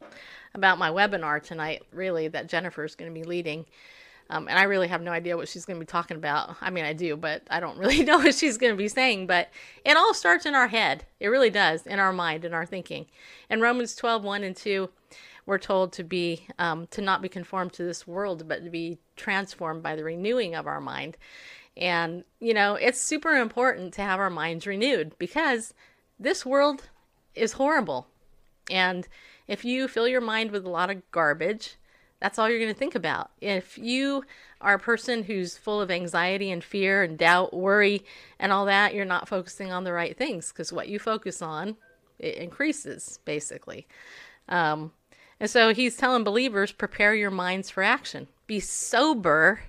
about 0.54 0.78
my 0.78 0.90
webinar 0.90 1.42
tonight, 1.42 1.82
really, 1.92 2.28
that 2.28 2.48
Jennifer 2.48 2.84
is 2.84 2.94
going 2.94 3.12
to 3.12 3.18
be 3.18 3.24
leading. 3.24 3.66
Um, 4.30 4.48
and 4.48 4.58
I 4.58 4.62
really 4.62 4.88
have 4.88 5.02
no 5.02 5.12
idea 5.12 5.36
what 5.36 5.48
she's 5.48 5.64
going 5.64 5.78
to 5.78 5.84
be 5.84 5.90
talking 5.90 6.16
about. 6.16 6.56
I 6.60 6.70
mean, 6.70 6.84
I 6.84 6.92
do, 6.92 7.16
but 7.16 7.42
I 7.50 7.60
don't 7.60 7.78
really 7.82 8.02
know 8.02 8.18
what 8.18 8.34
she's 8.34 8.58
going 8.58 8.72
to 8.72 8.76
be 8.76 8.88
saying. 8.88 9.26
But 9.26 9.50
it 9.84 9.96
all 9.96 10.14
starts 10.14 10.46
in 10.46 10.54
our 10.54 10.68
head. 10.68 11.04
It 11.20 11.28
really 11.28 11.50
does, 11.50 11.86
in 11.86 11.98
our 11.98 12.12
mind, 12.12 12.44
in 12.44 12.54
our 12.54 12.66
thinking. 12.66 13.06
In 13.50 13.60
Romans 13.60 13.94
12, 13.94 14.24
1 14.24 14.44
and 14.44 14.56
2, 14.56 14.88
we're 15.44 15.58
told 15.58 15.92
to 15.94 16.04
be 16.04 16.46
um, 16.58 16.86
to 16.88 17.00
not 17.00 17.20
be 17.20 17.28
conformed 17.28 17.72
to 17.74 17.84
this 17.84 18.06
world, 18.06 18.46
but 18.48 18.64
to 18.64 18.70
be 18.70 18.98
transformed 19.16 19.82
by 19.82 19.96
the 19.96 20.04
renewing 20.04 20.54
of 20.54 20.66
our 20.66 20.80
mind. 20.80 21.16
And 21.76 22.24
you 22.38 22.54
know, 22.54 22.74
it's 22.74 23.00
super 23.00 23.36
important 23.36 23.94
to 23.94 24.02
have 24.02 24.20
our 24.20 24.30
minds 24.30 24.66
renewed 24.66 25.18
because 25.18 25.74
this 26.18 26.46
world 26.46 26.84
is 27.34 27.52
horrible. 27.52 28.06
And 28.70 29.08
if 29.52 29.66
you 29.66 29.86
fill 29.86 30.08
your 30.08 30.22
mind 30.22 30.50
with 30.50 30.64
a 30.64 30.70
lot 30.70 30.88
of 30.88 31.10
garbage, 31.10 31.76
That's 32.22 32.38
all 32.38 32.48
you're 32.48 32.60
going 32.60 32.72
to 32.72 32.78
think 32.78 32.94
about. 32.94 33.32
If 33.40 33.76
you 33.76 34.22
are 34.60 34.74
a 34.74 34.78
person 34.78 35.24
who's 35.24 35.58
full 35.58 35.80
of 35.80 35.90
anxiety 35.90 36.52
and 36.52 36.62
fear 36.62 37.02
and 37.02 37.18
doubt, 37.18 37.52
worry, 37.52 38.04
and 38.38 38.52
all 38.52 38.64
that, 38.66 38.94
you're 38.94 39.04
not 39.04 39.28
focusing 39.28 39.72
on 39.72 39.82
the 39.82 39.92
right 39.92 40.16
things 40.16 40.52
because 40.52 40.72
what 40.72 40.86
you 40.86 41.00
focus 41.00 41.42
on, 41.42 41.76
it 42.20 42.36
increases 42.36 43.18
basically. 43.24 43.88
Um, 44.48 44.92
and 45.40 45.50
so 45.50 45.74
he's 45.74 45.96
telling 45.96 46.22
believers 46.22 46.70
prepare 46.70 47.12
your 47.12 47.32
minds 47.32 47.70
for 47.70 47.82
action, 47.82 48.28
be 48.46 48.60
sober 48.60 49.62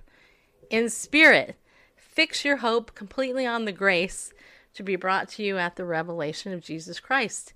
in 0.70 0.90
spirit, 0.90 1.56
fix 1.96 2.46
your 2.46 2.58
hope 2.58 2.94
completely 2.94 3.48
on 3.48 3.66
the 3.66 3.72
grace 3.72 4.32
to 4.76 4.84
be 4.84 4.96
brought 4.96 5.28
to 5.30 5.44
you 5.44 5.58
at 5.58 5.76
the 5.76 5.86
revelation 5.86 6.54
of 6.54 6.62
Jesus 6.62 7.00
Christ. 7.00 7.54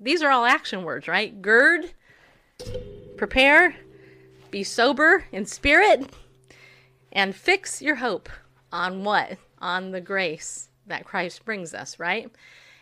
These 0.00 0.22
are 0.22 0.30
all 0.30 0.46
action 0.46 0.82
words, 0.82 1.06
right? 1.06 1.40
Gird, 1.42 1.92
prepare, 3.16 3.76
be 4.50 4.64
sober 4.64 5.24
in 5.30 5.44
spirit, 5.46 6.10
and 7.12 7.34
fix 7.34 7.82
your 7.82 7.96
hope 7.96 8.28
on 8.72 9.04
what? 9.04 9.36
On 9.58 9.90
the 9.90 10.00
grace 10.00 10.70
that 10.86 11.04
Christ 11.04 11.44
brings 11.44 11.74
us, 11.74 11.98
right? 11.98 12.30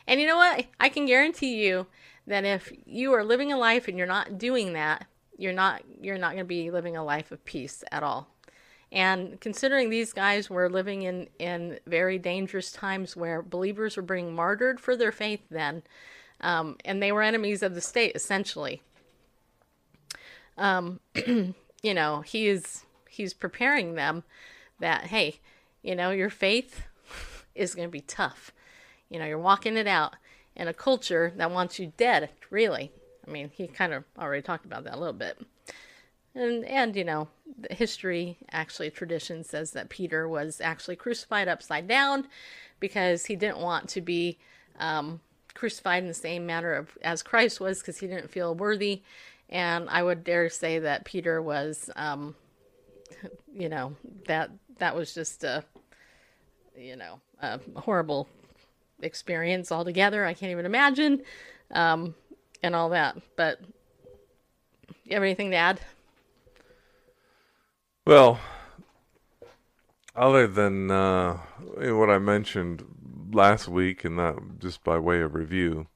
And 0.06 0.20
you 0.20 0.26
know 0.26 0.36
what? 0.36 0.66
I 0.78 0.88
can 0.88 1.06
guarantee 1.06 1.66
you 1.66 1.86
that 2.26 2.44
if 2.44 2.72
you 2.86 3.12
are 3.14 3.24
living 3.24 3.52
a 3.52 3.58
life 3.58 3.88
and 3.88 3.98
you're 3.98 4.06
not 4.06 4.38
doing 4.38 4.74
that, 4.74 5.06
you're 5.36 5.52
not 5.52 5.82
you're 6.00 6.18
not 6.18 6.32
going 6.32 6.44
to 6.44 6.44
be 6.44 6.70
living 6.70 6.96
a 6.96 7.04
life 7.04 7.32
of 7.32 7.44
peace 7.44 7.84
at 7.92 8.02
all. 8.02 8.28
And 8.90 9.40
considering 9.40 9.90
these 9.90 10.12
guys 10.12 10.48
were 10.48 10.70
living 10.70 11.02
in 11.02 11.28
in 11.38 11.78
very 11.86 12.18
dangerous 12.18 12.72
times 12.72 13.16
where 13.16 13.42
believers 13.42 13.96
were 13.96 14.02
being 14.02 14.34
martyred 14.34 14.80
for 14.80 14.96
their 14.96 15.12
faith 15.12 15.42
then, 15.50 15.82
um, 16.40 16.76
and 16.84 17.02
they 17.02 17.12
were 17.12 17.22
enemies 17.22 17.62
of 17.62 17.74
the 17.74 17.80
state 17.80 18.12
essentially. 18.14 18.82
Um, 20.56 21.00
you 21.26 21.94
know, 21.94 22.20
he 22.22 22.48
is 22.48 22.84
he's 23.08 23.34
preparing 23.34 23.94
them 23.94 24.24
that 24.80 25.04
hey, 25.04 25.40
you 25.82 25.94
know, 25.94 26.10
your 26.10 26.30
faith 26.30 26.82
is 27.54 27.74
going 27.74 27.88
to 27.88 27.92
be 27.92 28.00
tough. 28.00 28.52
You 29.08 29.18
know, 29.18 29.26
you're 29.26 29.38
walking 29.38 29.76
it 29.76 29.86
out 29.86 30.16
in 30.54 30.68
a 30.68 30.74
culture 30.74 31.32
that 31.36 31.50
wants 31.50 31.78
you 31.78 31.92
dead, 31.96 32.30
really. 32.50 32.92
I 33.26 33.30
mean, 33.30 33.50
he 33.54 33.66
kind 33.66 33.92
of 33.92 34.04
already 34.18 34.42
talked 34.42 34.64
about 34.64 34.84
that 34.84 34.96
a 34.96 34.98
little 34.98 35.12
bit. 35.12 35.38
And 36.34 36.64
and 36.64 36.94
you 36.94 37.04
know, 37.04 37.28
history 37.70 38.38
actually 38.52 38.90
tradition 38.90 39.44
says 39.44 39.72
that 39.72 39.88
Peter 39.88 40.28
was 40.28 40.60
actually 40.60 40.96
crucified 40.96 41.48
upside 41.48 41.88
down 41.88 42.26
because 42.80 43.26
he 43.26 43.36
didn't 43.36 43.58
want 43.58 43.88
to 43.90 44.00
be 44.00 44.38
um, 44.78 45.20
crucified 45.58 46.02
in 46.02 46.08
the 46.08 46.14
same 46.14 46.46
manner 46.46 46.86
as 47.02 47.22
Christ 47.22 47.60
was 47.60 47.80
because 47.80 47.98
he 47.98 48.06
didn't 48.06 48.30
feel 48.30 48.54
worthy. 48.54 49.02
And 49.50 49.88
I 49.90 50.02
would 50.02 50.22
dare 50.22 50.48
say 50.48 50.78
that 50.78 51.04
Peter 51.04 51.42
was, 51.42 51.90
um, 51.96 52.36
you 53.52 53.68
know, 53.68 53.96
that 54.26 54.50
that 54.78 54.94
was 54.94 55.12
just 55.12 55.42
a, 55.42 55.64
you 56.76 56.94
know, 56.94 57.20
a 57.42 57.58
horrible 57.76 58.28
experience 59.02 59.72
altogether. 59.72 60.24
I 60.24 60.34
can't 60.34 60.52
even 60.52 60.66
imagine, 60.66 61.22
um, 61.72 62.14
and 62.62 62.76
all 62.76 62.90
that. 62.90 63.16
But 63.36 63.60
you 65.04 65.14
have 65.14 65.22
anything 65.22 65.50
to 65.50 65.56
add? 65.56 65.80
Well, 68.06 68.38
other 70.14 70.46
than 70.46 70.90
uh, 70.90 71.38
what 71.76 72.10
I 72.10 72.18
mentioned 72.18 72.84
last 73.32 73.68
week, 73.68 74.04
and 74.04 74.18
that 74.18 74.36
just 74.58 74.82
by 74.84 74.98
way 74.98 75.20
of 75.20 75.34
review, 75.34 75.86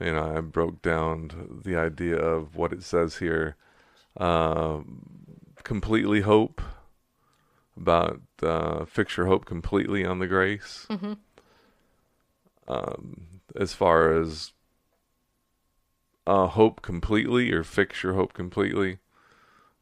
you 0.00 0.12
know, 0.12 0.36
I 0.36 0.40
broke 0.40 0.82
down 0.82 1.60
the 1.64 1.76
idea 1.76 2.16
of 2.16 2.56
what 2.56 2.72
it 2.72 2.82
says 2.82 3.16
here. 3.18 3.56
Uh, 4.16 4.80
completely 5.62 6.20
hope 6.20 6.60
about 7.76 8.20
uh, 8.42 8.84
fix 8.84 9.16
your 9.16 9.26
hope 9.26 9.44
completely 9.44 10.04
on 10.04 10.18
the 10.18 10.26
grace. 10.26 10.86
Mhm. 10.90 11.16
Um, 12.66 13.40
as 13.56 13.74
far 13.74 14.12
as 14.12 14.52
uh, 16.26 16.46
hope 16.46 16.80
completely 16.80 17.52
or 17.52 17.62
fix 17.62 18.02
your 18.02 18.14
hope 18.14 18.32
completely, 18.32 18.98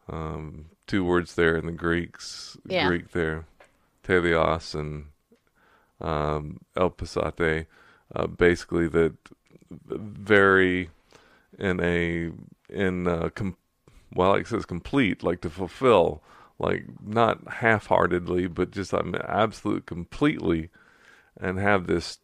um, 0.09 0.67
two 0.87 1.05
words 1.05 1.35
there 1.37 1.57
in 1.57 1.67
the 1.67 1.73
Greeks, 1.73 2.57
Yeah. 2.65 2.89
Greek 2.89 3.13
there, 3.13 3.47
teleos 4.03 4.75
and 4.75 5.07
um, 6.03 6.61
elpisate, 6.77 7.67
uh, 8.15 8.27
basically 8.27 8.89
that 8.89 9.15
very 9.71 10.91
in 11.59 11.81
a 11.81 12.31
in 12.69 13.07
uh, 13.07 13.31
com- 13.35 13.57
well, 14.15 14.31
like 14.31 14.43
it 14.43 14.49
says 14.49 14.67
complete, 14.67 15.23
like 15.23 15.41
to 15.41 15.51
fulfill, 15.51 16.23
like 16.59 16.85
not 17.03 17.49
half-heartedly, 17.49 18.47
but 18.49 18.71
just 18.71 18.93
I 18.93 19.03
mean, 19.03 19.17
absolute 19.27 19.87
completely, 19.87 20.71
and 21.41 21.59
have 21.59 21.87
this 21.87 22.19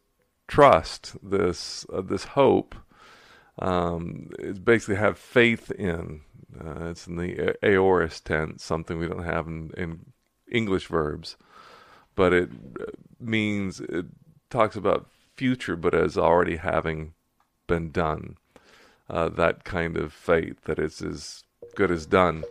trust, 0.47 1.15
this 1.23 1.85
uh, 1.91 2.01
this 2.01 2.25
hope. 2.25 2.75
Um, 3.57 4.29
it's 4.39 4.59
basically 4.59 4.95
have 4.95 5.17
faith 5.17 5.71
in. 5.71 6.21
Uh, 6.59 6.89
it's 6.89 7.07
in 7.07 7.15
the 7.15 7.55
aorist 7.63 8.25
tense, 8.25 8.63
something 8.63 8.97
we 8.97 9.07
don't 9.07 9.23
have 9.23 9.47
in, 9.47 9.71
in 9.77 9.99
English 10.51 10.87
verbs, 10.87 11.37
but 12.15 12.33
it 12.33 12.49
uh, 12.79 12.85
means 13.19 13.79
it 13.79 14.05
talks 14.49 14.75
about 14.75 15.09
future, 15.35 15.75
but 15.75 15.93
as 15.93 16.17
already 16.17 16.57
having 16.57 17.13
been 17.67 17.91
done. 17.91 18.37
Uh, 19.09 19.29
that 19.29 19.63
kind 19.63 19.97
of 19.97 20.13
faith 20.13 20.63
that 20.65 20.77
it's 20.77 21.01
as 21.01 21.43
good 21.75 21.89
as 21.89 22.05
done. 22.05 22.43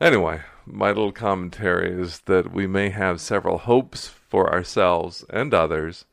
Anyway, 0.00 0.42
my 0.64 0.88
little 0.88 1.12
commentary 1.12 1.90
is 2.00 2.20
that 2.20 2.52
we 2.52 2.66
may 2.66 2.90
have 2.90 3.20
several 3.20 3.58
hopes 3.58 4.06
for 4.06 4.52
ourselves 4.52 5.24
and 5.30 5.52
others, 5.52 6.04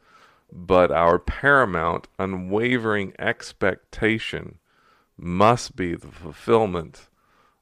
but 0.52 0.92
our 0.92 1.20
paramount, 1.20 2.08
unwavering 2.18 3.14
expectation 3.20 4.58
must 5.18 5.76
be 5.76 5.94
the 5.94 6.08
fulfillment 6.08 7.08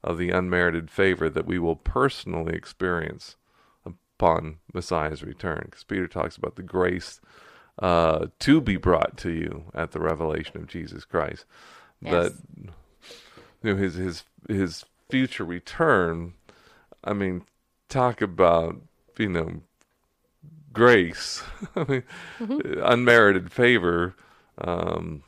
of 0.04 0.18
the 0.18 0.30
unmerited 0.30 0.90
favor 0.90 1.30
that 1.30 1.46
we 1.46 1.60
will 1.60 1.76
personally 1.76 2.54
experience 2.54 3.36
upon 4.24 4.58
Messiah's 4.74 5.22
return. 5.22 5.64
Because 5.66 5.84
Peter 5.84 6.08
talks 6.08 6.38
about 6.38 6.56
the 6.56 6.64
grace 6.64 7.20
uh, 7.80 8.28
to 8.40 8.62
be 8.62 8.78
brought 8.78 9.18
to 9.18 9.32
you 9.32 9.66
at 9.74 9.92
the 9.92 10.00
revelation 10.00 10.58
of 10.58 10.68
Jesus 10.68 11.04
Christ. 11.04 11.46
That 12.02 12.34
you 13.62 13.72
know 13.72 13.76
his 13.76 13.96
his 13.96 14.24
his 14.48 14.86
future 15.10 15.44
return. 15.44 16.34
I 17.04 17.14
mean, 17.14 17.44
talk 17.90 18.22
about 18.22 18.82
you 19.18 19.30
know 19.30 19.62
grace. 20.72 21.44
I 21.76 21.84
mean, 21.84 22.04
unmerited 22.40 23.52
favor, 23.52 24.16
um, 24.58 25.24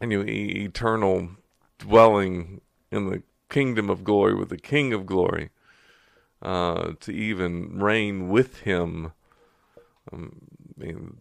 and 0.00 0.12
you 0.12 0.24
know, 0.24 0.30
e- 0.30 0.64
eternal 0.64 1.30
dwelling 1.78 2.60
in 2.90 3.08
the 3.10 3.22
kingdom 3.48 3.88
of 3.88 4.04
glory 4.04 4.34
with 4.34 4.50
the 4.50 4.58
King 4.58 4.92
of 4.92 5.06
glory. 5.06 5.50
Uh, 6.40 6.92
to 7.00 7.10
even 7.10 7.80
reign 7.80 8.28
with 8.28 8.60
him. 8.60 9.12
Um, 10.12 10.40
I 10.80 10.84
mean, 10.84 11.16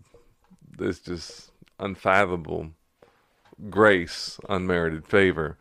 there's 0.78 1.00
just 1.00 1.52
unfathomable 1.80 2.70
grace, 3.70 4.40
unmerited 4.48 5.08
favor. 5.08 5.58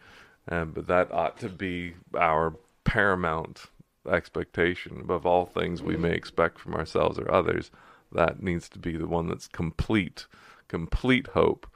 But 0.47 0.87
that 0.87 1.11
ought 1.11 1.39
to 1.39 1.49
be 1.49 1.95
our 2.15 2.55
paramount 2.85 3.65
expectation 4.09 5.01
above 5.01 5.27
all 5.27 5.47
things 5.47 5.83
we 5.83 5.97
may 5.97 6.13
expect 6.13 6.59
from 6.59 6.75
ourselves 6.75 7.19
or 7.19 7.31
others. 7.33 7.71
That 8.13 8.43
needs 8.43 8.69
to 8.71 8.79
be 8.79 8.97
the 8.97 9.09
one 9.09 9.27
that's 9.27 9.49
complete, 9.49 10.27
complete 10.69 11.29
hope. 11.29 11.67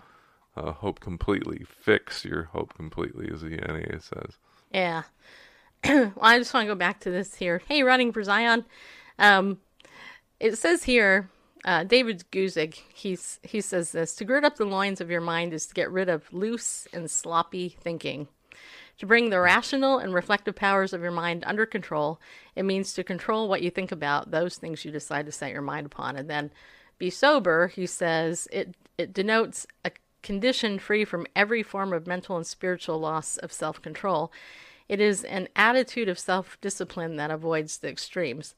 Uh, 0.56 0.72
hope 0.72 1.00
completely. 1.00 1.64
Fix 1.66 2.24
your 2.24 2.44
hope 2.44 2.74
completely, 2.74 3.30
as 3.32 3.40
the 3.40 3.56
NAA 3.56 3.98
says. 3.98 4.36
Yeah. 4.72 5.04
well, 5.88 6.12
I 6.20 6.38
just 6.38 6.52
want 6.52 6.64
to 6.64 6.72
go 6.72 6.78
back 6.78 7.00
to 7.00 7.10
this 7.10 7.36
here. 7.36 7.62
Hey, 7.66 7.82
running 7.82 8.12
for 8.12 8.22
Zion. 8.22 8.64
Um, 9.18 9.58
it 10.38 10.56
says 10.56 10.84
here, 10.84 11.30
uh, 11.64 11.84
David 11.84 12.24
Guzik, 12.30 12.82
he's, 12.92 13.40
he 13.42 13.60
says 13.60 13.92
this 13.92 14.14
To 14.16 14.24
gird 14.24 14.44
up 14.44 14.56
the 14.56 14.64
loins 14.64 15.00
of 15.00 15.10
your 15.10 15.20
mind 15.20 15.54
is 15.54 15.66
to 15.66 15.74
get 15.74 15.90
rid 15.90 16.08
of 16.08 16.32
loose 16.32 16.86
and 16.92 17.10
sloppy 17.10 17.76
thinking. 17.80 18.28
To 18.98 19.06
bring 19.06 19.30
the 19.30 19.40
rational 19.40 19.98
and 19.98 20.12
reflective 20.12 20.54
powers 20.54 20.92
of 20.92 21.00
your 21.00 21.10
mind 21.10 21.42
under 21.46 21.64
control, 21.64 22.20
it 22.54 22.64
means 22.64 22.92
to 22.92 23.02
control 23.02 23.48
what 23.48 23.62
you 23.62 23.70
think 23.70 23.90
about, 23.90 24.30
those 24.30 24.56
things 24.56 24.84
you 24.84 24.90
decide 24.90 25.24
to 25.24 25.32
set 25.32 25.52
your 25.52 25.62
mind 25.62 25.86
upon. 25.86 26.16
And 26.16 26.28
then 26.28 26.50
be 26.98 27.08
sober, 27.08 27.68
he 27.68 27.86
says, 27.86 28.46
it, 28.52 28.76
it 28.98 29.14
denotes 29.14 29.66
a 29.86 29.92
condition 30.22 30.78
free 30.78 31.06
from 31.06 31.26
every 31.34 31.62
form 31.62 31.94
of 31.94 32.06
mental 32.06 32.36
and 32.36 32.46
spiritual 32.46 32.98
loss 32.98 33.38
of 33.38 33.52
self 33.52 33.80
control. 33.80 34.30
It 34.90 34.98
is 34.98 35.22
an 35.22 35.46
attitude 35.54 36.08
of 36.08 36.18
self 36.18 36.60
discipline 36.60 37.14
that 37.14 37.30
avoids 37.30 37.78
the 37.78 37.88
extremes. 37.88 38.56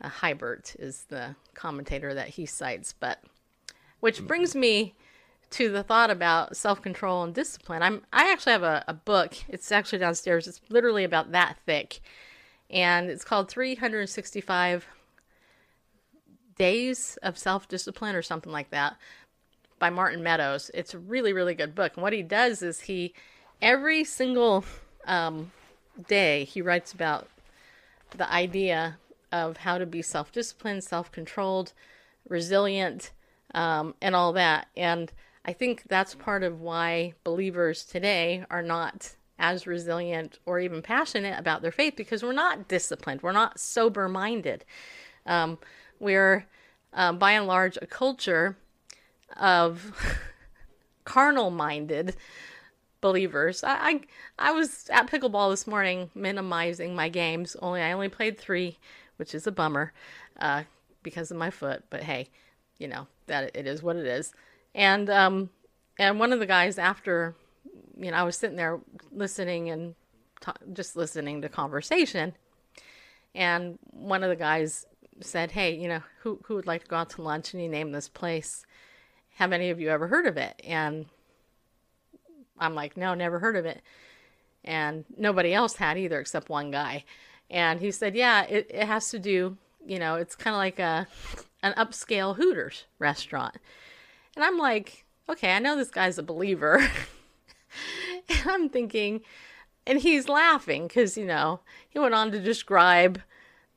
Uh, 0.00 0.08
Hiebert 0.08 0.74
is 0.78 1.04
the 1.10 1.36
commentator 1.52 2.14
that 2.14 2.28
he 2.30 2.46
cites, 2.46 2.94
but 2.98 3.22
which 4.00 4.26
brings 4.26 4.54
me 4.54 4.94
to 5.50 5.70
the 5.70 5.82
thought 5.82 6.10
about 6.10 6.56
self 6.56 6.80
control 6.80 7.22
and 7.22 7.34
discipline. 7.34 7.82
I'm 7.82 8.06
I 8.10 8.32
actually 8.32 8.52
have 8.52 8.62
a, 8.62 8.84
a 8.88 8.94
book. 8.94 9.34
It's 9.48 9.70
actually 9.70 9.98
downstairs. 9.98 10.48
It's 10.48 10.62
literally 10.70 11.04
about 11.04 11.32
that 11.32 11.58
thick. 11.66 12.00
And 12.70 13.10
it's 13.10 13.22
called 13.22 13.50
365 13.50 14.86
Days 16.56 17.18
of 17.22 17.36
Self 17.36 17.68
Discipline 17.68 18.16
or 18.16 18.22
something 18.22 18.50
like 18.50 18.70
that 18.70 18.96
by 19.78 19.90
Martin 19.90 20.22
Meadows. 20.22 20.70
It's 20.72 20.94
a 20.94 20.98
really, 20.98 21.34
really 21.34 21.54
good 21.54 21.74
book. 21.74 21.92
And 21.96 22.02
what 22.02 22.14
he 22.14 22.22
does 22.22 22.62
is 22.62 22.80
he, 22.80 23.12
every 23.60 24.04
single 24.04 24.64
um, 25.06 25.52
day, 26.02 26.44
he 26.44 26.62
writes 26.62 26.92
about 26.92 27.28
the 28.10 28.30
idea 28.32 28.98
of 29.32 29.58
how 29.58 29.78
to 29.78 29.86
be 29.86 30.02
self 30.02 30.32
disciplined, 30.32 30.84
self 30.84 31.10
controlled, 31.10 31.72
resilient, 32.28 33.10
um, 33.54 33.94
and 34.00 34.14
all 34.14 34.32
that. 34.32 34.68
And 34.76 35.12
I 35.44 35.52
think 35.52 35.84
that's 35.88 36.14
part 36.14 36.42
of 36.42 36.60
why 36.60 37.14
believers 37.24 37.84
today 37.84 38.44
are 38.50 38.62
not 38.62 39.14
as 39.38 39.66
resilient 39.66 40.38
or 40.46 40.58
even 40.58 40.82
passionate 40.82 41.38
about 41.38 41.62
their 41.62 41.70
faith 41.70 41.94
because 41.96 42.22
we're 42.22 42.32
not 42.32 42.68
disciplined, 42.68 43.22
we're 43.22 43.32
not 43.32 43.60
sober 43.60 44.08
minded. 44.08 44.64
Um, 45.26 45.58
we're 45.98 46.46
um, 46.92 47.18
by 47.18 47.32
and 47.32 47.46
large 47.46 47.78
a 47.80 47.86
culture 47.86 48.56
of 49.36 49.92
carnal 51.04 51.50
minded 51.50 52.16
believers. 53.00 53.62
I, 53.62 53.74
I 53.74 54.00
I 54.38 54.52
was 54.52 54.88
at 54.90 55.08
pickleball 55.08 55.50
this 55.50 55.66
morning 55.66 56.10
minimizing 56.14 56.94
my 56.94 57.08
games. 57.08 57.56
Only 57.60 57.82
I 57.82 57.92
only 57.92 58.08
played 58.08 58.38
three, 58.38 58.78
which 59.16 59.34
is 59.34 59.46
a 59.46 59.52
bummer, 59.52 59.92
uh, 60.40 60.64
because 61.02 61.30
of 61.30 61.36
my 61.36 61.50
foot. 61.50 61.84
But 61.90 62.02
hey, 62.02 62.28
you 62.78 62.88
know 62.88 63.06
that 63.26 63.54
it 63.54 63.66
is 63.66 63.82
what 63.82 63.96
it 63.96 64.06
is. 64.06 64.32
And 64.74 65.08
um, 65.10 65.50
and 65.98 66.18
one 66.18 66.32
of 66.32 66.38
the 66.38 66.46
guys 66.46 66.78
after, 66.78 67.34
you 67.98 68.10
know, 68.10 68.16
I 68.16 68.22
was 68.22 68.36
sitting 68.36 68.56
there 68.56 68.80
listening 69.12 69.70
and 69.70 69.94
just 70.72 70.96
listening 70.96 71.42
to 71.42 71.48
conversation, 71.48 72.34
and 73.34 73.78
one 73.90 74.22
of 74.22 74.28
the 74.28 74.36
guys 74.36 74.86
said, 75.20 75.52
"Hey, 75.52 75.74
you 75.74 75.88
know, 75.88 76.02
who 76.20 76.40
who 76.44 76.54
would 76.56 76.66
like 76.66 76.82
to 76.84 76.88
go 76.88 76.96
out 76.96 77.10
to 77.10 77.22
lunch?" 77.22 77.52
And 77.52 77.60
he 77.60 77.68
named 77.68 77.94
this 77.94 78.08
place. 78.08 78.64
Have 79.36 79.52
any 79.52 79.68
of 79.68 79.80
you 79.80 79.90
ever 79.90 80.08
heard 80.08 80.26
of 80.26 80.38
it? 80.38 80.60
And 80.64 81.06
I'm 82.58 82.74
like, 82.74 82.96
no, 82.96 83.14
never 83.14 83.38
heard 83.38 83.56
of 83.56 83.66
it. 83.66 83.82
And 84.64 85.04
nobody 85.16 85.54
else 85.54 85.76
had 85.76 85.98
either 85.98 86.20
except 86.20 86.48
one 86.48 86.70
guy. 86.70 87.04
And 87.50 87.80
he 87.80 87.90
said, 87.90 88.14
yeah, 88.16 88.42
it, 88.44 88.66
it 88.70 88.86
has 88.86 89.10
to 89.10 89.18
do, 89.18 89.56
you 89.86 89.98
know, 89.98 90.16
it's 90.16 90.34
kind 90.34 90.54
of 90.54 90.58
like 90.58 90.78
a 90.78 91.06
an 91.62 91.72
upscale 91.74 92.36
Hooters 92.36 92.84
restaurant. 92.98 93.56
And 94.34 94.44
I'm 94.44 94.58
like, 94.58 95.04
okay, 95.28 95.52
I 95.52 95.58
know 95.58 95.76
this 95.76 95.90
guy's 95.90 96.18
a 96.18 96.22
believer. 96.22 96.76
and 98.28 98.50
I'm 98.50 98.68
thinking, 98.68 99.22
and 99.86 100.00
he's 100.00 100.28
laughing 100.28 100.86
because, 100.86 101.16
you 101.16 101.24
know, 101.24 101.60
he 101.88 101.98
went 101.98 102.14
on 102.14 102.30
to 102.32 102.40
describe 102.40 103.22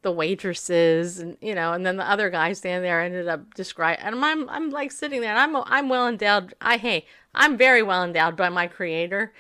the 0.02 0.12
waitresses 0.12 1.20
and 1.20 1.38
you 1.42 1.54
know 1.54 1.74
and 1.74 1.86
then 1.86 1.98
the 1.98 2.10
other 2.10 2.30
guy 2.30 2.54
standing 2.54 2.84
there 2.84 3.02
ended 3.02 3.28
up 3.28 3.54
describing 3.54 4.04
and 4.06 4.24
I'm 4.24 4.50
I'm 4.50 4.70
like 4.70 4.92
sitting 4.92 5.22
there 5.22 5.32
and 5.32 5.40
I'm 5.40 5.64
I'm 5.68 5.90
well 5.90 6.08
endowed 6.08 6.54
I 6.62 6.78
hey 6.78 7.06
I'm 7.36 7.58
very 7.58 7.84
well 7.84 8.04
endowed 8.04 8.36
by 8.36 8.50
my 8.50 8.68
creator. 8.68 9.34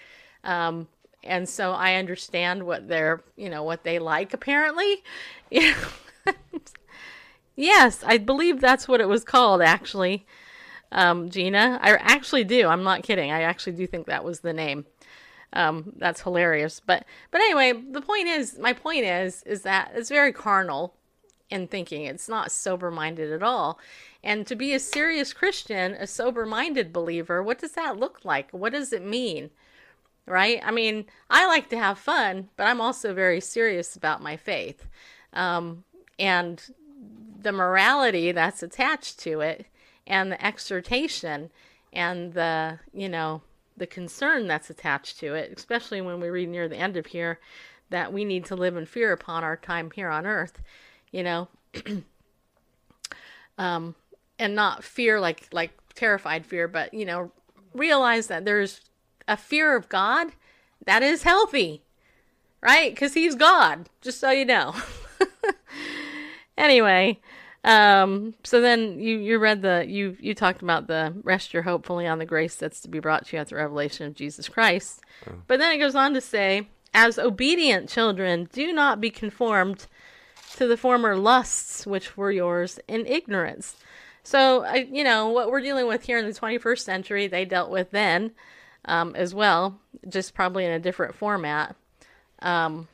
Um 0.44 0.88
and 1.24 1.48
so 1.48 1.72
I 1.72 1.96
understand 1.96 2.64
what 2.64 2.88
they're 2.88 3.22
you 3.38 3.50
know 3.50 3.64
what 3.64 3.84
they 3.84 4.00
like 4.00 4.34
apparently. 4.34 5.04
Yes 7.56 8.06
I 8.06 8.18
believe 8.18 8.62
that's 8.62 8.88
what 8.88 9.02
it 9.02 9.10
was 9.10 9.26
called 9.26 9.62
actually. 9.62 10.26
Um 10.94 11.30
Gina 11.30 11.78
I 11.82 11.92
actually 11.96 12.46
do 12.46 12.68
I'm 12.68 12.84
not 12.84 13.04
kidding 13.04 13.32
I 13.32 13.42
actually 13.42 13.74
do 13.74 13.86
think 13.86 14.08
that 14.08 14.24
was 14.24 14.40
the 14.40 14.54
name 14.54 14.86
um, 15.54 15.94
that's 15.98 16.22
hilarious. 16.22 16.80
But 16.80 17.06
but 17.32 17.42
anyway, 17.42 17.74
the 17.74 18.02
point 18.02 18.28
is, 18.28 18.58
my 18.60 18.74
point 18.74 19.06
is, 19.06 19.44
is 19.44 19.64
that 19.64 19.92
it's 19.96 20.10
very 20.10 20.32
carnal 20.32 20.96
in 21.50 21.68
thinking. 21.68 22.06
It's 22.06 22.30
not 22.30 22.52
sober 22.52 22.92
minded 22.92 23.32
at 23.32 23.44
all. 23.44 23.80
And 24.24 24.46
to 24.48 24.56
be 24.56 24.74
a 24.74 24.80
serious 24.80 25.34
Christian, 25.34 25.94
a 25.94 26.06
sober 26.06 26.46
minded 26.46 26.94
believer, 26.94 27.42
what 27.42 27.60
does 27.60 27.72
that 27.74 27.98
look 27.98 28.24
like? 28.24 28.52
What 28.52 28.74
does 28.74 28.94
it 28.94 29.04
mean? 29.04 29.50
Right? 30.26 30.62
I 30.64 30.72
mean, 30.72 31.06
I 31.30 31.48
like 31.48 31.70
to 31.70 31.78
have 31.78 31.98
fun, 31.98 32.50
but 32.56 32.68
I'm 32.68 32.82
also 32.82 33.14
very 33.14 33.42
serious 33.42 33.96
about 33.96 34.22
my 34.22 34.38
faith. 34.38 34.86
Um, 35.34 35.84
and 36.20 36.62
the 37.42 37.52
morality 37.52 38.32
that's 38.32 38.62
attached 38.62 39.18
to 39.20 39.42
it, 39.42 39.66
and 40.06 40.32
the 40.32 40.46
exhortation, 40.46 41.50
and 41.94 42.34
the, 42.34 42.80
you 42.94 43.10
know, 43.10 43.42
the 43.80 43.88
concern 43.88 44.48
that's 44.48 44.70
attached 44.70 45.20
to 45.20 45.34
it, 45.34 45.54
especially 45.56 46.02
when 46.02 46.20
we 46.20 46.30
read 46.30 46.50
near 46.50 46.68
the 46.68 46.78
end 46.78 46.98
of 46.98 47.08
here 47.08 47.40
that 47.90 48.14
we 48.14 48.24
need 48.24 48.46
to 48.46 48.56
live 48.56 48.78
in 48.78 48.86
fear 48.86 49.12
upon 49.12 49.44
our 49.44 49.58
time 49.58 49.90
here 49.92 50.10
on 50.10 50.26
earth, 50.26 50.62
you 51.12 51.24
know, 51.24 51.48
um, 53.58 53.96
and 54.38 54.56
not 54.56 54.84
fear 54.84 55.20
like 55.20 55.48
like 55.52 55.72
terrified 55.96 56.46
fear, 56.46 56.68
but 56.68 56.94
you 56.94 57.06
know, 57.06 57.32
realize 57.74 58.28
that 58.28 58.46
there's 58.46 58.82
a 59.28 59.36
fear 59.36 59.76
of 59.76 59.90
God 59.90 60.30
that 60.86 61.04
is 61.04 61.24
healthy, 61.24 61.84
right? 62.62 62.94
Because 62.94 63.14
He's 63.14 63.36
God, 63.36 63.90
just 64.02 64.20
so 64.20 64.30
you 64.30 64.46
know. 64.46 64.76
anyway, 66.58 67.20
um, 67.64 68.34
so 68.44 68.62
then 68.62 69.00
you, 69.00 69.18
you 69.18 69.38
read 69.38 69.62
the, 69.62 69.86
you, 69.88 70.16
you 70.20 70.34
talked 70.34 70.62
about 70.62 70.88
the 70.88 71.14
rest 71.24 71.54
your 71.54 71.64
hope 71.64 71.86
fully 71.86 72.08
on 72.08 72.20
the 72.20 72.26
grace 72.26 72.56
that's 72.56 72.82
to 72.82 72.88
be 72.88 73.00
brought 73.00 73.28
to 73.28 73.36
you 73.36 73.42
at 73.42 73.50
the 73.50 73.56
revelation 73.56 74.08
of 74.08 74.16
Jesus 74.16 74.48
Christ. 74.48 75.02
But 75.48 75.60
then 75.60 75.74
it 75.74 75.80
goes 75.80 75.96
on 75.96 76.14
to 76.14 76.22
say, 76.22 76.68
as 76.94 77.20
obedient 77.20 77.90
children, 77.90 78.48
do 78.54 78.72
not 78.72 79.02
be 79.02 79.10
conformed 79.10 79.88
to 80.56 80.68
the 80.68 80.78
former 80.78 81.16
lusts 81.16 81.86
which 81.86 82.18
were 82.18 82.32
yours 82.32 82.80
in 82.88 83.06
ignorance. 83.06 83.76
So, 84.24 84.64
I, 84.64 84.88
you 84.92 85.04
know, 85.04 85.30
what 85.30 85.50
we're 85.50 85.62
dealing 85.62 85.88
with 85.88 86.04
here 86.04 86.18
in 86.18 86.26
the 86.26 86.34
21st 86.34 86.80
century, 86.80 87.28
they 87.28 87.46
dealt 87.46 87.70
with 87.70 87.92
then 87.92 88.32
um, 88.86 89.16
as 89.16 89.34
well, 89.34 89.80
just 90.08 90.34
probably 90.34 90.66
in 90.66 90.72
a 90.72 90.80
different 90.80 91.16
format. 91.16 91.76
Um, 92.42 92.88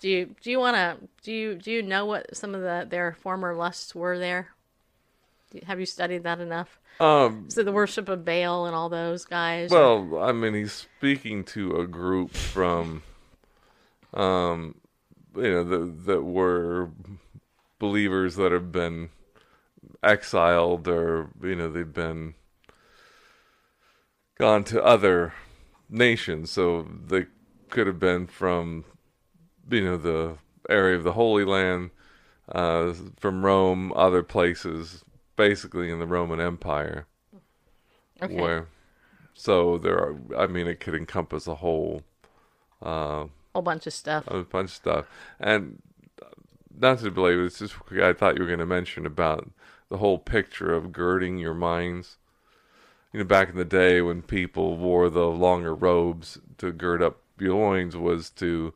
do 0.00 0.08
you 0.08 0.34
do 0.42 0.50
you 0.50 0.58
want 0.58 0.76
to 0.76 1.08
do 1.22 1.32
you 1.32 1.54
do 1.54 1.70
you 1.70 1.82
know 1.82 2.04
what 2.06 2.34
some 2.36 2.54
of 2.54 2.62
the 2.62 2.86
their 2.88 3.12
former 3.12 3.54
lusts 3.54 3.94
were 3.94 4.18
there? 4.18 4.48
Do 5.50 5.58
you- 5.58 5.64
Have 5.66 5.78
you 5.80 5.86
studied 5.86 6.22
that 6.24 6.40
enough? 6.40 6.78
Um, 6.98 7.48
So 7.48 7.62
the 7.62 7.72
worship 7.72 8.08
of 8.08 8.24
Baal 8.24 8.66
and 8.66 8.74
all 8.74 8.88
those 8.88 9.24
guys. 9.24 9.70
Well, 9.70 10.18
I 10.22 10.32
mean, 10.32 10.54
he's 10.54 10.72
speaking 10.72 11.44
to 11.44 11.76
a 11.80 11.86
group 11.86 12.32
from, 12.32 13.02
um, 14.12 14.74
you 15.36 15.42
know, 15.50 15.64
that 15.64 16.06
that 16.06 16.22
were 16.22 16.90
believers 17.78 18.36
that 18.36 18.52
have 18.52 18.70
been 18.72 19.08
exiled, 20.02 20.86
or 20.88 21.30
you 21.42 21.54
know, 21.56 21.70
they've 21.70 21.92
been 21.92 22.34
gone 24.38 24.64
to 24.64 24.82
other 24.84 25.34
nations. 25.88 26.50
So 26.50 26.82
they 27.06 27.26
could 27.70 27.86
have 27.86 27.98
been 27.98 28.26
from, 28.26 28.84
you 29.70 29.84
know, 29.84 29.96
the 29.96 30.36
area 30.68 30.96
of 30.96 31.04
the 31.04 31.12
Holy 31.12 31.44
Land, 31.44 31.90
uh, 32.50 32.92
from 33.18 33.44
Rome, 33.44 33.92
other 33.94 34.22
places, 34.22 35.04
basically 35.36 35.90
in 35.90 35.98
the 35.98 36.06
Roman 36.06 36.40
Empire 36.40 37.06
okay. 38.22 38.34
where 38.34 38.68
so 39.34 39.78
there 39.78 39.98
are 39.98 40.16
i 40.36 40.46
mean 40.46 40.66
it 40.66 40.80
could 40.80 40.94
encompass 40.94 41.46
a 41.46 41.56
whole 41.56 42.02
uh 42.82 43.24
whole 43.54 43.62
bunch 43.62 43.86
of 43.86 43.92
stuff. 43.92 44.24
a 44.28 44.42
bunch 44.42 44.70
of 44.70 44.74
stuff 44.74 45.06
and 45.38 45.82
not 46.78 46.98
to 46.98 47.10
belabor 47.10 47.44
it's 47.44 47.58
just 47.58 47.74
i 48.02 48.12
thought 48.12 48.36
you 48.36 48.42
were 48.42 48.48
going 48.48 48.58
to 48.58 48.66
mention 48.66 49.06
about 49.06 49.50
the 49.88 49.98
whole 49.98 50.18
picture 50.18 50.72
of 50.72 50.92
girding 50.92 51.38
your 51.38 51.54
minds 51.54 52.16
you 53.12 53.18
know 53.18 53.24
back 53.24 53.48
in 53.48 53.56
the 53.56 53.64
day 53.64 54.00
when 54.00 54.22
people 54.22 54.76
wore 54.76 55.10
the 55.10 55.26
longer 55.26 55.74
robes 55.74 56.38
to 56.58 56.72
gird 56.72 57.02
up 57.02 57.20
your 57.38 57.54
loins 57.54 57.96
was 57.96 58.30
to 58.30 58.72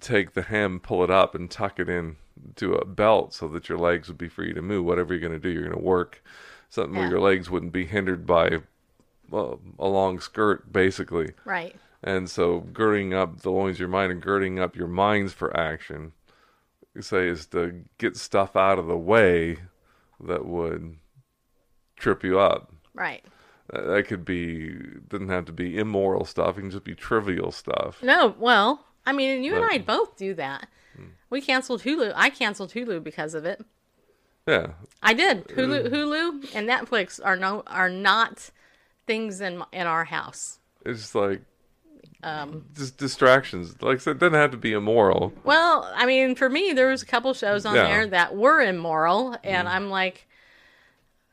take 0.00 0.34
the 0.34 0.42
hem 0.42 0.80
pull 0.80 1.04
it 1.04 1.10
up 1.10 1.34
and 1.34 1.50
tuck 1.50 1.78
it 1.78 1.88
in 1.88 2.16
to 2.56 2.74
a 2.74 2.84
belt 2.84 3.32
so 3.32 3.48
that 3.48 3.68
your 3.68 3.78
legs 3.78 4.08
would 4.08 4.18
be 4.18 4.28
free 4.28 4.52
to 4.52 4.62
move. 4.62 4.84
Whatever 4.84 5.14
you're 5.14 5.20
going 5.20 5.32
to 5.32 5.38
do 5.38 5.50
you're 5.50 5.64
going 5.64 5.76
to 5.76 5.82
work. 5.82 6.22
Something 6.68 6.98
where 6.98 7.08
your 7.08 7.20
legs 7.20 7.48
wouldn't 7.48 7.72
be 7.72 7.86
hindered 7.86 8.26
by 8.26 8.58
well, 9.30 9.60
a 9.78 9.88
long 9.88 10.20
skirt 10.20 10.72
basically. 10.72 11.32
Right. 11.44 11.74
and 12.02 12.28
so 12.28 12.60
girding 12.60 13.14
up 13.14 13.40
the 13.40 13.50
loins 13.50 13.76
of 13.76 13.80
your 13.80 13.88
mind 13.88 14.12
and 14.12 14.20
girding 14.20 14.58
up 14.58 14.76
your 14.76 14.88
minds 14.88 15.32
for 15.32 15.56
action 15.56 16.12
you 16.96 17.02
say 17.02 17.28
is 17.28 17.46
to 17.46 17.84
get 17.98 18.16
stuff 18.16 18.56
out 18.56 18.78
of 18.78 18.86
the 18.86 18.96
way 18.96 19.58
that 20.20 20.46
would 20.46 20.96
trip 21.96 22.24
you 22.24 22.40
up. 22.40 22.72
Right. 22.94 23.22
that 23.70 23.82
that 23.82 24.06
could 24.06 24.24
be 24.24 24.74
doesn't 25.08 25.28
have 25.28 25.44
to 25.44 25.52
be 25.52 25.78
immoral 25.78 26.24
stuff. 26.24 26.56
It 26.56 26.62
can 26.62 26.70
just 26.70 26.84
be 26.84 26.94
trivial 26.94 27.52
stuff. 27.52 28.02
No, 28.02 28.34
well, 28.38 28.86
I 29.06 29.12
mean, 29.12 29.42
you 29.44 29.54
and 29.54 29.64
I 29.64 29.78
both 29.78 30.16
do 30.16 30.34
that. 30.34 30.68
We 31.30 31.40
canceled 31.40 31.82
Hulu. 31.82 32.12
I 32.14 32.30
canceled 32.30 32.72
Hulu 32.72 33.02
because 33.02 33.34
of 33.34 33.44
it. 33.44 33.64
yeah 34.46 34.68
I 35.02 35.12
did. 35.14 35.48
Hulu, 35.48 35.90
Hulu, 35.90 36.54
and 36.54 36.68
Netflix 36.68 37.20
are 37.22 37.36
no 37.36 37.62
are 37.66 37.88
not 37.90 38.50
things 39.06 39.40
in 39.40 39.62
in 39.72 39.86
our 39.86 40.04
house. 40.04 40.58
It's 40.84 41.14
like 41.14 41.42
Um, 42.22 42.64
just 42.74 42.96
distractions. 42.96 43.80
Like 43.82 43.96
I 43.96 43.98
said, 43.98 44.16
it 44.16 44.18
doesn't 44.20 44.34
have 44.34 44.50
to 44.52 44.56
be 44.56 44.72
immoral. 44.72 45.32
Well, 45.44 45.90
I 45.94 46.06
mean, 46.06 46.34
for 46.34 46.48
me, 46.48 46.72
there 46.72 46.88
was 46.88 47.02
a 47.02 47.06
couple 47.06 47.34
shows 47.34 47.66
on 47.66 47.74
Yeah. 47.74 47.88
There 47.88 48.06
that 48.08 48.34
were 48.36 48.60
immoral, 48.62 49.36
and 49.44 49.68
I'm 49.68 49.90
like, 49.90 50.26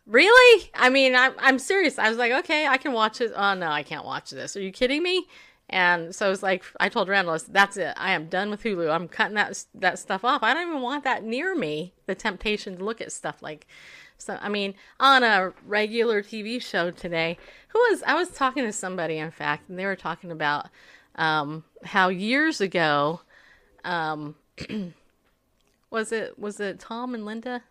really? 0.05 0.69
I 0.73 0.89
mean, 0.89 1.15
I'm 1.15 1.33
I'm 1.39 1.59
serious. 1.59 1.97
I 1.99 2.09
was 2.09 2.17
like, 2.17 2.31
okay, 2.31 2.67
I 2.67 2.77
can 2.77 2.93
watch 2.93 3.21
it. 3.21 3.31
Oh 3.35 3.53
no, 3.53 3.69
I 3.69 3.83
can't 3.83 4.05
watch 4.05 4.31
this. 4.31 4.55
Are 4.57 4.61
you 4.61 4.71
kidding 4.71 5.01
me? 5.03 5.25
And 5.69 6.13
so 6.13 6.31
it's 6.31 6.43
like 6.43 6.63
I 6.79 6.89
told 6.89 7.07
Randall, 7.09 7.37
that's 7.49 7.77
it. 7.77 7.93
I 7.97 8.11
am 8.11 8.27
done 8.27 8.49
with 8.51 8.63
Hulu. 8.63 8.93
I'm 8.93 9.07
cutting 9.07 9.35
that 9.35 9.63
that 9.75 9.97
stuff 9.97 10.23
off. 10.23 10.43
I 10.43 10.53
don't 10.53 10.67
even 10.69 10.81
want 10.81 11.03
that 11.05 11.23
near 11.23 11.55
me. 11.55 11.93
The 12.05 12.15
temptation 12.15 12.77
to 12.77 12.83
look 12.83 13.01
at 13.01 13.11
stuff 13.11 13.41
like, 13.41 13.65
so 14.17 14.37
I 14.41 14.49
mean, 14.49 14.75
on 14.99 15.23
a 15.23 15.53
regular 15.65 16.21
TV 16.21 16.61
show 16.61 16.91
today, 16.91 17.37
who 17.69 17.79
was 17.89 18.03
I 18.05 18.13
was 18.13 18.29
talking 18.29 18.65
to 18.65 18.71
somebody, 18.73 19.17
in 19.17 19.31
fact, 19.31 19.69
and 19.69 19.79
they 19.79 19.85
were 19.85 19.95
talking 19.95 20.31
about 20.31 20.67
um, 21.15 21.63
how 21.85 22.09
years 22.09 22.59
ago 22.61 23.21
um 23.85 24.35
was 25.89 26.11
it 26.11 26.37
was 26.39 26.59
it 26.59 26.79
Tom 26.79 27.13
and 27.13 27.25
Linda 27.25 27.61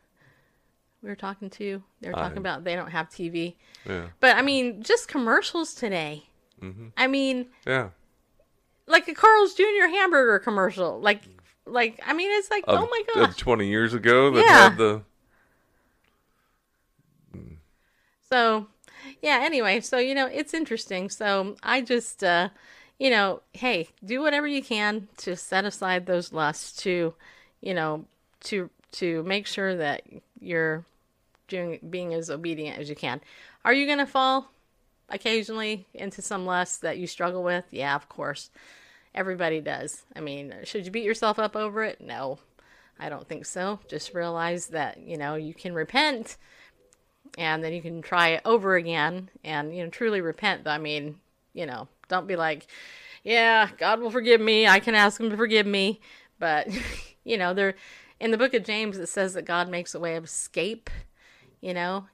we 1.03 1.09
were 1.09 1.17
talking 1.17 1.51
to 1.51 1.83
they 2.01 2.09
were 2.09 2.15
talking 2.15 2.39
I- 2.39 2.41
about 2.41 2.65
they 2.65 2.77
don't 2.77 2.91
have 2.91 3.09
TV 3.09 3.55
Yeah. 3.87 4.09
but 4.21 4.37
I 4.37 4.43
mean 4.43 4.83
just 4.83 5.09
commercials 5.09 5.75
today 5.75 6.25
hmm 6.63 6.89
I 6.97 7.07
mean 7.07 7.47
Yeah. 7.67 7.91
like 8.87 9.09
a 9.09 9.15
Carl's 9.15 9.55
Jr. 9.55 9.89
hamburger 9.91 10.39
commercial 10.39 11.01
like 11.01 11.23
like 11.67 12.01
I 12.07 12.13
mean 12.13 12.31
it's 12.33 12.51
like 12.51 12.65
Of, 12.67 12.79
oh 12.81 12.89
my 12.91 13.03
god, 13.15 13.37
20 13.37 13.67
years 13.69 13.95
ago 13.95 14.31
that 14.31 14.45
Yeah. 14.47 14.71
had 14.71 14.79
the. 14.79 15.03
So, 18.31 18.67
yeah, 19.21 19.41
anyway, 19.43 19.81
so, 19.81 19.99
you 19.99 20.15
know, 20.15 20.27
it's 20.27 20.55
interesting. 20.55 21.11
So, 21.11 21.57
I 21.63 21.83
just, 21.83 22.25
uh, 22.25 22.49
you 22.99 23.11
know, 23.11 23.43
hey, 23.53 23.89
do 24.05 24.23
whatever 24.23 24.47
you 24.47 24.63
can 24.63 25.09
to 25.19 25.37
set 25.37 25.65
aside 25.67 26.07
those 26.07 26.33
lusts 26.33 26.73
to, 26.85 27.15
you 27.61 27.75
know, 27.75 28.07
to 28.45 28.71
to 28.93 29.23
make 29.25 29.47
sure 29.47 29.77
that 29.77 30.03
you're 30.41 30.85
doing 31.49 31.79
being 31.91 32.15
as 32.15 32.31
obedient 32.31 32.79
as 32.79 32.89
you 32.89 32.97
can. 32.97 33.21
Are 33.65 33.73
you 33.75 33.87
going 33.87 33.99
to 33.99 34.07
fall 34.07 34.51
occasionally 35.09 35.87
into 35.95 36.23
some 36.23 36.47
lust 36.47 36.83
that 36.83 36.99
you 36.99 37.07
struggle 37.07 37.43
with? 37.43 37.67
Yeah, 37.71 37.95
of 37.95 38.09
course. 38.09 38.51
Everybody 39.15 39.61
does. 39.61 40.03
I 40.17 40.21
mean, 40.21 40.55
should 40.65 40.87
you 40.87 40.91
beat 40.91 41.05
yourself 41.05 41.39
up 41.39 41.55
over 41.55 41.85
it? 41.85 42.01
No. 42.01 42.39
I 42.99 43.09
don't 43.09 43.29
think 43.29 43.47
so. 43.47 43.81
Just 43.89 44.15
realize 44.15 44.69
that, 44.69 44.99
you 45.01 45.17
know, 45.17 45.35
you 45.35 45.55
can 45.55 45.75
repent 45.75 46.37
and 47.39 47.63
then 47.63 47.73
you 47.73 47.81
can 47.81 48.03
try 48.03 48.29
it 48.29 48.43
over 48.45 48.77
again 48.77 49.31
and 49.45 49.75
you 49.75 49.83
know 49.83 49.91
truly 49.91 50.21
repent 50.21 50.67
i 50.67 50.79
mean 50.79 51.17
you 51.55 51.67
know 51.67 51.89
don't 52.09 52.27
be 52.27 52.37
like 52.37 52.67
yeah 53.25 53.69
god 53.79 54.01
will 54.01 54.11
forgive 54.11 54.41
me 54.41 54.67
i 54.67 54.81
can 54.81 54.95
ask 54.95 55.21
him 55.21 55.31
to 55.31 55.37
forgive 55.37 55.67
me 55.67 56.01
but 56.39 56.69
you 57.25 57.37
know 57.37 57.55
there 57.55 57.75
in 58.21 58.31
the 58.31 58.39
book 58.39 58.55
of 58.55 58.65
james 58.65 58.99
it 58.99 59.09
says 59.09 59.35
that 59.35 59.45
god 59.45 59.69
makes 59.69 59.95
a 59.95 60.01
way 60.01 60.17
of 60.17 60.25
escape 60.25 60.91
you 61.61 61.73
know 61.73 62.07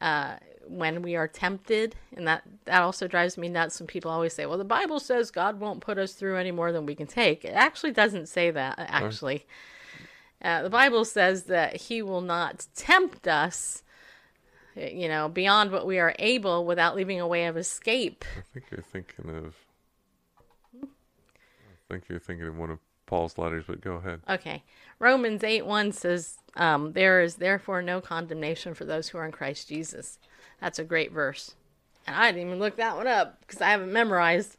uh 0.00 0.34
when 0.68 1.02
we 1.02 1.16
are 1.16 1.28
tempted 1.28 1.94
and 2.16 2.26
that 2.26 2.42
that 2.64 2.82
also 2.82 3.06
drives 3.06 3.36
me 3.36 3.48
nuts 3.48 3.78
when 3.80 3.86
people 3.86 4.10
always 4.10 4.32
say 4.32 4.46
well 4.46 4.58
the 4.58 4.64
bible 4.64 5.00
says 5.00 5.30
god 5.30 5.60
won't 5.60 5.80
put 5.80 5.98
us 5.98 6.12
through 6.12 6.36
any 6.36 6.50
more 6.50 6.72
than 6.72 6.86
we 6.86 6.94
can 6.94 7.06
take 7.06 7.44
it 7.44 7.52
actually 7.54 7.92
doesn't 7.92 8.26
say 8.26 8.50
that 8.50 8.74
actually 8.78 9.46
uh, 10.42 10.62
the 10.62 10.70
bible 10.70 11.04
says 11.04 11.44
that 11.44 11.76
he 11.76 12.02
will 12.02 12.20
not 12.20 12.66
tempt 12.74 13.26
us 13.28 13.82
you 14.76 15.08
know, 15.08 15.28
beyond 15.28 15.70
what 15.70 15.86
we 15.86 15.98
are 15.98 16.14
able 16.18 16.64
without 16.64 16.96
leaving 16.96 17.20
a 17.20 17.26
way 17.26 17.46
of 17.46 17.56
escape. 17.56 18.24
I 18.36 18.42
think 18.52 18.66
you're 18.70 18.82
thinking 18.82 19.30
of. 19.36 19.54
I 20.82 21.92
think 21.92 22.08
you're 22.08 22.18
thinking 22.18 22.46
of 22.46 22.56
one 22.56 22.70
of 22.70 22.78
Paul's 23.06 23.38
letters, 23.38 23.64
but 23.66 23.80
go 23.80 23.94
ahead. 23.94 24.20
Okay. 24.28 24.64
Romans 24.98 25.44
8 25.44 25.66
1 25.66 25.92
says, 25.92 26.38
um, 26.56 26.92
There 26.92 27.20
is 27.20 27.36
therefore 27.36 27.82
no 27.82 28.00
condemnation 28.00 28.74
for 28.74 28.84
those 28.84 29.08
who 29.08 29.18
are 29.18 29.24
in 29.24 29.32
Christ 29.32 29.68
Jesus. 29.68 30.18
That's 30.60 30.78
a 30.78 30.84
great 30.84 31.12
verse. 31.12 31.54
And 32.06 32.14
I 32.16 32.30
didn't 32.32 32.48
even 32.48 32.58
look 32.58 32.76
that 32.76 32.96
one 32.96 33.06
up 33.06 33.40
because 33.40 33.60
I 33.60 33.70
haven't 33.70 33.92
memorized. 33.92 34.56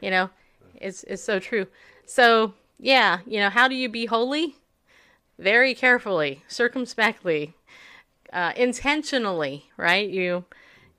You 0.00 0.10
know, 0.10 0.30
it's, 0.74 1.04
it's 1.04 1.22
so 1.22 1.38
true. 1.38 1.66
So, 2.06 2.54
yeah, 2.78 3.20
you 3.26 3.38
know, 3.40 3.50
how 3.50 3.68
do 3.68 3.74
you 3.74 3.88
be 3.88 4.06
holy? 4.06 4.56
Very 5.38 5.74
carefully, 5.74 6.42
circumspectly, 6.48 7.54
uh, 8.32 8.52
intentionally, 8.56 9.70
right? 9.76 10.08
You, 10.08 10.44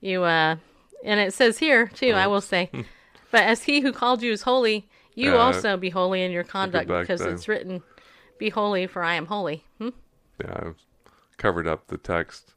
you, 0.02 0.24
uh, 0.24 0.58
and 1.04 1.20
it 1.20 1.34
says 1.34 1.60
here 1.60 1.88
too, 1.88 2.14
I 2.14 2.28
will 2.28 2.42
say, 2.42 2.70
but 3.32 3.44
as 3.44 3.64
he 3.64 3.82
who 3.82 3.94
called 3.94 4.22
you 4.22 4.32
is 4.32 4.42
holy, 4.42 4.88
you 5.16 5.34
Yeah, 5.34 5.38
also 5.38 5.78
be 5.78 5.92
holy 5.92 6.24
in 6.24 6.32
your 6.32 6.44
conduct 6.44 6.88
because 6.88 7.22
then. 7.22 7.34
it's 7.34 7.48
written, 7.48 7.84
be 8.40 8.50
holy 8.50 8.88
for 8.88 9.04
I 9.04 9.14
am 9.16 9.28
holy. 9.28 9.64
Hmm? 9.78 9.90
Yeah, 10.42 10.52
I 10.52 10.72
covered 11.38 11.68
up 11.68 11.88
the 11.88 11.98
text 11.98 12.53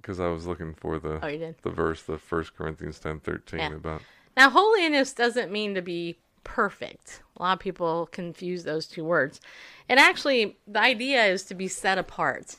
because 0.00 0.20
I 0.20 0.28
was 0.28 0.46
looking 0.46 0.74
for 0.74 0.98
the 0.98 1.20
Oh, 1.22 1.26
you 1.26 1.38
did? 1.38 1.56
the 1.62 1.70
verse, 1.70 2.02
the 2.02 2.18
First 2.18 2.56
Corinthians 2.56 2.98
ten 2.98 3.20
thirteen 3.20 3.60
Yeah. 3.60 3.74
about. 3.74 4.02
Now, 4.36 4.50
holiness 4.50 5.12
doesn't 5.12 5.50
mean 5.50 5.74
to 5.74 5.82
be 5.82 6.18
perfect. 6.44 7.22
A 7.36 7.42
lot 7.42 7.52
of 7.54 7.58
people 7.58 8.06
confuse 8.12 8.64
those 8.64 8.86
two 8.86 9.04
words. 9.04 9.40
And 9.88 10.00
actually, 10.00 10.56
the 10.66 10.80
idea 10.80 11.24
is 11.26 11.44
to 11.44 11.54
be 11.54 11.68
set 11.68 11.98
apart. 11.98 12.56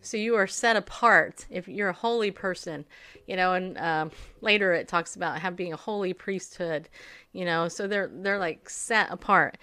So 0.00 0.18
you 0.18 0.34
are 0.34 0.46
set 0.46 0.76
apart 0.76 1.46
if 1.48 1.66
you're 1.66 1.88
a 1.88 1.94
holy 1.94 2.30
person, 2.30 2.84
you 3.26 3.36
know. 3.36 3.54
And 3.54 3.78
um, 3.78 4.10
later 4.42 4.74
it 4.74 4.86
talks 4.86 5.16
about 5.16 5.38
how 5.38 5.50
being 5.50 5.72
a 5.72 5.78
holy 5.78 6.12
priesthood, 6.12 6.90
you 7.32 7.46
know. 7.46 7.68
So 7.68 7.86
they're 7.86 8.10
they're 8.12 8.38
like 8.38 8.68
set 8.68 9.10
apart. 9.10 9.56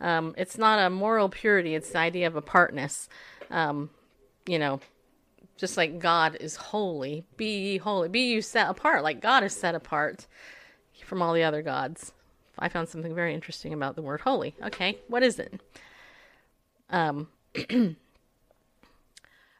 Um, 0.00 0.34
it's 0.38 0.56
not 0.56 0.78
a 0.78 0.88
moral 0.90 1.28
purity; 1.28 1.74
it's 1.74 1.90
the 1.90 1.98
idea 1.98 2.28
of 2.28 2.36
apartness. 2.36 3.08
Um, 3.50 3.90
you 4.46 4.58
know, 4.60 4.80
just 5.58 5.76
like 5.76 5.98
God 5.98 6.36
is 6.40 6.56
holy, 6.56 7.24
be 7.36 7.58
ye 7.58 7.78
holy, 7.78 8.08
be 8.08 8.30
you 8.30 8.40
set 8.40 8.70
apart, 8.70 9.02
like 9.02 9.20
God 9.20 9.42
is 9.42 9.54
set 9.54 9.74
apart 9.74 10.26
from 11.04 11.20
all 11.20 11.34
the 11.34 11.42
other 11.42 11.62
gods. 11.62 12.12
I 12.58 12.68
found 12.68 12.88
something 12.88 13.14
very 13.14 13.34
interesting 13.34 13.72
about 13.72 13.96
the 13.96 14.02
word 14.02 14.20
holy. 14.20 14.54
Okay, 14.62 14.98
what 15.08 15.22
is 15.22 15.38
it? 15.38 15.60
Um, 16.90 17.28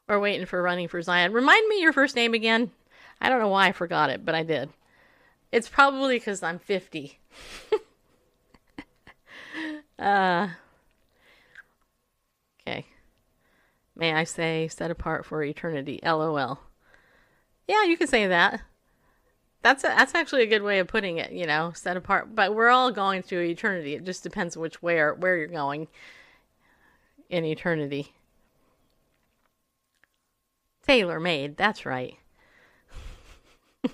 we're 0.08 0.20
waiting 0.20 0.46
for 0.46 0.62
running 0.62 0.88
for 0.88 1.02
Zion. 1.02 1.32
Remind 1.32 1.68
me 1.68 1.82
your 1.82 1.92
first 1.92 2.16
name 2.16 2.32
again. 2.32 2.70
I 3.20 3.28
don't 3.28 3.40
know 3.40 3.48
why 3.48 3.66
I 3.66 3.72
forgot 3.72 4.10
it, 4.10 4.24
but 4.24 4.34
I 4.34 4.44
did. 4.44 4.70
It's 5.50 5.68
probably 5.68 6.16
because 6.16 6.42
I'm 6.42 6.58
50. 6.58 7.18
uh, 9.98 10.48
okay. 12.60 12.86
May 13.98 14.14
I 14.14 14.22
say 14.24 14.68
set 14.68 14.92
apart 14.92 15.26
for 15.26 15.42
eternity? 15.42 15.98
LOL. 16.04 16.60
Yeah, 17.66 17.84
you 17.84 17.96
can 17.98 18.06
say 18.06 18.28
that. 18.28 18.62
That's 19.60 19.82
a, 19.82 19.88
that's 19.88 20.14
actually 20.14 20.44
a 20.44 20.46
good 20.46 20.62
way 20.62 20.78
of 20.78 20.86
putting 20.86 21.18
it, 21.18 21.32
you 21.32 21.46
know, 21.46 21.72
set 21.74 21.96
apart. 21.96 22.32
But 22.32 22.54
we're 22.54 22.68
all 22.68 22.92
going 22.92 23.22
through 23.22 23.42
eternity. 23.42 23.94
It 23.94 24.04
just 24.04 24.22
depends 24.22 24.56
which 24.56 24.80
where 24.80 25.14
where 25.14 25.36
you're 25.36 25.48
going 25.48 25.88
in 27.28 27.44
eternity. 27.44 28.14
Tailor 30.86 31.18
made. 31.18 31.56
That's 31.56 31.84
right. 31.84 32.16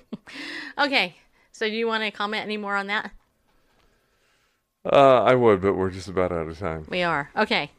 okay. 0.79 1.17
So 1.51 1.67
do 1.67 1.75
you 1.75 1.87
want 1.87 2.05
to 2.05 2.11
comment 2.11 2.45
any 2.45 2.59
more 2.59 2.77
on 2.77 2.89
that? 2.89 3.11
Uh, 4.85 5.23
I 5.23 5.35
would, 5.35 5.63
but 5.63 5.75
we're 5.75 5.91
just 5.91 6.09
about 6.09 6.31
out 6.31 6.47
of 6.47 6.59
time. 6.59 6.87
We 6.91 7.03
are. 7.03 7.31
Okay. 7.35 7.71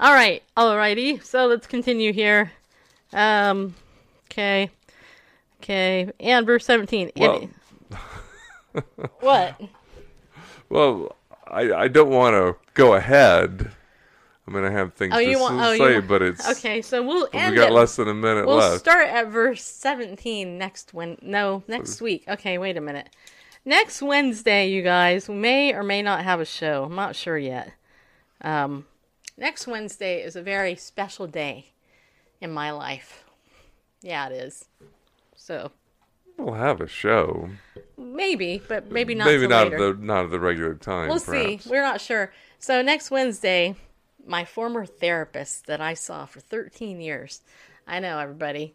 All 0.00 0.12
right. 0.12 0.42
Alrighty. 0.56 1.22
So 1.22 1.46
let's 1.46 1.66
continue 1.66 2.12
here. 2.12 2.50
Um 3.12 3.74
okay. 4.30 4.70
Okay. 5.62 6.10
And 6.18 6.46
verse 6.46 6.64
17. 6.64 7.10
It- 7.14 7.20
Well- 7.20 7.48
what? 9.20 9.60
Well, 10.68 11.16
I 11.46 11.72
I 11.72 11.88
don't 11.88 12.10
want 12.10 12.34
to 12.34 12.56
go 12.74 12.94
ahead. 12.94 13.72
I'm 14.46 14.54
gonna 14.54 14.70
have 14.70 14.94
things 14.94 15.12
Oh, 15.14 15.20
to 15.20 15.36
want 15.36 15.60
oh, 15.60 15.76
say, 15.76 16.00
but 16.00 16.22
it's 16.22 16.48
Okay, 16.58 16.82
so 16.82 17.02
we'll 17.02 17.28
end 17.32 17.52
we 17.52 17.56
got 17.58 17.70
it- 17.70 17.74
less 17.74 17.96
than 17.96 18.08
a 18.08 18.14
minute 18.14 18.46
We'll 18.46 18.56
left. 18.56 18.80
start 18.80 19.06
at 19.08 19.28
verse 19.28 19.62
17 19.62 20.58
next 20.58 20.92
when 20.94 21.18
no, 21.22 21.62
next 21.68 22.00
week. 22.00 22.24
Okay, 22.26 22.58
wait 22.58 22.76
a 22.76 22.80
minute. 22.80 23.10
Next 23.64 24.00
Wednesday, 24.02 24.68
you 24.70 24.82
guys, 24.82 25.28
may 25.28 25.72
or 25.74 25.82
may 25.82 26.00
not 26.02 26.24
have 26.24 26.40
a 26.40 26.44
show. 26.44 26.84
I'm 26.84 26.94
not 26.96 27.14
sure 27.14 27.36
yet. 27.38 27.72
Um, 28.40 28.86
next 29.40 29.66
Wednesday 29.66 30.22
is 30.22 30.36
a 30.36 30.42
very 30.42 30.76
special 30.76 31.26
day 31.26 31.72
in 32.40 32.52
my 32.52 32.70
life. 32.70 33.24
Yeah, 34.02 34.28
it 34.28 34.32
is. 34.32 34.66
So 35.34 35.72
We'll 36.36 36.54
have 36.54 36.80
a 36.80 36.86
show. 36.86 37.50
maybe, 37.98 38.62
but 38.66 38.90
maybe 38.90 39.14
not. 39.14 39.26
Maybe 39.26 39.46
not 39.46 39.70
later. 39.72 39.88
at 39.90 39.98
the 39.98 40.04
not 40.06 40.24
at 40.26 40.30
the 40.30 40.40
regular 40.40 40.74
time. 40.74 41.08
We'll 41.08 41.20
perhaps. 41.20 41.64
see. 41.64 41.70
We're 41.70 41.82
not 41.82 42.00
sure. 42.00 42.32
So 42.58 42.80
next 42.82 43.10
Wednesday, 43.10 43.74
my 44.26 44.44
former 44.44 44.86
therapist 44.86 45.66
that 45.66 45.80
I 45.80 45.94
saw 45.94 46.24
for 46.26 46.40
13 46.40 47.00
years. 47.00 47.42
I 47.86 47.98
know 48.00 48.18
everybody. 48.18 48.74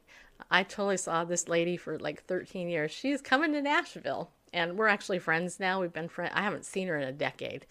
I 0.52 0.64
totally 0.64 0.98
saw 0.98 1.24
this 1.24 1.48
lady 1.48 1.78
for 1.78 1.98
like 1.98 2.24
13 2.26 2.70
years. 2.70 2.92
She's 2.92 3.22
coming 3.22 3.54
to 3.54 3.62
Nashville, 3.62 4.30
and 4.54 4.78
we're 4.78 4.88
actually 4.88 5.20
friends 5.20 5.60
now. 5.60 5.82
We've 5.82 5.94
been 5.94 6.10
friends. 6.10 6.34
I 6.36 6.42
haven't 6.44 6.66
seen 6.66 6.88
her 6.88 6.98
in 6.98 7.08
a 7.08 7.12
decade. 7.14 7.66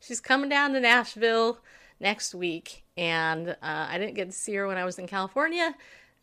She's 0.00 0.20
coming 0.20 0.48
down 0.48 0.72
to 0.72 0.80
Nashville 0.80 1.58
next 2.00 2.34
week, 2.34 2.84
and 2.96 3.50
uh, 3.50 3.54
I 3.62 3.98
didn't 3.98 4.14
get 4.14 4.26
to 4.26 4.36
see 4.36 4.54
her 4.54 4.66
when 4.66 4.76
I 4.76 4.84
was 4.84 4.98
in 4.98 5.06
California. 5.06 5.74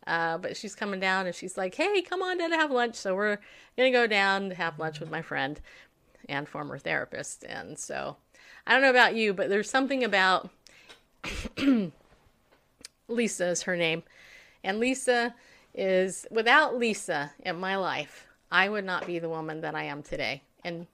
Uh, 0.06 0.38
but 0.38 0.56
she's 0.56 0.74
coming 0.74 1.00
down 1.00 1.26
and 1.26 1.34
she's 1.34 1.56
like, 1.56 1.74
hey, 1.74 2.00
come 2.00 2.22
on 2.22 2.38
down 2.38 2.50
to 2.50 2.56
have 2.56 2.70
lunch. 2.70 2.94
So 2.94 3.14
we're 3.14 3.38
going 3.76 3.92
to 3.92 3.98
go 3.98 4.06
down 4.06 4.50
to 4.50 4.54
have 4.54 4.78
lunch 4.78 5.00
with 5.00 5.10
my 5.10 5.20
friend 5.20 5.60
and 6.28 6.48
former 6.48 6.78
therapist. 6.78 7.44
And 7.44 7.76
so 7.76 8.16
I 8.66 8.72
don't 8.72 8.82
know 8.82 8.90
about 8.90 9.16
you, 9.16 9.34
but 9.34 9.48
there's 9.48 9.68
something 9.68 10.04
about 10.04 10.50
Lisa 13.08 13.48
is 13.48 13.62
her 13.62 13.76
name. 13.76 14.04
And 14.62 14.78
Lisa 14.78 15.34
is, 15.74 16.26
without 16.30 16.78
Lisa 16.78 17.32
in 17.44 17.58
my 17.58 17.76
life, 17.76 18.26
I 18.50 18.68
would 18.68 18.84
not 18.84 19.06
be 19.06 19.18
the 19.18 19.28
woman 19.28 19.60
that 19.62 19.74
I 19.74 19.84
am 19.84 20.02
today 20.02 20.42
in 20.64 20.86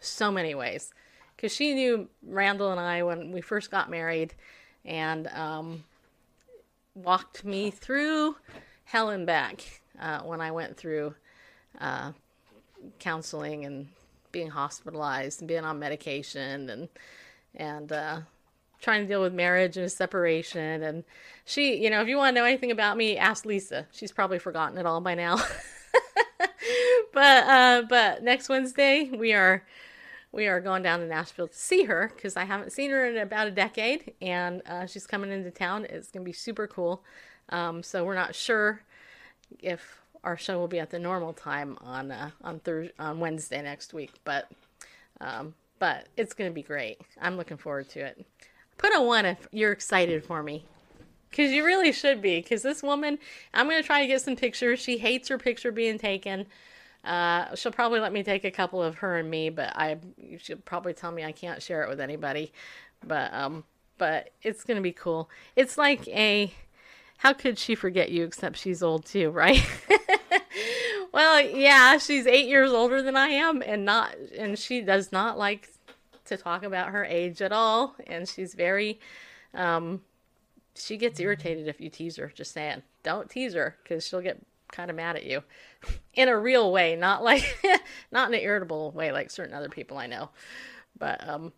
so 0.00 0.30
many 0.30 0.54
ways. 0.54 0.92
Because 1.38 1.54
she 1.54 1.72
knew 1.72 2.08
Randall 2.26 2.72
and 2.72 2.80
I 2.80 3.04
when 3.04 3.30
we 3.30 3.40
first 3.40 3.70
got 3.70 3.88
married 3.88 4.34
and 4.84 5.28
um, 5.28 5.84
walked 6.96 7.44
me 7.44 7.70
through 7.70 8.34
hell 8.82 9.10
and 9.10 9.24
back 9.24 9.82
uh, 10.00 10.22
when 10.22 10.40
I 10.40 10.50
went 10.50 10.76
through 10.76 11.14
uh, 11.80 12.10
counseling 12.98 13.64
and 13.64 13.86
being 14.32 14.50
hospitalized 14.50 15.40
and 15.40 15.46
being 15.46 15.64
on 15.64 15.78
medication 15.78 16.70
and 16.70 16.88
and 17.54 17.92
uh, 17.92 18.20
trying 18.80 19.02
to 19.02 19.06
deal 19.06 19.22
with 19.22 19.32
marriage 19.32 19.76
and 19.76 19.90
separation. 19.92 20.82
And 20.82 21.04
she, 21.44 21.76
you 21.76 21.88
know, 21.88 22.00
if 22.02 22.08
you 22.08 22.16
want 22.16 22.34
to 22.34 22.40
know 22.40 22.46
anything 22.46 22.72
about 22.72 22.96
me, 22.96 23.16
ask 23.16 23.44
Lisa. 23.44 23.86
She's 23.92 24.10
probably 24.10 24.40
forgotten 24.40 24.76
it 24.76 24.86
all 24.86 25.00
by 25.00 25.14
now. 25.14 25.36
but 27.12 27.44
uh, 27.46 27.82
but 27.88 28.24
next 28.24 28.48
Wednesday 28.48 29.08
we 29.16 29.32
are 29.34 29.62
we 30.32 30.46
are 30.46 30.60
going 30.60 30.82
down 30.82 31.00
to 31.00 31.06
Nashville 31.06 31.48
to 31.48 31.56
see 31.56 31.84
her 31.84 32.12
because 32.14 32.36
I 32.36 32.44
haven't 32.44 32.72
seen 32.72 32.90
her 32.90 33.06
in 33.06 33.16
about 33.18 33.46
a 33.46 33.50
decade, 33.50 34.12
and 34.20 34.62
uh, 34.66 34.86
she's 34.86 35.06
coming 35.06 35.30
into 35.30 35.50
town. 35.50 35.86
It's 35.88 36.10
gonna 36.10 36.24
be 36.24 36.32
super 36.32 36.66
cool. 36.66 37.02
Um, 37.50 37.82
so 37.82 38.04
we're 38.04 38.14
not 38.14 38.34
sure 38.34 38.82
if 39.60 40.00
our 40.24 40.36
show 40.36 40.58
will 40.58 40.68
be 40.68 40.78
at 40.78 40.90
the 40.90 40.98
normal 40.98 41.32
time 41.32 41.78
on 41.80 42.10
uh, 42.10 42.30
on 42.42 42.60
Thursday 42.60 42.92
on 42.98 43.20
Wednesday 43.20 43.62
next 43.62 43.94
week, 43.94 44.12
but 44.24 44.50
um, 45.20 45.54
but 45.78 46.08
it's 46.16 46.34
gonna 46.34 46.50
be 46.50 46.62
great. 46.62 47.00
I'm 47.20 47.36
looking 47.36 47.56
forward 47.56 47.88
to 47.90 48.00
it. 48.00 48.26
Put 48.78 48.94
a 48.94 49.02
one 49.02 49.26
if 49.26 49.48
you're 49.50 49.72
excited 49.72 50.24
for 50.24 50.42
me. 50.42 50.64
Because 51.30 51.52
you 51.52 51.64
really 51.64 51.92
should 51.92 52.22
be. 52.22 52.40
Because 52.40 52.62
this 52.62 52.82
woman, 52.82 53.18
I'm 53.52 53.68
going 53.68 53.82
to 53.82 53.86
try 53.86 54.00
to 54.00 54.06
get 54.06 54.22
some 54.22 54.36
pictures. 54.36 54.80
She 54.80 54.98
hates 54.98 55.28
her 55.28 55.36
picture 55.36 55.72
being 55.72 55.98
taken. 55.98 56.46
Uh, 57.08 57.54
she'll 57.54 57.72
probably 57.72 58.00
let 58.00 58.12
me 58.12 58.22
take 58.22 58.44
a 58.44 58.50
couple 58.50 58.82
of 58.82 58.96
her 58.96 59.16
and 59.16 59.30
me, 59.30 59.48
but 59.48 59.74
I 59.74 59.96
she'll 60.38 60.58
probably 60.58 60.92
tell 60.92 61.10
me 61.10 61.24
I 61.24 61.32
can't 61.32 61.62
share 61.62 61.82
it 61.82 61.88
with 61.88 62.00
anybody. 62.00 62.52
But 63.02 63.32
um, 63.32 63.64
but 63.96 64.30
it's 64.42 64.62
gonna 64.62 64.82
be 64.82 64.92
cool. 64.92 65.30
It's 65.56 65.78
like 65.78 66.06
a 66.08 66.52
how 67.16 67.32
could 67.32 67.58
she 67.58 67.74
forget 67.74 68.10
you? 68.10 68.24
Except 68.24 68.58
she's 68.58 68.82
old 68.82 69.06
too, 69.06 69.30
right? 69.30 69.66
well, 71.12 71.40
yeah, 71.40 71.96
she's 71.96 72.26
eight 72.26 72.46
years 72.46 72.72
older 72.72 73.00
than 73.00 73.16
I 73.16 73.28
am, 73.28 73.62
and 73.62 73.86
not 73.86 74.14
and 74.36 74.58
she 74.58 74.82
does 74.82 75.10
not 75.10 75.38
like 75.38 75.70
to 76.26 76.36
talk 76.36 76.62
about 76.62 76.90
her 76.90 77.06
age 77.06 77.40
at 77.40 77.52
all, 77.52 77.96
and 78.06 78.28
she's 78.28 78.52
very 78.52 79.00
um, 79.54 80.02
she 80.74 80.98
gets 80.98 81.18
irritated 81.18 81.68
if 81.68 81.80
you 81.80 81.88
tease 81.88 82.16
her. 82.16 82.30
Just 82.34 82.52
saying, 82.52 82.82
don't 83.02 83.30
tease 83.30 83.54
her 83.54 83.76
because 83.82 84.06
she'll 84.06 84.20
get 84.20 84.44
kind 84.72 84.90
of 84.90 84.96
mad 84.96 85.16
at 85.16 85.24
you 85.24 85.42
in 86.14 86.28
a 86.28 86.38
real 86.38 86.72
way, 86.72 86.96
not 86.96 87.22
like 87.22 87.44
not 88.12 88.28
in 88.28 88.34
an 88.34 88.40
irritable 88.40 88.90
way 88.92 89.12
like 89.12 89.30
certain 89.30 89.54
other 89.54 89.68
people 89.68 89.98
I 89.98 90.06
know. 90.06 90.30
But 90.98 91.26
um, 91.26 91.52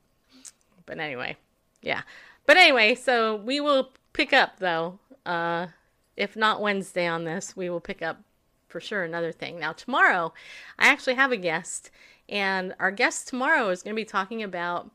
but 0.86 0.98
anyway, 0.98 1.36
yeah. 1.82 2.02
But 2.46 2.56
anyway, 2.56 2.94
so 2.94 3.36
we 3.36 3.60
will 3.60 3.92
pick 4.12 4.32
up 4.32 4.58
though. 4.58 4.98
Uh, 5.24 5.68
if 6.16 6.36
not 6.36 6.60
Wednesday 6.60 7.06
on 7.06 7.24
this, 7.24 7.56
we 7.56 7.70
will 7.70 7.80
pick 7.80 8.02
up 8.02 8.20
for 8.68 8.80
sure 8.80 9.04
another 9.04 9.32
thing. 9.32 9.58
Now 9.58 9.72
tomorrow, 9.72 10.32
I 10.78 10.88
actually 10.88 11.14
have 11.14 11.32
a 11.32 11.36
guest, 11.36 11.90
and 12.28 12.74
our 12.78 12.90
guest 12.90 13.28
tomorrow 13.28 13.68
is 13.70 13.82
going 13.82 13.94
to 13.94 14.00
be 14.00 14.04
talking 14.04 14.42
about 14.42 14.90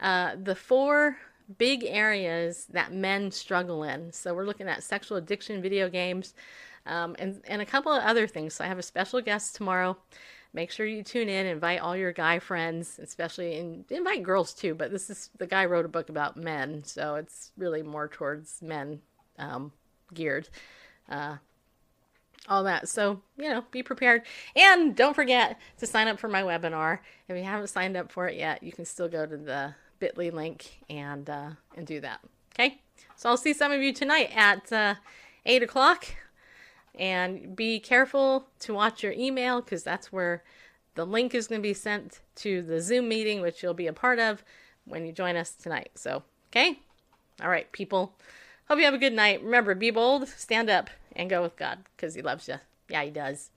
uh, 0.00 0.36
the 0.42 0.54
four 0.54 1.16
big 1.58 1.84
areas 1.84 2.66
that 2.72 2.92
men 2.92 3.30
struggle 3.30 3.84
in. 3.84 4.12
So 4.12 4.34
we're 4.34 4.44
looking 4.44 4.68
at 4.68 4.82
sexual 4.82 5.16
addiction, 5.16 5.62
video 5.62 5.88
games, 5.88 6.34
um, 6.86 7.16
and 7.18 7.40
and 7.46 7.62
a 7.62 7.66
couple 7.66 7.92
of 7.92 8.02
other 8.02 8.26
things. 8.26 8.54
So 8.54 8.64
I 8.64 8.68
have 8.68 8.78
a 8.78 8.82
special 8.82 9.20
guest 9.20 9.56
tomorrow. 9.56 9.96
Make 10.52 10.70
sure 10.70 10.86
you 10.86 11.02
tune 11.02 11.28
in. 11.28 11.46
Invite 11.46 11.80
all 11.80 11.96
your 11.96 12.12
guy 12.12 12.38
friends, 12.38 12.98
especially 13.02 13.58
and 13.58 13.84
invite 13.90 14.22
girls 14.22 14.54
too. 14.54 14.74
But 14.74 14.90
this 14.90 15.10
is 15.10 15.30
the 15.38 15.46
guy 15.46 15.66
wrote 15.66 15.84
a 15.84 15.88
book 15.88 16.08
about 16.08 16.36
men, 16.36 16.82
so 16.84 17.16
it's 17.16 17.52
really 17.58 17.82
more 17.82 18.08
towards 18.08 18.62
men 18.62 19.00
um, 19.38 19.72
geared. 20.14 20.48
Uh, 21.08 21.36
all 22.48 22.64
that. 22.64 22.88
So, 22.88 23.20
you 23.36 23.48
know, 23.48 23.64
be 23.70 23.82
prepared. 23.82 24.22
And 24.54 24.94
don't 24.94 25.14
forget 25.14 25.58
to 25.78 25.86
sign 25.86 26.08
up 26.08 26.18
for 26.18 26.28
my 26.28 26.42
webinar. 26.42 27.00
If 27.28 27.36
you 27.36 27.42
haven't 27.42 27.68
signed 27.68 27.96
up 27.96 28.12
for 28.12 28.28
it 28.28 28.36
yet, 28.36 28.62
you 28.62 28.72
can 28.72 28.84
still 28.84 29.08
go 29.08 29.26
to 29.26 29.36
the 29.36 29.74
bit.ly 29.98 30.30
link 30.30 30.78
and 30.88 31.28
uh, 31.28 31.50
and 31.76 31.86
do 31.86 32.00
that. 32.00 32.20
Okay? 32.54 32.80
So 33.16 33.28
I'll 33.28 33.36
see 33.36 33.52
some 33.52 33.72
of 33.72 33.80
you 33.80 33.92
tonight 33.92 34.30
at 34.34 34.72
uh, 34.72 34.94
8 35.44 35.62
o'clock. 35.62 36.06
And 36.98 37.54
be 37.54 37.78
careful 37.78 38.48
to 38.60 38.72
watch 38.72 39.02
your 39.02 39.12
email 39.12 39.60
because 39.60 39.82
that's 39.82 40.12
where 40.12 40.42
the 40.94 41.04
link 41.04 41.34
is 41.34 41.46
going 41.46 41.60
to 41.60 41.68
be 41.68 41.74
sent 41.74 42.20
to 42.36 42.62
the 42.62 42.80
Zoom 42.80 43.08
meeting, 43.08 43.40
which 43.40 43.62
you'll 43.62 43.74
be 43.74 43.86
a 43.86 43.92
part 43.92 44.18
of 44.18 44.42
when 44.84 45.04
you 45.04 45.12
join 45.12 45.36
us 45.36 45.52
tonight. 45.52 45.90
So, 45.94 46.22
okay? 46.48 46.80
All 47.42 47.50
right, 47.50 47.70
people. 47.72 48.14
Hope 48.68 48.78
you 48.78 48.84
have 48.84 48.94
a 48.94 48.98
good 48.98 49.12
night. 49.12 49.42
Remember, 49.42 49.74
be 49.74 49.90
bold, 49.90 50.26
stand 50.28 50.70
up, 50.70 50.88
and 51.14 51.30
go 51.30 51.42
with 51.42 51.56
God 51.56 51.80
because 51.96 52.14
He 52.14 52.22
loves 52.22 52.48
you. 52.48 52.56
Yeah, 52.88 53.02
He 53.04 53.10
does. 53.10 53.50